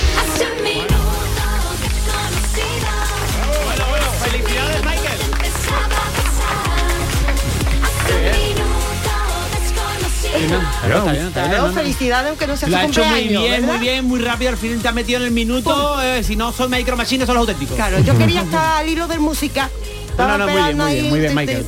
Claro, 11.32 11.72
felicidades 11.72 12.28
aunque 12.30 12.46
no 12.46 12.57
sea 12.57 12.68
Lo 12.68 12.76
su 12.76 12.82
ha 12.82 12.86
hecho 12.86 13.05
muy 13.05 13.28
bien, 13.28 13.42
¿verdad? 13.42 13.66
muy 13.68 13.78
bien, 13.78 14.05
muy 14.05 14.20
rápido. 14.20 14.50
Al 14.50 14.57
final 14.57 14.78
te 14.80 14.88
ha 14.88 14.92
metido 14.92 15.20
en 15.20 15.26
el 15.26 15.30
minuto. 15.32 16.00
eh, 16.03 16.22
si 16.22 16.36
no 16.36 16.53
son 16.53 16.70
micro 16.70 16.96
machines, 16.96 17.26
son 17.26 17.34
los 17.36 17.42
auténticos. 17.42 17.76
Claro, 17.76 17.98
yo 18.00 18.16
quería 18.16 18.40
estar 18.44 18.78
al 18.82 18.88
hilo 18.88 19.07
del 19.09 19.20
música. 19.20 19.70
No, 20.18 20.28
no, 20.28 20.38
no, 20.38 20.44
muy 20.48 20.62
bien, 20.62 20.76
muy 20.76 20.92
bien, 20.94 21.09
muy 21.11 21.20
bien, 21.20 21.34
Michael. 21.34 21.66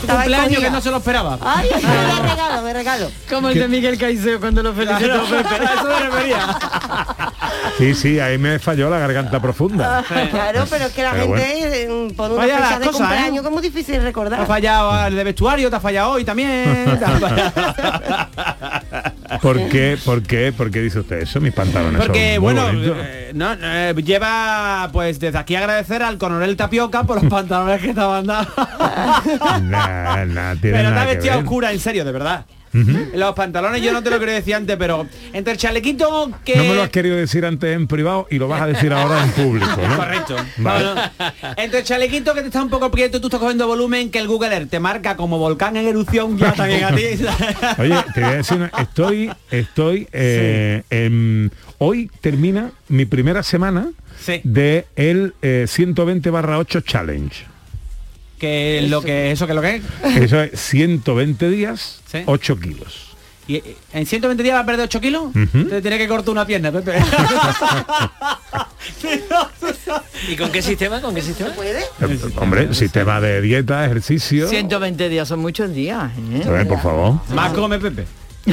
Tu 0.00 0.06
cumpleaños 0.08 0.60
que 0.62 0.70
no 0.70 0.80
se 0.80 0.90
lo 0.90 0.96
esperaba. 0.96 1.38
Ay, 1.40 1.70
me 1.72 2.28
regalo, 2.28 2.62
me 2.62 2.72
regalo. 2.72 3.10
Como 3.28 3.48
el 3.48 3.58
de 3.58 3.68
Miguel 3.68 3.96
Caicedo 3.98 4.40
cuando 4.40 4.62
lo 4.62 4.72
felicitó 4.74 5.24
Claro, 5.24 5.24
eso 5.74 5.84
me 5.84 6.00
refería. 6.00 6.58
Sí, 7.78 7.94
sí, 7.94 8.20
ahí 8.20 8.38
me 8.38 8.58
falló 8.58 8.88
la 8.88 8.98
garganta 8.98 9.40
profunda. 9.40 10.04
Claro, 10.30 10.64
pero 10.70 10.84
es 10.86 10.92
que 10.92 11.02
la 11.02 11.12
Pero 11.12 11.34
gente 11.34 11.82
eh, 11.82 12.12
pone 12.16 12.34
una 12.34 12.42
Vaya 12.42 12.58
fecha 12.58 12.78
de 12.78 12.86
cosas, 12.86 13.00
cumpleaños 13.00 13.38
¿eh? 13.38 13.40
que 13.40 13.46
es 13.46 13.52
muy 13.52 13.62
difícil 13.62 14.02
recordar. 14.02 14.38
Te 14.38 14.44
ha 14.44 14.46
fallado 14.46 15.06
el 15.06 15.16
de 15.16 15.24
vestuario, 15.24 15.70
te 15.70 15.76
ha 15.76 15.80
fallado 15.80 16.12
hoy 16.12 16.24
también. 16.24 16.98
Te 16.98 17.04
ha 17.04 18.30
¿Por 19.42 19.68
qué, 19.68 19.98
por 20.04 20.22
qué, 20.22 20.52
por 20.56 20.70
qué 20.70 20.80
dice 20.80 21.00
usted 21.00 21.22
eso? 21.22 21.40
Mis 21.40 21.52
pantalones 21.52 22.00
Porque 22.00 22.34
son 22.36 22.44
muy 22.44 22.54
bueno, 22.54 22.70
eh, 22.72 23.32
no, 23.34 23.52
eh, 23.60 23.94
lleva 24.04 24.88
pues 24.92 25.18
desde 25.18 25.38
aquí 25.38 25.56
agradecer 25.56 26.02
al 26.02 26.18
coronel 26.18 26.56
Tapioca 26.56 27.04
por 27.04 27.20
los 27.22 27.30
pantalones 27.30 27.80
que 27.80 27.90
estaban 27.90 28.26
dando. 28.26 28.50
Nah, 29.62 30.24
nah, 30.24 30.54
tiene 30.56 30.78
Pero 30.78 30.94
que 30.94 31.06
vestida 31.06 31.36
ver. 31.36 31.44
oscura, 31.44 31.72
en 31.72 31.80
serio, 31.80 32.04
de 32.04 32.12
verdad. 32.12 32.44
Los 33.14 33.34
pantalones 33.34 33.80
yo 33.82 33.92
no 33.92 34.02
te 34.02 34.10
lo 34.10 34.18
quería 34.18 34.34
decir 34.34 34.54
antes, 34.54 34.76
pero 34.76 35.06
entre 35.32 35.52
el 35.52 35.58
chalequito 35.58 36.30
que... 36.44 36.56
No 36.56 36.64
me 36.64 36.74
lo 36.74 36.82
has 36.82 36.90
querido 36.90 37.16
decir 37.16 37.46
antes 37.46 37.74
en 37.74 37.86
privado 37.86 38.26
y 38.30 38.38
lo 38.38 38.48
vas 38.48 38.62
a 38.62 38.66
decir 38.66 38.92
ahora 38.92 39.22
en 39.24 39.30
público, 39.30 39.80
¿no? 39.88 39.96
Correcto. 39.96 40.36
Vale. 40.58 40.84
No, 40.84 40.94
no. 40.94 41.02
Entre 41.56 41.78
el 41.80 41.84
chalequito 41.84 42.34
que 42.34 42.40
te 42.40 42.46
está 42.48 42.62
un 42.62 42.70
poco 42.70 42.90
prieto, 42.90 43.20
tú 43.20 43.28
estás 43.28 43.38
cogiendo 43.40 43.66
volumen, 43.66 44.10
que 44.10 44.18
el 44.18 44.26
Google 44.26 44.54
Earth 44.54 44.70
te 44.70 44.80
marca 44.80 45.16
como 45.16 45.38
volcán 45.38 45.76
en 45.76 45.86
erupción, 45.86 46.36
ya 46.36 46.52
también 46.56 46.84
a 46.84 46.94
ti. 46.94 47.02
Oye, 47.78 47.94
te 48.14 48.20
voy 48.20 48.30
a 48.30 48.36
decir, 48.36 48.56
una- 48.56 48.72
estoy, 48.78 49.30
estoy, 49.50 50.08
eh, 50.12 50.82
en- 50.90 51.52
hoy 51.78 52.10
termina 52.20 52.72
mi 52.88 53.04
primera 53.04 53.42
semana 53.42 53.88
Sí. 54.24 54.40
de 54.42 54.86
el 54.96 55.34
eh, 55.42 55.66
120 55.68 56.30
barra 56.30 56.58
8 56.58 56.80
challenge. 56.80 57.44
Que 58.44 58.86
lo 58.88 59.00
que 59.02 59.30
eso 59.32 59.46
que 59.46 59.54
lo 59.54 59.62
que 59.62 59.76
es. 59.76 59.82
Eso 60.22 60.40
es 60.42 60.60
120 60.60 61.48
días, 61.50 62.00
Sí. 62.10 62.18
8 62.26 62.58
kilos. 62.60 63.14
Y 63.46 63.56
eh, 63.56 63.76
en 63.92 64.06
120 64.06 64.42
días 64.42 64.54
va 64.56 64.60
a 64.60 64.66
perder 64.66 64.84
8 64.84 65.00
kilos. 65.00 65.24
Ujú. 65.34 65.64
Te 65.68 65.82
tiene 65.82 65.98
que 65.98 66.08
cortar 66.08 66.30
una 66.30 66.46
pierna, 66.46 66.72
Pepe. 66.72 66.94
¿Y 70.30 70.36
con 70.36 70.50
qué 70.50 70.62
sistema? 70.62 71.00
¿Con 71.00 71.14
qué 71.14 71.22
sistema? 71.22 71.50
¿Puede? 71.52 71.80
Eh, 71.80 72.18
Hombre, 72.36 72.72
sistema 72.74 73.20
de 73.20 73.40
dieta, 73.40 73.84
ejercicio. 73.84 74.48
120 74.48 75.08
días 75.08 75.28
son 75.28 75.40
muchos 75.40 75.74
días. 75.74 76.10
¿eh? 76.32 76.42
A 76.46 76.50
ver, 76.50 76.66
por 76.68 76.80
favor. 76.80 77.20
Más 77.34 77.52
come 77.52 77.78
Pepe. 77.78 78.04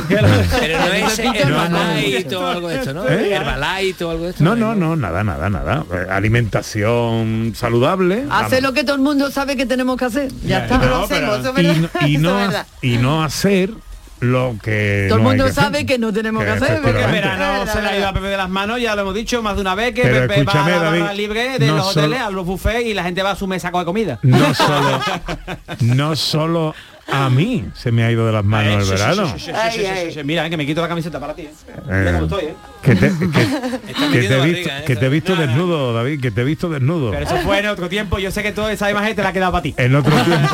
Pero 0.07 0.27
no 0.27 0.33
es 0.35 1.19
no, 1.19 1.69
no. 1.69 1.77
Herbalife 1.91 2.35
o 2.35 2.47
algo 2.47 2.67
de 2.69 2.75
esto, 2.77 2.93
¿no? 2.93 3.07
¿Eh? 3.09 3.33
Herbalife 3.33 4.03
o 4.05 4.11
algo 4.11 4.23
de 4.25 4.29
esto. 4.31 4.43
No, 4.43 4.55
no, 4.55 4.75
no, 4.75 4.95
nada, 4.95 5.23
nada, 5.23 5.49
nada. 5.49 5.83
Eh, 5.93 6.07
Alimentación 6.09 7.53
saludable. 7.55 8.25
Hace 8.29 8.55
vamos. 8.55 8.61
lo 8.61 8.73
que 8.73 8.83
todo 8.83 8.95
el 8.95 9.01
mundo 9.01 9.31
sabe 9.31 9.55
que 9.55 9.65
tenemos 9.65 9.97
que 9.97 10.05
hacer. 10.05 10.31
Ya 10.45 10.59
está. 10.63 10.79
Pero 10.79 10.97
lo 10.97 11.03
hacemos, 11.03 11.39
eso 11.39 11.53
es 11.57 11.63
y, 11.63 11.67
no- 11.79 11.89
y 12.07 12.17
no, 12.17 12.49
y 12.81 12.97
no 12.97 13.23
hacer 13.23 13.71
lo 14.19 14.55
que 14.63 15.07
Todo 15.09 15.17
el 15.17 15.23
no 15.23 15.29
mundo 15.29 15.45
que 15.45 15.49
hacer. 15.49 15.63
sabe 15.63 15.85
que 15.87 15.97
no 15.97 16.13
tenemos 16.13 16.43
que 16.43 16.51
hacer, 16.51 16.79
Porque 16.83 17.03
el 17.03 17.11
verano 17.11 17.65
se 17.65 17.81
le 17.81 17.87
ha 17.89 17.97
ido 17.97 18.07
a 18.07 18.13
Pepe 18.13 18.27
de 18.27 18.37
las 18.37 18.49
manos, 18.49 18.79
ya 18.79 18.93
lo 18.95 19.01
hemos 19.01 19.15
dicho 19.15 19.41
más 19.41 19.55
de 19.55 19.61
una 19.61 19.73
vez, 19.73 19.95
que 19.95 20.03
Pero 20.03 20.27
Pepe 20.27 20.43
va 20.43 20.51
a 20.51 20.55
la 20.69 20.77
barra 20.77 20.99
David, 20.99 21.17
libre 21.17 21.57
de 21.57 21.65
no 21.67 21.77
los 21.77 21.87
hoteles, 21.97 22.21
a 22.21 22.29
los 22.29 22.45
buffets 22.45 22.85
y 22.85 22.93
la 22.93 23.03
gente 23.03 23.23
va 23.23 23.31
a 23.31 23.35
su 23.35 23.47
mesa 23.47 23.71
con 23.71 23.83
comida. 23.83 24.19
No 24.21 24.53
solo, 24.53 24.99
no 25.81 26.15
solo 26.15 26.75
a 27.11 27.29
mí 27.29 27.65
se 27.75 27.91
me 27.91 28.03
ha 28.03 28.11
ido 28.11 28.25
de 28.25 28.31
las 28.31 28.43
manos 28.45 28.83
el 28.83 28.89
verano. 28.97 29.33
Ay, 29.53 29.85
ay. 29.85 30.21
Mira, 30.23 30.45
eh, 30.45 30.49
que 30.49 30.57
me 30.57 30.65
quito 30.65 30.81
la 30.81 30.87
camiseta 30.87 31.19
para 31.19 31.35
ti. 31.35 31.43
eh. 31.43 31.51
Eh, 31.67 31.81
Mira 31.87 32.11
cómo 32.13 32.23
estoy, 32.25 32.43
eh. 32.45 32.53
que 32.81 32.95
te, 32.95 33.09
que- 33.09 33.13
que 33.19 34.07
metiendo 34.07 34.11
te 34.11 34.25
he 34.25 34.37
barriga, 34.37 34.43
visto, 34.57 34.69
¿eh? 34.71 34.83
que 34.87 34.95
te 34.95 35.05
he 35.05 35.09
visto 35.09 35.35
desnudo, 35.35 35.93
David, 35.93 36.21
que 36.21 36.31
te 36.31 36.41
he 36.41 36.43
visto 36.43 36.69
desnudo. 36.69 37.11
Pero 37.11 37.25
eso 37.25 37.37
fue 37.37 37.59
en 37.59 37.67
otro 37.67 37.89
tiempo. 37.89 38.19
Yo 38.19 38.31
sé 38.31 38.41
que 38.43 38.51
toda 38.51 38.71
esa 38.71 38.89
imagen 38.89 39.15
te 39.15 39.23
la 39.23 39.29
ha 39.29 39.33
quedado 39.33 39.51
para 39.51 39.61
ti. 39.63 39.73
En 39.77 39.95
otro 39.95 40.13
tiempo, 40.23 40.47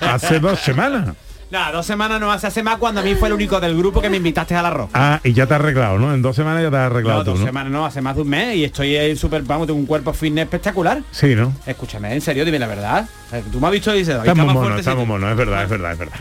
hace 0.00 0.38
dos 0.40 0.58
semanas. 0.60 1.14
Nada, 1.50 1.70
dos 1.72 1.86
semanas 1.86 2.20
no 2.20 2.32
hace 2.32 2.46
hace 2.48 2.62
más 2.62 2.78
cuando 2.78 3.00
a 3.00 3.04
mí 3.04 3.14
fue 3.14 3.28
el 3.28 3.34
único 3.34 3.60
del 3.60 3.76
grupo 3.76 4.00
que 4.00 4.10
me 4.10 4.16
invitaste 4.16 4.56
al 4.56 4.66
arroz. 4.66 4.90
Ah, 4.94 5.20
y 5.22 5.32
ya 5.32 5.46
te 5.46 5.54
has 5.54 5.60
arreglado, 5.60 5.98
¿no? 5.98 6.12
En 6.12 6.20
dos 6.22 6.34
semanas 6.34 6.62
ya 6.62 6.70
te 6.70 6.76
has 6.76 6.86
arreglado 6.90 7.18
No, 7.18 7.24
tú, 7.24 7.30
dos 7.32 7.40
¿no? 7.40 7.46
semanas 7.46 7.72
no, 7.72 7.86
hace 7.86 8.00
más 8.00 8.16
de 8.16 8.22
un 8.22 8.28
mes 8.28 8.56
y 8.56 8.64
estoy 8.64 9.16
súper, 9.16 9.42
vamos, 9.42 9.66
tengo 9.66 9.78
un 9.78 9.86
cuerpo 9.86 10.12
fitness 10.12 10.44
espectacular. 10.44 11.02
Sí, 11.12 11.34
¿no? 11.34 11.52
Escúchame, 11.66 12.12
en 12.12 12.20
serio, 12.20 12.44
dime 12.44 12.58
la 12.58 12.66
verdad. 12.66 13.06
Tú 13.52 13.60
me 13.60 13.66
has 13.68 13.72
visto 13.72 13.94
y 13.94 13.98
dices, 13.98 14.14
David, 14.14 14.30
Estamos 14.30 14.46
más 14.46 14.54
monos, 14.54 14.78
estamos 14.80 15.06
monos, 15.06 15.30
es 15.30 15.36
verdad, 15.36 15.62
es 15.64 15.68
verdad, 15.70 15.92
es 15.92 15.98
verdad. 15.98 16.16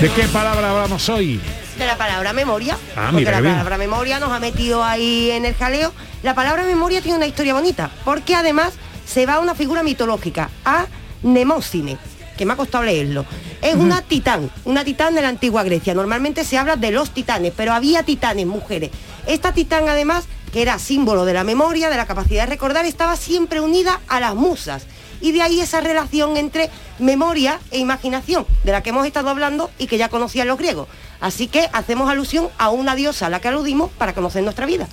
¿De 0.00 0.10
qué 0.10 0.22
palabra 0.28 0.70
hablamos 0.70 1.08
hoy? 1.08 1.40
de 1.78 1.86
la 1.86 1.96
palabra 1.96 2.32
memoria. 2.32 2.76
Ah, 2.96 3.08
porque 3.10 3.16
mira 3.16 3.32
la 3.32 3.40
bien. 3.40 3.52
palabra 3.54 3.78
memoria 3.78 4.20
nos 4.20 4.30
ha 4.30 4.38
metido 4.38 4.84
ahí 4.84 5.30
en 5.32 5.44
el 5.44 5.54
jaleo. 5.56 5.92
La 6.22 6.32
palabra 6.34 6.62
memoria 6.62 7.00
tiene 7.00 7.16
una 7.16 7.26
historia 7.26 7.52
bonita, 7.52 7.90
porque 8.04 8.36
además 8.36 8.74
se 9.04 9.26
va 9.26 9.34
a 9.34 9.38
una 9.40 9.56
figura 9.56 9.82
mitológica, 9.82 10.50
a 10.64 10.86
Nemósine, 11.24 11.98
que 12.36 12.46
me 12.46 12.52
ha 12.52 12.56
costado 12.56 12.84
leerlo. 12.84 13.24
Es 13.60 13.74
una 13.74 14.02
titán, 14.02 14.50
una 14.64 14.84
titán 14.84 15.14
de 15.14 15.22
la 15.22 15.28
antigua 15.28 15.62
Grecia. 15.64 15.94
Normalmente 15.94 16.44
se 16.44 16.58
habla 16.58 16.76
de 16.76 16.90
los 16.90 17.10
titanes, 17.10 17.52
pero 17.56 17.72
había 17.72 18.02
titanes, 18.02 18.46
mujeres. 18.46 18.90
Esta 19.26 19.52
titán 19.52 19.88
además, 19.88 20.26
que 20.52 20.62
era 20.62 20.78
símbolo 20.78 21.24
de 21.24 21.32
la 21.32 21.44
memoria, 21.44 21.90
de 21.90 21.96
la 21.96 22.06
capacidad 22.06 22.44
de 22.44 22.50
recordar, 22.50 22.84
estaba 22.84 23.16
siempre 23.16 23.60
unida 23.60 24.00
a 24.06 24.20
las 24.20 24.34
musas. 24.34 24.86
Y 25.20 25.32
de 25.32 25.42
ahí 25.42 25.60
esa 25.60 25.80
relación 25.80 26.36
entre 26.36 26.70
memoria 26.98 27.58
e 27.70 27.78
imaginación, 27.78 28.46
de 28.62 28.72
la 28.72 28.82
que 28.82 28.90
hemos 28.90 29.06
estado 29.06 29.30
hablando 29.30 29.70
y 29.78 29.86
que 29.86 29.96
ya 29.96 30.10
conocían 30.10 30.48
los 30.48 30.58
griegos. 30.58 30.88
Así 31.20 31.46
que 31.46 31.68
hacemos 31.72 32.10
alusión 32.10 32.50
a 32.58 32.68
una 32.68 32.94
diosa 32.94 33.26
a 33.26 33.30
la 33.30 33.40
que 33.40 33.48
aludimos 33.48 33.90
para 33.92 34.12
conocer 34.12 34.42
nuestra 34.42 34.66
vida. 34.66 34.86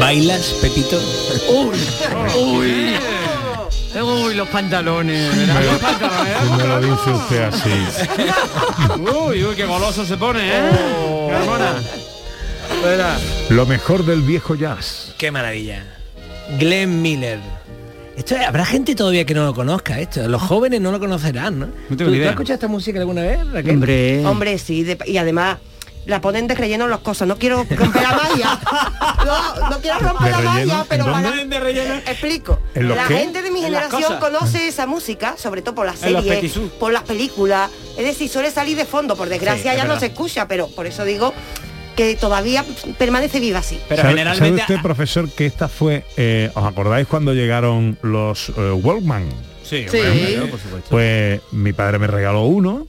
¿Bailas, 0.00 0.54
Pepito? 0.60 1.00
Uy, 1.48 1.78
uy. 2.36 2.94
Uy, 4.00 4.34
los 4.34 4.48
pantalones. 4.48 5.36
¿verdad? 5.36 5.62
Los 5.64 5.80
pantalones. 5.80 6.36
Si 6.42 6.52
me 6.52 6.64
lo 6.64 6.80
dice 6.80 7.10
usted 7.10 7.42
así. 7.42 7.70
Uy, 9.00 9.44
uy, 9.44 9.56
qué 9.56 9.66
goloso 9.66 10.04
se 10.04 10.16
pone, 10.16 10.40
¿eh? 10.44 10.70
Oh. 11.04 11.30
Lo 13.50 13.66
mejor 13.66 14.04
del 14.04 14.22
viejo 14.22 14.54
jazz. 14.54 15.14
Qué 15.18 15.30
maravilla. 15.30 15.84
Glenn 16.58 17.02
Miller. 17.02 17.40
Esto 18.16 18.36
habrá 18.46 18.64
gente 18.64 18.94
todavía 18.94 19.24
que 19.24 19.34
no 19.34 19.44
lo 19.44 19.54
conozca 19.54 20.00
esto. 20.00 20.26
Los 20.28 20.42
jóvenes 20.42 20.80
no 20.80 20.90
lo 20.90 20.98
conocerán, 20.98 21.58
¿no? 21.58 21.66
tengo 21.96 22.10
¿Tú, 22.10 22.16
has 22.22 22.30
escuchado 22.30 22.54
esta 22.54 22.68
música 22.68 22.98
alguna 22.98 23.22
vez, 23.22 23.46
Raquel? 23.52 23.74
Hombre. 23.74 24.26
Hombre, 24.26 24.58
sí, 24.58 24.82
de- 24.84 24.98
y 25.06 25.18
además 25.18 25.58
la 26.06 26.20
ponen 26.20 26.46
de 26.48 26.54
relleno 26.54 26.88
las 26.88 27.00
cosas. 27.00 27.28
No 27.28 27.36
quiero 27.36 27.64
romper 27.68 28.02
la 28.02 28.16
malla. 28.16 28.60
No, 29.28 29.70
no 29.70 29.78
quiero 29.80 29.98
romper 30.00 30.24
¿De 30.36 30.42
la 30.42 30.50
malla, 30.50 30.86
pero 30.88 31.04
¿En 31.06 31.12
dónde? 31.12 31.28
para- 31.30 31.44
De 31.44 31.60
relleno. 31.60 31.94
Explico. 31.94 32.60
¿En 32.74 32.88
los 32.88 32.96
la 32.96 33.06
qué? 33.06 33.18
gente 33.18 33.42
de 33.42 33.50
mi 33.50 33.60
generación 33.60 34.18
conoce 34.20 34.68
esa 34.68 34.86
música, 34.86 35.36
sobre 35.36 35.62
todo 35.62 35.74
por 35.74 35.86
las 35.86 35.98
series, 35.98 36.52
por 36.80 36.92
las 36.92 37.02
películas. 37.04 37.70
Es 37.96 38.04
decir, 38.04 38.28
suele 38.28 38.50
salir 38.50 38.76
de 38.76 38.84
fondo. 38.84 39.16
Por 39.16 39.28
desgracia 39.28 39.72
es 39.72 39.78
ya 39.78 39.84
no 39.84 39.98
se 40.00 40.06
escucha, 40.06 40.48
pero 40.48 40.68
por 40.68 40.86
eso 40.86 41.04
digo 41.04 41.32
que 41.96 42.14
todavía 42.14 42.64
permanece 42.96 43.40
viva 43.40 43.58
así. 43.58 43.80
Pero 43.88 44.02
¿Sabe, 44.02 44.12
generalmente... 44.14 44.60
sabe 44.60 44.62
usted, 44.76 44.82
profesor, 44.82 45.28
que 45.30 45.46
esta 45.46 45.68
fue... 45.68 46.04
eh, 46.16 46.48
¿Os 46.54 46.64
acordáis 46.64 47.08
cuando 47.08 47.34
llegaron 47.34 47.98
los 48.02 48.50
eh, 48.50 48.70
Walkman? 48.70 49.28
Sí, 49.64 49.84
Sí. 49.90 49.98
hombre, 49.98 50.46
por 50.50 50.60
supuesto. 50.60 50.90
Pues 50.90 51.40
mi 51.50 51.72
padre 51.72 51.98
me 51.98 52.06
regaló 52.06 52.42
uno, 52.44 52.86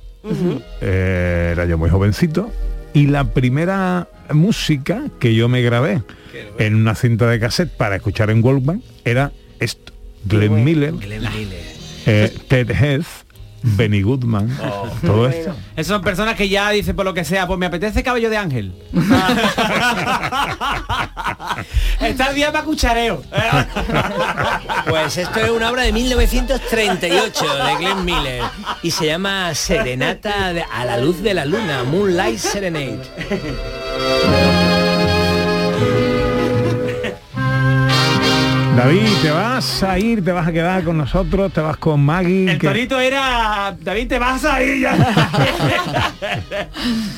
eh, 0.82 1.50
era 1.54 1.66
yo 1.66 1.78
muy 1.78 1.90
jovencito, 1.90 2.52
y 2.94 3.08
la 3.08 3.24
primera 3.34 4.08
música 4.32 5.04
que 5.20 5.34
yo 5.36 5.48
me 5.50 5.62
grabé 5.62 6.02
en 6.58 6.76
una 6.76 6.96
cinta 6.96 7.28
de 7.30 7.40
cassette 7.40 7.72
para 7.76 7.96
escuchar 7.98 8.30
en 8.30 8.44
Walkman 8.44 8.82
era 9.06 9.32
esto, 9.60 9.94
Glenn 10.26 10.64
Miller, 10.64 10.94
Glenn 10.94 11.22
Miller. 11.34 11.62
eh, 12.06 12.34
Ted 12.48 12.70
Heath, 12.72 13.06
Benny 13.62 14.02
Goodman, 14.02 14.50
todo 15.02 15.28
esto. 15.28 15.56
Esas 15.76 15.88
son 15.88 16.02
personas 16.02 16.36
que 16.36 16.48
ya 16.50 16.70
dicen 16.72 16.96
por 16.96 17.06
lo 17.06 17.14
que 17.14 17.26
sea, 17.26 17.46
pues 17.48 17.60
me 17.60 17.66
apetece 17.66 18.04
cabello 18.04 18.30
de 18.30 18.38
ángel. 18.38 18.74
Está 22.02 22.30
el 22.30 22.36
día 22.36 22.52
para 22.52 22.64
cuchareo. 22.64 23.24
Pues 24.88 25.18
esto 25.18 25.40
es 25.40 25.50
una 25.50 25.70
obra 25.70 25.84
de 25.84 25.92
1938 25.92 27.46
de 27.46 27.76
Glenn 27.78 28.06
Miller 28.06 28.44
y 28.82 28.92
se 28.92 29.08
llama 29.08 29.54
Serenata 29.54 30.54
a 30.72 30.86
la 30.86 30.98
luz 30.98 31.22
de 31.22 31.34
la 31.34 31.46
luna, 31.46 31.84
Moonlight 31.84 32.40
Serenade. 32.40 33.00
David, 38.80 39.10
¿te 39.22 39.30
vas 39.30 39.84
a 39.84 40.00
ir? 40.00 40.24
¿Te 40.24 40.32
vas 40.32 40.48
a 40.48 40.54
quedar 40.54 40.86
con 40.86 40.98
nosotros? 40.98 41.52
¿Te 41.52 41.60
vas 41.60 41.76
con 41.76 42.00
Maggie? 42.00 42.50
El 42.50 42.58
¿Qué? 42.58 42.66
torito 42.66 42.98
era, 42.98 43.76
David, 43.78 44.08
te 44.08 44.18
vas 44.18 44.46
a 44.46 44.64
ir 44.64 44.80
ya. 44.80 44.96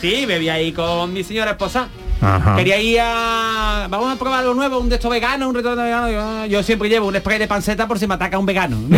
sí, 0.02 0.26
bebí 0.26 0.50
ahí 0.50 0.72
con 0.72 1.14
mi 1.14 1.24
señora 1.24 1.52
esposa. 1.52 1.88
Ajá. 2.20 2.56
Quería 2.56 2.82
ir 2.82 3.00
a... 3.00 3.86
Vamos 3.92 4.12
a 4.12 4.16
probar 4.18 4.40
algo 4.40 4.56
nuevo, 4.56 4.80
un 4.80 4.90
de 4.90 4.96
estos 4.96 5.12
veganos, 5.12 5.50
un 5.50 5.54
retorno 5.54 5.84
vegano. 5.84 6.10
Yo, 6.10 6.46
yo 6.48 6.64
siempre 6.64 6.90
llevo 6.90 7.08
un 7.08 7.16
spray 7.16 7.38
de 7.38 7.48
panceta 7.48 7.88
por 7.88 8.00
si 8.00 8.08
me 8.08 8.16
ataca 8.16 8.40
un 8.40 8.48
vegano. 8.48 8.78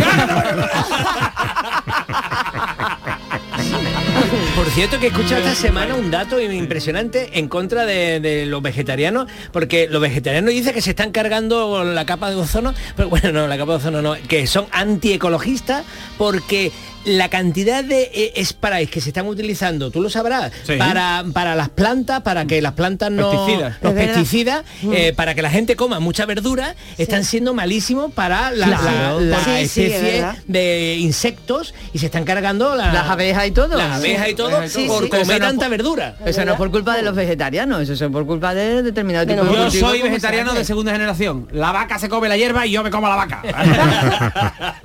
Por 4.54 4.70
cierto 4.70 5.00
que 5.00 5.06
he 5.06 5.08
escuchado 5.08 5.40
esta 5.40 5.54
semana 5.56 5.96
un 5.96 6.12
dato 6.12 6.40
impresionante 6.40 7.38
en 7.40 7.48
contra 7.48 7.84
de, 7.86 8.20
de 8.20 8.46
los 8.46 8.62
vegetarianos, 8.62 9.26
porque 9.52 9.88
los 9.90 10.00
vegetarianos 10.00 10.50
dicen 10.50 10.72
que 10.72 10.80
se 10.80 10.90
están 10.90 11.10
cargando 11.10 11.82
la 11.82 12.06
capa 12.06 12.30
de 12.30 12.36
ozono, 12.36 12.72
pero 12.96 13.08
bueno, 13.08 13.32
no, 13.32 13.48
la 13.48 13.58
capa 13.58 13.72
de 13.72 13.78
ozono 13.78 14.00
no, 14.00 14.14
que 14.28 14.46
son 14.46 14.66
antiecologistas 14.70 15.84
porque 16.16 16.70
la 17.04 17.28
cantidad 17.28 17.84
de 17.84 18.10
eh, 18.14 18.44
sprays 18.44 18.90
que 18.90 19.00
se 19.00 19.10
están 19.10 19.26
utilizando, 19.26 19.90
tú 19.90 20.00
lo 20.00 20.08
sabrás, 20.10 20.52
Sí. 20.64 20.74
para, 20.76 21.24
para 21.32 21.54
las 21.54 21.68
plantas, 21.68 22.22
para 22.22 22.46
que 22.46 22.60
las 22.62 22.72
plantas 22.72 23.10
no... 23.10 23.30
Pesticidas. 23.30 23.76
Los 23.82 23.92
pesticidas, 23.92 24.64
Mm. 24.82 24.92
eh, 24.94 25.12
para 25.14 25.34
que 25.34 25.42
la 25.42 25.50
gente 25.50 25.76
coma 25.76 26.00
mucha 26.00 26.26
verdura, 26.26 26.74
están 26.98 27.24
siendo 27.24 27.54
malísimos 27.54 28.12
para 28.12 28.50
la, 28.52 28.66
Claro. 28.66 29.20
la- 29.20 29.38
la 29.38 29.44
Sí, 29.44 29.68
sí, 29.68 29.82
es 29.82 29.92
especie 29.92 30.26
de 30.46 30.96
insectos 31.00 31.74
y 31.92 31.98
se 31.98 32.06
están 32.06 32.24
cargando 32.24 32.74
la- 32.74 32.92
Las 32.92 33.10
abejas 33.10 33.46
y 33.46 33.50
todo. 33.50 33.76
Las 33.76 33.98
abejas 33.98 34.28
y 34.28 34.34
todo 34.34 34.66
Sí, 34.68 34.86
por 34.86 35.04
sí. 35.04 35.10
comer 35.10 35.40
no 35.40 35.46
tanta 35.48 35.66
por- 35.66 35.70
verdura. 35.70 36.16
Eso 36.24 36.44
no 36.44 36.52
es 36.52 36.58
por 36.58 36.70
culpa 36.70 36.96
de 36.96 37.02
los 37.02 37.14
vegetarianos, 37.14 37.82
eso 37.88 37.92
es 38.06 38.10
por 38.10 38.26
culpa 38.26 38.54
de 38.54 38.82
determinado 38.82 39.26
tipo 39.26 39.44
de 39.44 39.52
Yo 39.54 39.62
cultivo 39.64 39.88
soy 39.88 40.02
vegetariano 40.02 40.54
de 40.54 40.64
segunda 40.64 40.92
generación. 40.92 41.48
La 41.52 41.72
vaca 41.72 41.98
se 41.98 42.08
come 42.08 42.28
la 42.28 42.36
hierba 42.36 42.66
y 42.66 42.70
yo 42.72 42.82
me 42.82 42.90
como 42.90 43.08
la 43.08 43.16
vaca. 43.16 43.42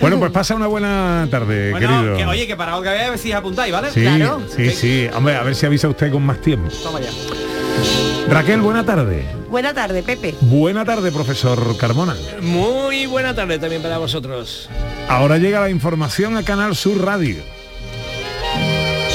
Bueno, 0.00 0.18
pues 0.18 0.30
pasa 0.30 0.54
una 0.54 0.66
buena 0.68 1.26
tarde, 1.28 1.70
Bueno, 1.70 1.88
querido. 1.88 2.16
que, 2.16 2.26
oye, 2.26 2.46
que 2.46 2.56
para 2.56 2.76
otra 2.76 2.92
vez 2.92 3.02
a 3.06 3.10
ver 3.10 3.18
si 3.18 3.32
apuntáis, 3.32 3.72
¿vale? 3.72 3.90
Sí, 3.90 4.04
sí, 4.56 4.70
sí. 4.70 5.08
Hombre, 5.14 5.36
a 5.36 5.42
ver 5.42 5.54
si 5.54 5.66
avisa 5.66 5.88
usted 5.88 6.10
con 6.10 6.22
más 6.24 6.40
tiempo. 6.40 6.68
Toma 6.82 7.00
ya. 7.00 7.10
Raquel, 8.28 8.60
buena 8.60 8.84
tarde. 8.84 9.24
Buena 9.48 9.72
tarde, 9.72 10.02
Pepe. 10.02 10.34
Buena 10.42 10.84
tarde, 10.84 11.10
profesor 11.10 11.76
Carmona. 11.78 12.14
Muy 12.42 13.06
buena 13.06 13.34
tarde 13.34 13.58
también 13.58 13.80
para 13.80 13.98
vosotros. 13.98 14.68
Ahora 15.08 15.38
llega 15.38 15.60
la 15.60 15.70
información 15.70 16.36
a 16.36 16.42
Canal 16.42 16.76
Sur 16.76 17.02
Radio. 17.02 17.36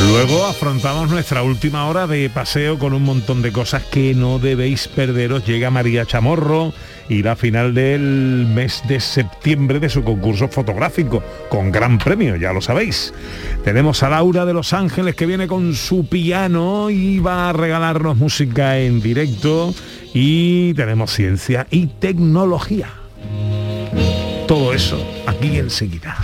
Luego 0.09 0.45
afrontamos 0.45 1.09
nuestra 1.09 1.43
última 1.43 1.87
hora 1.87 2.07
de 2.07 2.29
paseo 2.29 2.77
con 2.79 2.93
un 2.93 3.03
montón 3.03 3.41
de 3.41 3.51
cosas 3.51 3.83
que 3.83 4.13
no 4.13 4.39
debéis 4.39 4.87
perderos. 4.87 5.45
Llega 5.45 5.69
María 5.69 6.05
Chamorro 6.05 6.73
y 7.09 7.23
la 7.23 7.35
final 7.35 7.73
del 7.73 8.47
mes 8.53 8.81
de 8.87 8.99
septiembre 8.99 9.79
de 9.79 9.89
su 9.89 10.03
concurso 10.03 10.47
fotográfico 10.47 11.23
con 11.49 11.71
gran 11.71 11.97
premio, 11.97 12.35
ya 12.35 12.53
lo 12.53 12.61
sabéis. 12.61 13.13
Tenemos 13.63 14.03
a 14.03 14.09
Laura 14.09 14.45
de 14.45 14.53
Los 14.53 14.73
Ángeles 14.73 15.15
que 15.15 15.25
viene 15.25 15.47
con 15.47 15.75
su 15.75 16.07
piano 16.07 16.89
y 16.89 17.19
va 17.19 17.49
a 17.49 17.53
regalarnos 17.53 18.17
música 18.17 18.79
en 18.79 19.01
directo 19.01 19.73
y 20.13 20.73
tenemos 20.73 21.11
ciencia 21.11 21.67
y 21.69 21.87
tecnología. 21.87 22.89
Todo 24.47 24.73
eso 24.73 25.03
aquí 25.25 25.57
enseguida. 25.57 26.17